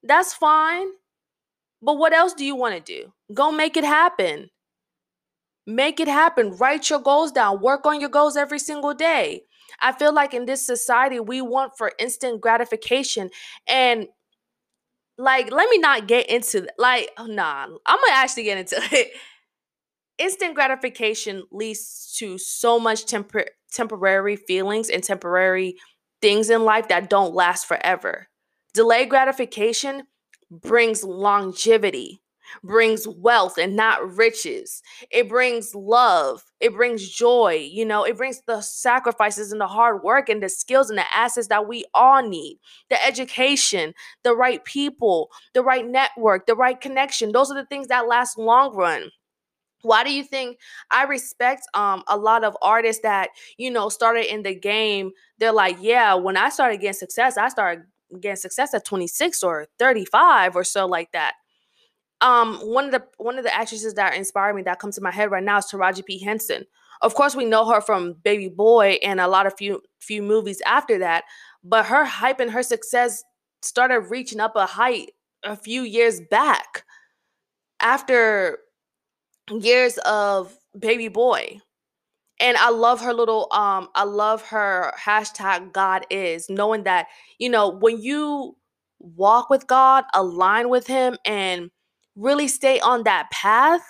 that's 0.02 0.34
fine. 0.34 0.88
But 1.82 1.98
what 1.98 2.12
else 2.12 2.32
do 2.32 2.44
you 2.44 2.56
want 2.56 2.74
to 2.74 2.80
do? 2.80 3.12
Go 3.34 3.52
make 3.52 3.76
it 3.76 3.84
happen. 3.84 4.50
Make 5.66 5.98
it 5.98 6.08
happen. 6.08 6.56
Write 6.56 6.88
your 6.90 7.00
goals 7.00 7.32
down. 7.32 7.60
Work 7.60 7.86
on 7.86 8.00
your 8.00 8.08
goals 8.08 8.36
every 8.36 8.60
single 8.60 8.94
day. 8.94 9.42
I 9.80 9.92
feel 9.92 10.12
like 10.12 10.34
in 10.34 10.46
this 10.46 10.64
society, 10.64 11.20
we 11.20 11.40
want 11.40 11.76
for 11.76 11.92
instant 11.98 12.40
gratification. 12.40 13.30
And 13.68 14.08
like, 15.18 15.50
let 15.50 15.68
me 15.70 15.78
not 15.78 16.06
get 16.08 16.28
into 16.28 16.66
like, 16.78 17.10
oh, 17.18 17.26
nah, 17.26 17.64
I'm 17.64 17.98
gonna 18.00 18.12
actually 18.12 18.44
get 18.44 18.58
into 18.58 18.76
it. 18.92 19.12
instant 20.18 20.54
gratification 20.54 21.44
leads 21.50 22.14
to 22.18 22.38
so 22.38 22.78
much 22.78 23.04
tempor- 23.06 23.48
temporary 23.72 24.36
feelings 24.36 24.88
and 24.90 25.02
temporary 25.02 25.76
things 26.22 26.50
in 26.50 26.64
life 26.64 26.88
that 26.88 27.10
don't 27.10 27.34
last 27.34 27.66
forever. 27.66 28.28
Delayed 28.74 29.10
gratification 29.10 30.04
brings 30.50 31.02
longevity, 31.04 32.22
brings 32.62 33.06
wealth 33.06 33.58
and 33.58 33.76
not 33.76 34.16
riches. 34.16 34.82
It 35.10 35.28
brings 35.28 35.74
love, 35.74 36.44
it 36.60 36.74
brings 36.74 37.08
joy, 37.08 37.68
you 37.70 37.84
know, 37.84 38.04
it 38.04 38.16
brings 38.16 38.42
the 38.46 38.60
sacrifices 38.60 39.52
and 39.52 39.60
the 39.60 39.66
hard 39.66 40.02
work 40.02 40.28
and 40.28 40.42
the 40.42 40.48
skills 40.48 40.90
and 40.90 40.98
the 40.98 41.14
assets 41.14 41.48
that 41.48 41.68
we 41.68 41.84
all 41.94 42.26
need. 42.26 42.58
The 42.90 43.04
education, 43.04 43.94
the 44.22 44.34
right 44.34 44.64
people, 44.64 45.30
the 45.54 45.62
right 45.62 45.86
network, 45.86 46.46
the 46.46 46.54
right 46.54 46.80
connection. 46.80 47.32
Those 47.32 47.50
are 47.50 47.54
the 47.60 47.66
things 47.66 47.88
that 47.88 48.08
last 48.08 48.38
long 48.38 48.74
run 48.74 49.10
why 49.82 50.02
do 50.02 50.12
you 50.12 50.24
think 50.24 50.58
i 50.90 51.04
respect 51.04 51.62
um 51.74 52.02
a 52.08 52.16
lot 52.16 52.44
of 52.44 52.56
artists 52.62 53.02
that 53.02 53.30
you 53.56 53.70
know 53.70 53.88
started 53.88 54.32
in 54.32 54.42
the 54.42 54.54
game 54.54 55.10
they're 55.38 55.52
like 55.52 55.76
yeah 55.80 56.14
when 56.14 56.36
i 56.36 56.48
started 56.48 56.80
getting 56.80 56.94
success 56.94 57.36
i 57.36 57.48
started 57.48 57.84
getting 58.20 58.36
success 58.36 58.72
at 58.74 58.84
26 58.84 59.42
or 59.42 59.66
35 59.78 60.56
or 60.56 60.64
so 60.64 60.86
like 60.86 61.12
that 61.12 61.34
um 62.20 62.56
one 62.58 62.86
of 62.86 62.92
the 62.92 63.04
one 63.18 63.38
of 63.38 63.44
the 63.44 63.54
actresses 63.54 63.94
that 63.94 64.14
inspired 64.14 64.54
me 64.54 64.62
that 64.62 64.78
comes 64.78 64.94
to 64.96 65.02
my 65.02 65.10
head 65.10 65.30
right 65.30 65.44
now 65.44 65.58
is 65.58 65.66
taraji 65.66 66.04
p. 66.04 66.18
Henson. 66.18 66.64
Of 67.02 67.14
course 67.14 67.36
we 67.36 67.44
know 67.44 67.68
her 67.70 67.80
from 67.80 68.14
baby 68.24 68.48
boy 68.48 68.98
and 69.02 69.20
a 69.20 69.28
lot 69.28 69.46
of 69.46 69.54
few 69.56 69.82
few 70.00 70.22
movies 70.22 70.62
after 70.66 70.98
that 70.98 71.24
but 71.64 71.86
her 71.86 72.04
hype 72.04 72.40
and 72.40 72.50
her 72.50 72.62
success 72.62 73.22
started 73.62 74.00
reaching 74.10 74.40
up 74.40 74.54
a 74.56 74.66
height 74.66 75.10
a 75.44 75.56
few 75.56 75.82
years 75.82 76.20
back 76.30 76.84
after 77.80 78.58
years 79.50 79.98
of 79.98 80.56
baby 80.78 81.08
boy. 81.08 81.60
And 82.40 82.56
i 82.58 82.70
love 82.70 83.00
her 83.00 83.14
little 83.14 83.48
um 83.52 83.88
i 83.94 84.04
love 84.04 84.42
her 84.42 84.92
hashtag 84.98 85.72
god 85.72 86.06
is 86.10 86.50
knowing 86.50 86.84
that 86.84 87.06
you 87.38 87.48
know 87.48 87.68
when 87.70 88.00
you 88.02 88.56
walk 88.98 89.48
with 89.50 89.66
god 89.66 90.04
align 90.14 90.68
with 90.68 90.86
him 90.86 91.16
and 91.24 91.70
really 92.16 92.48
stay 92.48 92.80
on 92.80 93.04
that 93.04 93.30
path 93.30 93.82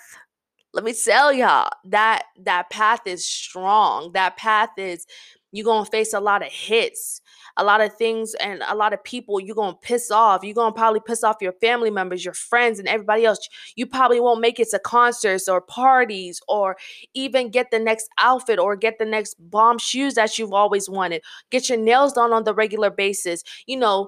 let 0.73 0.83
me 0.83 0.93
tell 0.93 1.33
y'all 1.33 1.69
that 1.85 2.25
that 2.43 2.69
path 2.69 2.99
is 3.07 3.25
strong. 3.25 4.11
That 4.11 4.37
path 4.37 4.69
is 4.77 5.07
you're 5.51 5.65
gonna 5.65 5.85
face 5.85 6.13
a 6.13 6.19
lot 6.19 6.45
of 6.45 6.51
hits 6.51 7.21
a 7.57 7.63
lot 7.63 7.81
of 7.81 7.93
things 7.95 8.35
and 8.35 8.61
a 8.67 8.75
lot 8.75 8.93
of 8.93 9.03
people 9.03 9.39
you're 9.39 9.55
gonna 9.55 9.75
piss 9.81 10.11
off. 10.11 10.43
You're 10.43 10.53
gonna 10.53 10.73
probably 10.73 10.99
piss 10.99 11.23
off 11.23 11.37
your 11.41 11.53
family 11.53 11.89
members 11.89 12.23
your 12.23 12.33
friends 12.33 12.79
and 12.79 12.87
everybody 12.87 13.25
else. 13.25 13.39
You 13.75 13.87
probably 13.87 14.19
won't 14.19 14.41
make 14.41 14.59
it 14.59 14.69
to 14.69 14.79
concerts 14.79 15.47
or 15.49 15.59
parties 15.61 16.39
or 16.47 16.77
even 17.15 17.49
get 17.49 17.71
the 17.71 17.79
next 17.79 18.09
outfit 18.19 18.59
or 18.59 18.75
get 18.75 18.99
the 18.99 19.05
next 19.05 19.35
bomb 19.39 19.79
shoes 19.79 20.13
that 20.13 20.37
you've 20.37 20.53
always 20.53 20.89
wanted. 20.89 21.23
Get 21.49 21.69
your 21.69 21.79
nails 21.79 22.13
done 22.13 22.31
on 22.31 22.43
the 22.43 22.53
regular 22.53 22.91
basis. 22.91 23.43
You 23.65 23.77
know 23.77 24.07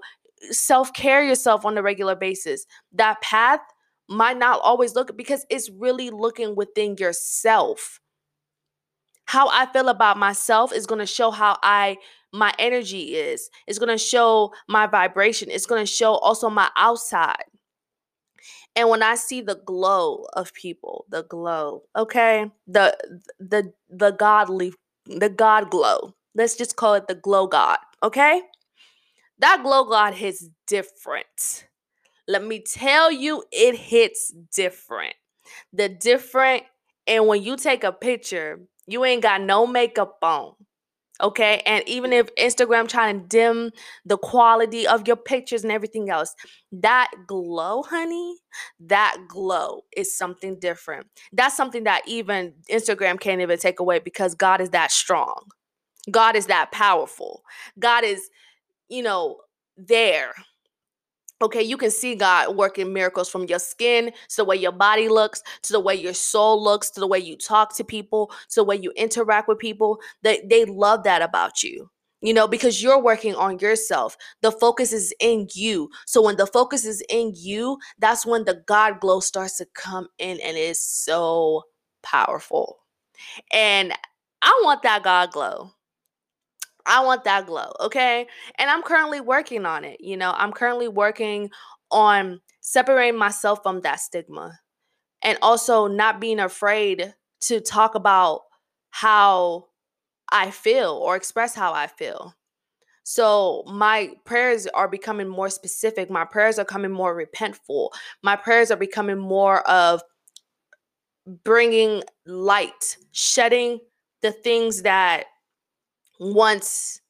self-care 0.51 1.23
yourself 1.23 1.65
on 1.65 1.77
a 1.77 1.81
regular 1.81 2.15
basis. 2.15 2.65
That 2.93 3.19
path 3.21 3.59
might 4.09 4.37
not 4.37 4.59
always 4.61 4.95
look 4.95 5.15
because 5.15 5.45
it's 5.49 5.69
really 5.69 6.09
looking 6.09 6.55
within 6.55 6.97
yourself 6.97 7.99
how 9.29 9.47
I 9.49 9.67
feel 9.71 9.89
about 9.89 10.17
myself 10.17 10.73
is 10.73 10.87
going 10.87 10.97
to 10.97 11.05
show 11.05 11.29
how 11.29 11.59
I 11.61 11.97
my 12.33 12.51
energy 12.57 13.15
is. 13.15 13.51
It's 13.67 13.77
going 13.77 13.95
to 13.95 14.03
show 14.03 14.53
my 14.67 14.87
vibration. 14.87 15.51
It's 15.51 15.67
going 15.67 15.83
to 15.83 15.91
show 15.91 16.13
also 16.15 16.49
my 16.49 16.69
outside. 16.75 17.43
And 18.75 18.89
when 18.89 19.03
I 19.03 19.13
see 19.13 19.41
the 19.41 19.61
glow 19.67 20.25
of 20.33 20.51
people, 20.55 21.05
the 21.09 21.21
glow, 21.21 21.83
okay? 21.95 22.49
The 22.65 22.97
the 23.39 23.71
the 23.87 24.09
godly 24.09 24.73
the 25.05 25.29
God 25.29 25.69
glow. 25.69 26.15
Let's 26.33 26.55
just 26.55 26.75
call 26.75 26.95
it 26.95 27.07
the 27.07 27.13
glow 27.13 27.45
God, 27.45 27.77
okay? 28.01 28.41
That 29.37 29.61
glow 29.61 29.83
God 29.83 30.15
hits 30.15 30.49
different. 30.65 31.67
Let 32.29 32.45
me 32.45 32.59
tell 32.61 33.11
you, 33.11 33.43
it 33.51 33.75
hits 33.75 34.31
different. 34.55 35.15
The 35.73 35.89
different, 35.89 36.63
and 37.07 37.25
when 37.25 37.41
you 37.41 37.57
take 37.57 37.83
a 37.83 37.91
picture, 37.91 38.59
you 38.85 39.03
ain't 39.03 39.23
got 39.23 39.41
no 39.41 39.65
makeup 39.65 40.19
on. 40.21 40.53
Okay. 41.21 41.63
And 41.65 41.83
even 41.89 42.13
if 42.13 42.33
Instagram 42.35 42.87
trying 42.87 43.19
to 43.19 43.27
dim 43.27 43.71
the 44.05 44.17
quality 44.17 44.87
of 44.87 45.07
your 45.07 45.17
pictures 45.17 45.63
and 45.63 45.71
everything 45.71 46.11
else, 46.11 46.35
that 46.71 47.09
glow, 47.27 47.81
honey, 47.81 48.37
that 48.79 49.17
glow 49.27 49.81
is 49.97 50.15
something 50.15 50.59
different. 50.59 51.07
That's 51.33 51.57
something 51.57 51.83
that 51.85 52.03
even 52.07 52.53
Instagram 52.71 53.19
can't 53.19 53.41
even 53.41 53.57
take 53.57 53.79
away 53.79 53.97
because 53.97 54.35
God 54.35 54.61
is 54.61 54.69
that 54.69 54.91
strong. 54.91 55.45
God 56.11 56.35
is 56.35 56.45
that 56.45 56.71
powerful. 56.71 57.41
God 57.79 58.03
is, 58.03 58.29
you 58.87 59.01
know, 59.01 59.37
there 59.77 60.33
Okay, 61.41 61.63
you 61.63 61.77
can 61.77 61.91
see 61.91 62.15
God 62.15 62.57
working 62.57 62.91
miracles 62.91 63.29
from 63.29 63.45
your 63.45 63.59
skin 63.59 64.11
to 64.29 64.35
the 64.37 64.43
way 64.45 64.57
your 64.57 64.73
body 64.73 65.07
looks, 65.07 65.41
to 65.63 65.73
the 65.73 65.79
way 65.79 65.95
your 65.95 66.13
soul 66.13 66.61
looks, 66.61 66.89
to 66.91 66.99
the 66.99 67.07
way 67.07 67.19
you 67.19 67.37
talk 67.37 67.75
to 67.77 67.83
people, 67.83 68.27
to 68.49 68.55
the 68.57 68.63
way 68.65 68.75
you 68.75 68.91
interact 68.97 69.47
with 69.47 69.57
people. 69.59 69.99
They, 70.21 70.41
they 70.49 70.65
love 70.65 71.03
that 71.03 71.21
about 71.21 71.63
you, 71.63 71.89
you 72.21 72.33
know, 72.33 72.47
because 72.47 72.83
you're 72.83 73.01
working 73.01 73.35
on 73.35 73.59
yourself. 73.59 74.17
The 74.41 74.51
focus 74.51 74.91
is 74.91 75.13
in 75.21 75.47
you. 75.53 75.89
So 76.05 76.21
when 76.21 76.35
the 76.35 76.47
focus 76.47 76.85
is 76.85 77.01
in 77.09 77.33
you, 77.37 77.77
that's 77.99 78.25
when 78.25 78.43
the 78.43 78.61
God 78.67 78.99
glow 78.99 79.21
starts 79.21 79.57
to 79.59 79.67
come 79.75 80.09
in 80.17 80.39
and 80.41 80.57
it's 80.57 80.81
so 80.81 81.63
powerful. 82.03 82.79
And 83.53 83.93
I 84.41 84.61
want 84.65 84.83
that 84.83 85.03
God 85.03 85.31
glow. 85.31 85.71
I 86.89 87.01
want 87.01 87.23
that 87.25 87.45
glow, 87.45 87.71
okay? 87.79 88.27
And 88.57 88.69
I'm 88.69 88.81
currently 88.81 89.21
working 89.21 89.65
on 89.65 89.85
it. 89.85 90.01
You 90.01 90.17
know, 90.17 90.33
I'm 90.35 90.51
currently 90.51 90.87
working 90.87 91.51
on 91.91 92.41
separating 92.61 93.17
myself 93.17 93.59
from 93.63 93.81
that 93.81 93.99
stigma 93.99 94.59
and 95.21 95.37
also 95.41 95.87
not 95.87 96.19
being 96.19 96.39
afraid 96.39 97.13
to 97.41 97.61
talk 97.61 97.93
about 97.95 98.41
how 98.89 99.67
I 100.31 100.51
feel 100.51 100.91
or 100.91 101.15
express 101.15 101.55
how 101.55 101.73
I 101.73 101.87
feel. 101.87 102.33
So 103.03 103.63
my 103.67 104.11
prayers 104.25 104.67
are 104.67 104.87
becoming 104.87 105.27
more 105.27 105.49
specific. 105.49 106.09
My 106.09 106.25
prayers 106.25 106.59
are 106.59 106.65
becoming 106.65 106.91
more 106.91 107.15
repentful. 107.15 107.89
My 108.23 108.35
prayers 108.35 108.71
are 108.71 108.77
becoming 108.77 109.17
more 109.17 109.67
of 109.69 110.01
bringing 111.43 112.03
light, 112.25 112.97
shedding 113.11 113.79
the 114.21 114.31
things 114.31 114.83
that 114.83 115.25
once 116.19 117.01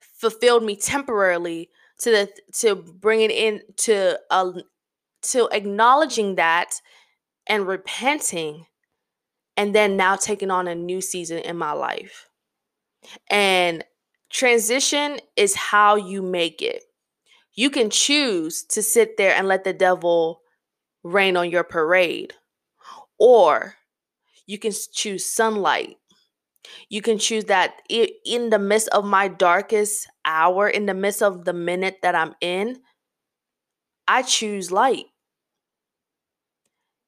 fulfilled 0.00 0.64
me 0.64 0.76
temporarily 0.76 1.70
to 2.00 2.10
the 2.10 2.30
to 2.52 2.76
bring 2.76 3.20
it 3.20 3.30
in 3.30 3.60
to 3.76 4.18
uh, 4.30 4.52
to 5.22 5.48
acknowledging 5.52 6.36
that 6.36 6.80
and 7.46 7.66
repenting 7.66 8.66
and 9.56 9.74
then 9.74 9.96
now 9.96 10.14
taking 10.16 10.50
on 10.50 10.68
a 10.68 10.74
new 10.74 11.00
season 11.00 11.38
in 11.38 11.56
my 11.56 11.72
life. 11.72 12.28
And 13.30 13.84
transition 14.30 15.18
is 15.36 15.54
how 15.54 15.96
you 15.96 16.22
make 16.22 16.62
it. 16.62 16.84
You 17.54 17.70
can 17.70 17.90
choose 17.90 18.62
to 18.64 18.82
sit 18.82 19.16
there 19.16 19.34
and 19.34 19.48
let 19.48 19.64
the 19.64 19.72
devil 19.72 20.42
rain 21.02 21.36
on 21.36 21.50
your 21.50 21.64
parade 21.64 22.34
or 23.18 23.74
you 24.46 24.58
can 24.58 24.72
choose 24.92 25.24
sunlight 25.26 25.96
you 26.88 27.02
can 27.02 27.18
choose 27.18 27.44
that 27.44 27.74
in 27.88 28.50
the 28.50 28.58
midst 28.58 28.88
of 28.88 29.04
my 29.04 29.28
darkest 29.28 30.08
hour, 30.24 30.68
in 30.68 30.86
the 30.86 30.94
midst 30.94 31.22
of 31.22 31.44
the 31.44 31.52
minute 31.52 31.98
that 32.02 32.14
I'm 32.14 32.34
in, 32.40 32.80
I 34.06 34.22
choose 34.22 34.70
light. 34.70 35.06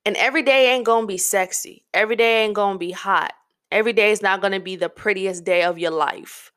And 0.04 0.16
every 0.16 0.42
day 0.42 0.72
ain't 0.72 0.86
gonna 0.86 1.06
be 1.06 1.18
sexy. 1.18 1.84
Every 1.92 2.16
day 2.16 2.44
ain't 2.44 2.54
gonna 2.54 2.78
be 2.78 2.90
hot. 2.90 3.32
Every 3.70 3.92
day 3.92 4.10
is 4.10 4.22
not 4.22 4.40
gonna 4.40 4.60
be 4.60 4.76
the 4.76 4.88
prettiest 4.88 5.44
day 5.44 5.62
of 5.62 5.78
your 5.78 5.92
life. 5.92 6.52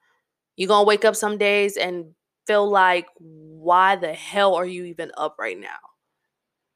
You're 0.55 0.69
gonna 0.69 0.85
wake 0.85 1.05
up 1.05 1.15
some 1.15 1.37
days 1.37 1.77
and 1.77 2.13
feel 2.47 2.69
like, 2.69 3.07
why 3.17 3.95
the 3.95 4.13
hell 4.13 4.55
are 4.55 4.65
you 4.65 4.85
even 4.85 5.11
up 5.17 5.35
right 5.39 5.59
now? 5.59 5.77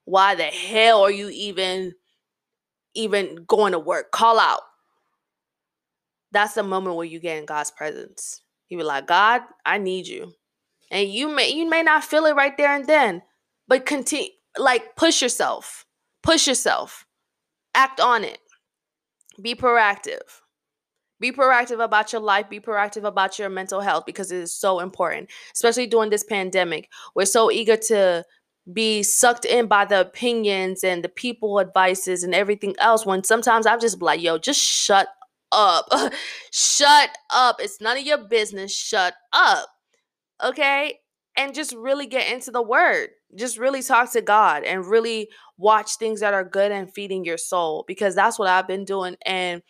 Why 0.05 0.35
the 0.35 0.43
hell 0.43 1.01
are 1.01 1.11
you 1.11 1.29
even 1.29 1.93
even 2.93 3.45
going 3.45 3.73
to 3.73 3.79
work? 3.79 4.11
Call 4.11 4.39
out 4.39 4.61
that's 6.31 6.53
the 6.53 6.63
moment 6.63 6.95
where 6.95 7.05
you 7.05 7.19
get 7.19 7.37
in 7.37 7.45
God's 7.45 7.71
presence. 7.71 8.41
You 8.69 8.77
be 8.77 8.83
like, 8.83 9.07
God, 9.07 9.41
I 9.65 9.77
need 9.77 10.07
you. 10.07 10.33
And 10.91 11.09
you 11.09 11.33
may 11.33 11.49
you 11.49 11.69
may 11.69 11.83
not 11.83 12.03
feel 12.03 12.25
it 12.25 12.35
right 12.35 12.55
there 12.57 12.73
and 12.73 12.85
then, 12.85 13.21
but 13.67 13.85
continue 13.85 14.29
like 14.57 14.95
push 14.95 15.21
yourself. 15.21 15.85
Push 16.23 16.47
yourself. 16.47 17.05
Act 17.75 17.99
on 17.99 18.23
it. 18.23 18.39
Be 19.41 19.55
proactive. 19.55 20.41
Be 21.19 21.31
proactive 21.31 21.83
about 21.83 22.11
your 22.11 22.21
life. 22.21 22.49
Be 22.49 22.59
proactive 22.59 23.03
about 23.03 23.39
your 23.39 23.49
mental 23.49 23.81
health 23.81 24.05
because 24.05 24.31
it 24.31 24.37
is 24.37 24.53
so 24.53 24.79
important, 24.79 25.29
especially 25.53 25.87
during 25.87 26.09
this 26.09 26.23
pandemic. 26.23 26.89
We're 27.15 27.25
so 27.25 27.49
eager 27.49 27.77
to 27.87 28.23
be 28.71 29.01
sucked 29.01 29.45
in 29.45 29.67
by 29.67 29.85
the 29.85 30.01
opinions 30.01 30.83
and 30.83 31.03
the 31.03 31.09
people 31.09 31.59
advices 31.59 32.23
and 32.23 32.35
everything 32.35 32.75
else 32.79 33.05
when 33.05 33.23
sometimes 33.23 33.65
I'm 33.65 33.79
just 33.79 34.01
like, 34.01 34.21
yo, 34.21 34.37
just 34.37 34.59
shut 34.59 35.07
up. 35.51 35.85
shut 36.51 37.09
up. 37.33 37.57
It's 37.59 37.81
none 37.81 37.97
of 37.97 38.05
your 38.05 38.27
business. 38.27 38.75
Shut 38.75 39.13
up. 39.33 39.69
Okay? 40.43 40.99
And 41.35 41.53
just 41.53 41.73
really 41.75 42.07
get 42.07 42.31
into 42.31 42.51
the 42.51 42.61
word. 42.61 43.09
Just 43.35 43.57
really 43.57 43.83
talk 43.83 44.11
to 44.13 44.21
God 44.21 44.63
and 44.63 44.85
really 44.85 45.29
watch 45.57 45.97
things 45.97 46.21
that 46.21 46.33
are 46.33 46.43
good 46.43 46.71
and 46.71 46.91
feeding 46.93 47.25
your 47.25 47.37
soul 47.37 47.83
because 47.87 48.15
that's 48.15 48.39
what 48.39 48.47
I've 48.47 48.67
been 48.67 48.85
doing. 48.85 49.17
And 49.25 49.61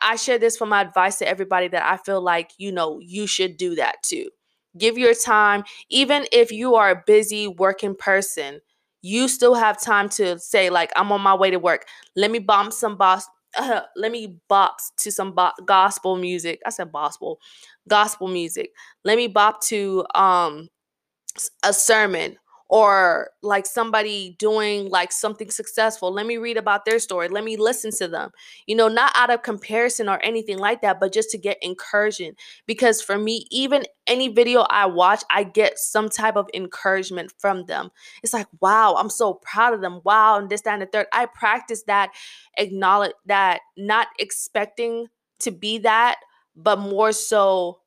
I 0.00 0.16
share 0.16 0.38
this 0.38 0.56
for 0.56 0.66
my 0.66 0.80
advice 0.80 1.18
to 1.18 1.28
everybody 1.28 1.68
that 1.68 1.84
I 1.84 1.96
feel 1.96 2.20
like, 2.20 2.50
you 2.58 2.72
know, 2.72 2.98
you 3.00 3.26
should 3.26 3.56
do 3.56 3.76
that 3.76 3.96
too. 4.02 4.30
Give 4.76 4.98
your 4.98 5.14
time, 5.14 5.64
even 5.90 6.26
if 6.32 6.50
you 6.50 6.74
are 6.74 6.90
a 6.90 7.02
busy 7.06 7.46
working 7.46 7.94
person, 7.94 8.60
you 9.02 9.28
still 9.28 9.54
have 9.54 9.80
time 9.80 10.08
to 10.10 10.38
say, 10.38 10.70
like, 10.70 10.92
I'm 10.96 11.12
on 11.12 11.20
my 11.20 11.34
way 11.34 11.50
to 11.50 11.58
work. 11.58 11.86
Let 12.16 12.30
me 12.30 12.38
bump 12.38 12.72
some 12.72 12.96
boss. 12.96 13.26
Uh, 13.58 13.82
let 13.96 14.12
me 14.12 14.38
bop 14.48 14.76
to 14.98 15.12
some 15.12 15.36
gospel 15.66 16.16
music. 16.16 16.60
I 16.66 16.70
said 16.70 16.90
gospel, 16.92 17.38
gospel 17.88 18.28
music. 18.28 18.70
Let 19.04 19.16
me 19.16 19.26
bop 19.26 19.60
to 19.64 20.04
um 20.14 20.68
a 21.62 21.72
sermon 21.72 22.36
or 22.72 23.28
like 23.42 23.66
somebody 23.66 24.34
doing 24.38 24.88
like 24.88 25.12
something 25.12 25.50
successful 25.50 26.10
let 26.10 26.26
me 26.26 26.38
read 26.38 26.56
about 26.56 26.86
their 26.86 26.98
story 26.98 27.28
let 27.28 27.44
me 27.44 27.56
listen 27.56 27.90
to 27.90 28.08
them 28.08 28.30
you 28.66 28.74
know 28.74 28.88
not 28.88 29.12
out 29.14 29.30
of 29.30 29.42
comparison 29.42 30.08
or 30.08 30.18
anything 30.24 30.58
like 30.58 30.80
that 30.80 30.98
but 30.98 31.12
just 31.12 31.30
to 31.30 31.36
get 31.38 31.58
encouragement 31.62 32.36
because 32.66 33.02
for 33.02 33.18
me 33.18 33.46
even 33.50 33.82
any 34.06 34.28
video 34.28 34.62
i 34.70 34.86
watch 34.86 35.22
i 35.30 35.44
get 35.44 35.78
some 35.78 36.08
type 36.08 36.34
of 36.36 36.48
encouragement 36.54 37.32
from 37.38 37.66
them. 37.66 37.90
It's 38.22 38.32
like 38.32 38.46
wow 38.60 38.94
i'm 38.98 39.10
so 39.10 39.34
proud 39.34 39.74
of 39.74 39.82
them. 39.82 40.00
Wow 40.04 40.38
and 40.38 40.48
this 40.48 40.62
that 40.62 40.72
and 40.74 40.82
the 40.82 40.86
third. 40.86 41.06
I 41.12 41.26
practice 41.26 41.82
that 41.88 42.10
acknowledge 42.56 43.12
that 43.26 43.60
not 43.76 44.08
expecting 44.18 45.08
to 45.40 45.50
be 45.50 45.78
that 45.78 46.16
but 46.56 46.78
more 46.78 47.12
so 47.12 47.81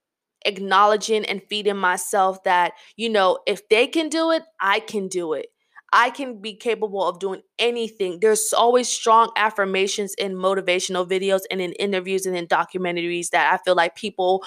acknowledging 0.46 1.26
and 1.26 1.42
feeding 1.50 1.78
myself 1.78 2.44
that, 2.44 2.74
you 2.96 3.10
know, 3.10 3.40
if 3.46 3.68
they 3.70 3.88
can 3.88 4.10
do 4.10 4.32
it, 4.32 4.44
I 4.60 4.80
can 4.80 5.08
do 5.08 5.34
it. 5.34 5.48
I 5.94 6.10
can 6.10 6.42
be 6.42 6.56
capable 6.56 7.08
of 7.08 7.20
doing 7.20 7.42
anything. 7.58 8.20
There's 8.20 8.52
always 8.54 8.90
strong 8.90 9.32
affirmations 9.38 10.14
in 10.16 10.36
motivational 10.36 11.08
videos 11.10 11.42
and 11.50 11.62
in 11.62 11.72
interviews 11.74 12.26
and 12.26 12.36
in 12.36 12.48
documentaries 12.48 13.30
that 13.30 13.54
I 13.54 13.58
feel 13.64 13.76
like 13.76 13.96
people 13.96 14.44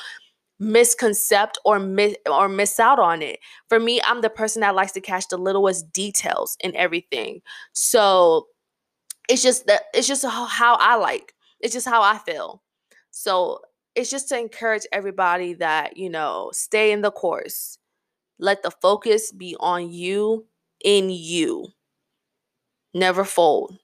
misconcept 0.61 1.55
or 1.65 1.79
miss 1.79 2.17
or 2.31 2.49
miss 2.49 2.79
out 2.81 2.99
on 2.99 3.23
it. 3.23 3.39
For 3.69 3.79
me, 3.79 4.01
I'm 4.05 4.21
the 4.21 4.31
person 4.31 4.61
that 4.61 4.75
likes 4.75 4.93
to 4.93 5.01
catch 5.01 5.29
the 5.29 5.39
littlest 5.39 5.93
details 5.93 6.57
in 6.61 6.75
everything. 6.77 7.41
So 7.73 8.49
it's 9.29 9.43
just 9.43 9.67
that 9.67 9.85
it's 9.95 10.09
just 10.09 10.25
how 10.25 10.77
I 10.81 10.97
like. 10.97 11.35
It's 11.61 11.73
just 11.73 11.89
how 11.89 12.03
I 12.03 12.19
feel. 12.19 12.63
So 13.11 13.61
it's 13.99 14.11
just 14.11 14.29
to 14.29 14.39
encourage 14.39 14.87
everybody 14.93 15.55
that, 15.55 15.97
you 15.97 16.09
know, 16.09 16.51
stay 16.53 16.93
in 16.93 17.01
the 17.01 17.11
course. 17.11 17.79
Let 18.39 18.63
the 18.63 18.71
focus 18.71 19.33
be 19.33 19.57
on 19.59 19.91
you, 19.93 20.47
in 20.85 21.11
you. 21.11 21.67
Never 22.95 23.25
fold. 23.25 23.77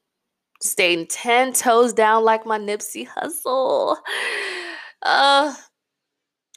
Staying 0.63 1.09
10 1.09 1.53
toes 1.53 1.93
down 1.93 2.23
like 2.23 2.47
my 2.47 2.59
Nipsey 2.59 3.09
Hussle. 3.09 3.97
Uh, 5.07 5.55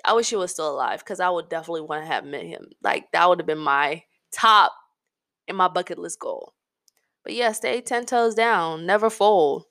I 0.05 0.14
wish 0.14 0.30
he 0.30 0.38
was 0.38 0.53
still 0.53 0.72
alive 0.72 0.99
because 0.99 1.20
I 1.20 1.30
would 1.30 1.49
definitely 1.49 1.82
want 1.82 2.01
to 2.01 2.08
have 2.08 2.24
met 2.24 2.45
him. 2.45 2.70
Like, 2.82 3.12
that 3.12 3.28
would 3.28 3.39
have 3.39 3.45
been 3.45 3.58
my 3.58 4.03
top 4.32 4.72
in 5.49 5.58
my 5.58 5.68
bucket 5.68 5.97
list 5.97 6.22
goal. 6.22 6.53
But 7.26 7.34
yeah, 7.34 7.51
stay 7.51 7.82
10 7.82 8.05
toes 8.05 8.36
down. 8.36 8.86
Never 8.86 9.10
fold. 9.10 9.66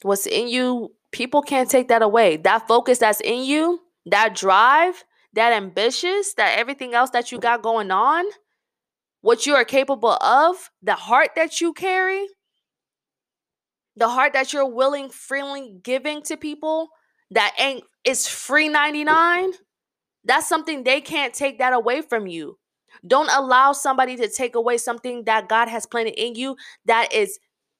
What's 0.00 0.26
in 0.26 0.48
you 0.48 0.94
people 1.12 1.42
can't 1.42 1.70
take 1.70 1.88
that 1.88 2.02
away. 2.02 2.38
That 2.38 2.66
focus 2.66 2.98
that's 2.98 3.20
in 3.20 3.44
you, 3.44 3.80
that 4.06 4.34
drive, 4.34 5.04
that 5.34 5.52
ambitious, 5.52 6.34
that 6.34 6.58
everything 6.58 6.94
else 6.94 7.10
that 7.10 7.30
you 7.30 7.38
got 7.38 7.62
going 7.62 7.90
on, 7.90 8.24
what 9.20 9.46
you 9.46 9.54
are 9.54 9.64
capable 9.64 10.14
of, 10.14 10.70
the 10.82 10.94
heart 10.94 11.30
that 11.36 11.60
you 11.60 11.72
carry, 11.72 12.26
the 13.96 14.08
heart 14.08 14.32
that 14.32 14.52
you're 14.52 14.68
willing, 14.68 15.10
freely 15.10 15.76
giving 15.82 16.22
to 16.22 16.36
people 16.36 16.88
that 17.30 17.54
ain't 17.58 17.84
is 18.04 18.26
free 18.26 18.68
99. 18.68 19.52
That's 20.24 20.48
something 20.48 20.82
they 20.82 21.00
can't 21.00 21.34
take 21.34 21.58
that 21.58 21.72
away 21.72 22.02
from 22.02 22.26
you. 22.26 22.58
Don't 23.06 23.30
allow 23.30 23.72
somebody 23.72 24.16
to 24.16 24.28
take 24.28 24.54
away 24.54 24.78
something 24.78 25.24
that 25.24 25.48
God 25.48 25.68
has 25.68 25.86
planted 25.86 26.20
in 26.20 26.34
you 26.34 26.56
that 26.84 27.12
is 27.12 27.38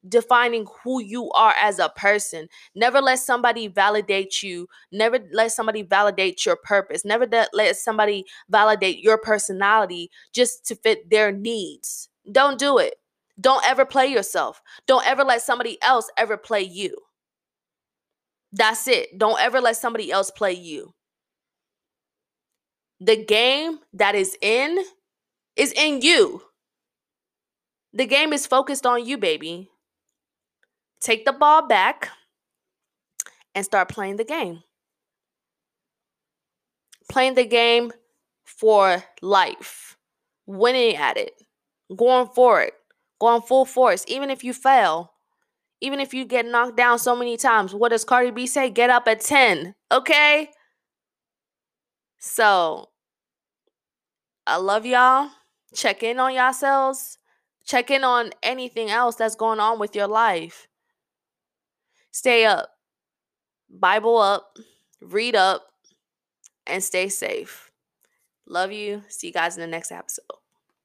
defining 0.09 0.67
who 0.83 1.01
you 1.01 1.31
are 1.33 1.55
as 1.61 1.79
a 1.79 1.91
person. 1.91 2.49
Never 2.75 3.01
let 3.01 3.21
somebody 3.21 3.69
validate 3.69 4.43
you. 4.43 4.69
Never 4.91 5.19
let 5.33 5.53
somebody 5.53 5.83
validate 5.83 6.45
your 6.45 6.57
purpose. 6.57 7.05
Never 7.05 7.27
let 7.53 7.77
somebody 7.77 8.25
validate 8.49 8.99
your 8.99 9.19
personality 9.19 10.11
just 10.33 10.67
to 10.67 10.77
fit 10.77 11.09
their 11.11 11.31
needs. 11.31 12.09
Don't 12.31 12.59
do 12.59 12.79
it. 12.79 12.95
Don't 13.41 13.65
ever 13.67 13.85
play 13.85 14.07
yourself. 14.07 14.61
Don't 14.87 15.07
ever 15.07 15.25
let 15.25 15.43
somebody 15.43 15.79
else 15.83 16.11
ever 16.17 16.37
play 16.37 16.63
you. 16.63 16.97
That's 18.53 18.87
it. 18.87 19.19
Don't 19.19 19.41
ever 19.41 19.61
let 19.61 19.77
somebody 19.77 20.13
else 20.13 20.31
play 20.31 20.53
you. 20.53 20.95
The 23.01 23.25
game 23.25 23.79
that 23.95 24.15
is 24.15 24.37
in 24.43 24.79
is 25.57 25.73
in 25.73 26.03
you. 26.03 26.43
The 27.95 28.07
game 28.07 28.33
is 28.33 28.47
focused 28.47 28.87
on 28.87 29.05
you, 29.05 29.19
baby 29.19 29.71
take 31.03 31.25
the 31.25 31.33
ball 31.33 31.67
back 31.67 32.09
and 33.55 33.65
start 33.65 33.89
playing 33.89 34.17
the 34.17 34.25
game. 34.25 34.63
Playing 37.11 37.35
the 37.35 37.45
game 37.45 37.93
for 38.45 39.05
life, 39.21 39.97
winning 40.47 40.97
at 40.97 41.17
it, 41.17 41.33
going 41.95 42.29
for 42.35 42.63
it, 42.63 42.75
going 43.21 43.43
full 43.43 43.65
force, 43.65 44.05
even 44.09 44.31
if 44.31 44.45
you 44.45 44.55
fail, 44.55 45.13
even 45.81 46.01
if 46.01 46.15
you 46.15 46.25
get 46.25 46.47
knocked 46.47 46.77
down 46.77 46.99
so 46.99 47.15
many 47.15 47.37
times. 47.37 47.75
What 47.75 47.91
does 47.91 48.05
Cardi 48.05 48.31
B 48.31 48.47
say? 48.47 48.71
Get 48.71 48.89
up 48.89 49.09
at 49.09 49.21
10, 49.21 49.75
okay? 49.91 50.49
So, 52.19 52.89
I 54.47 54.57
love 54.57 54.87
y'all. 54.87 55.31
Check 55.75 56.03
in 56.03 56.21
on 56.21 56.35
yourselves. 56.35 57.19
Check 57.65 57.91
in 57.91 58.05
on 58.05 58.31
anything 58.43 58.91
else 58.91 59.17
that's 59.17 59.35
going 59.35 59.61
on 59.61 59.79
with 59.79 59.95
your 59.97 60.07
life. 60.07 60.69
Stay 62.13 62.45
up, 62.45 62.71
Bible 63.71 64.19
up, 64.19 64.59
read 65.01 65.35
up, 65.35 65.67
and 66.67 66.85
stay 66.85 67.09
safe. 67.09 67.73
Love 68.47 68.73
you. 68.73 69.03
See 69.09 69.29
you 69.29 69.33
guys 69.33 69.57
in 69.57 69.61
the 69.63 69.67
next 69.67 69.91
episode. 69.93 70.42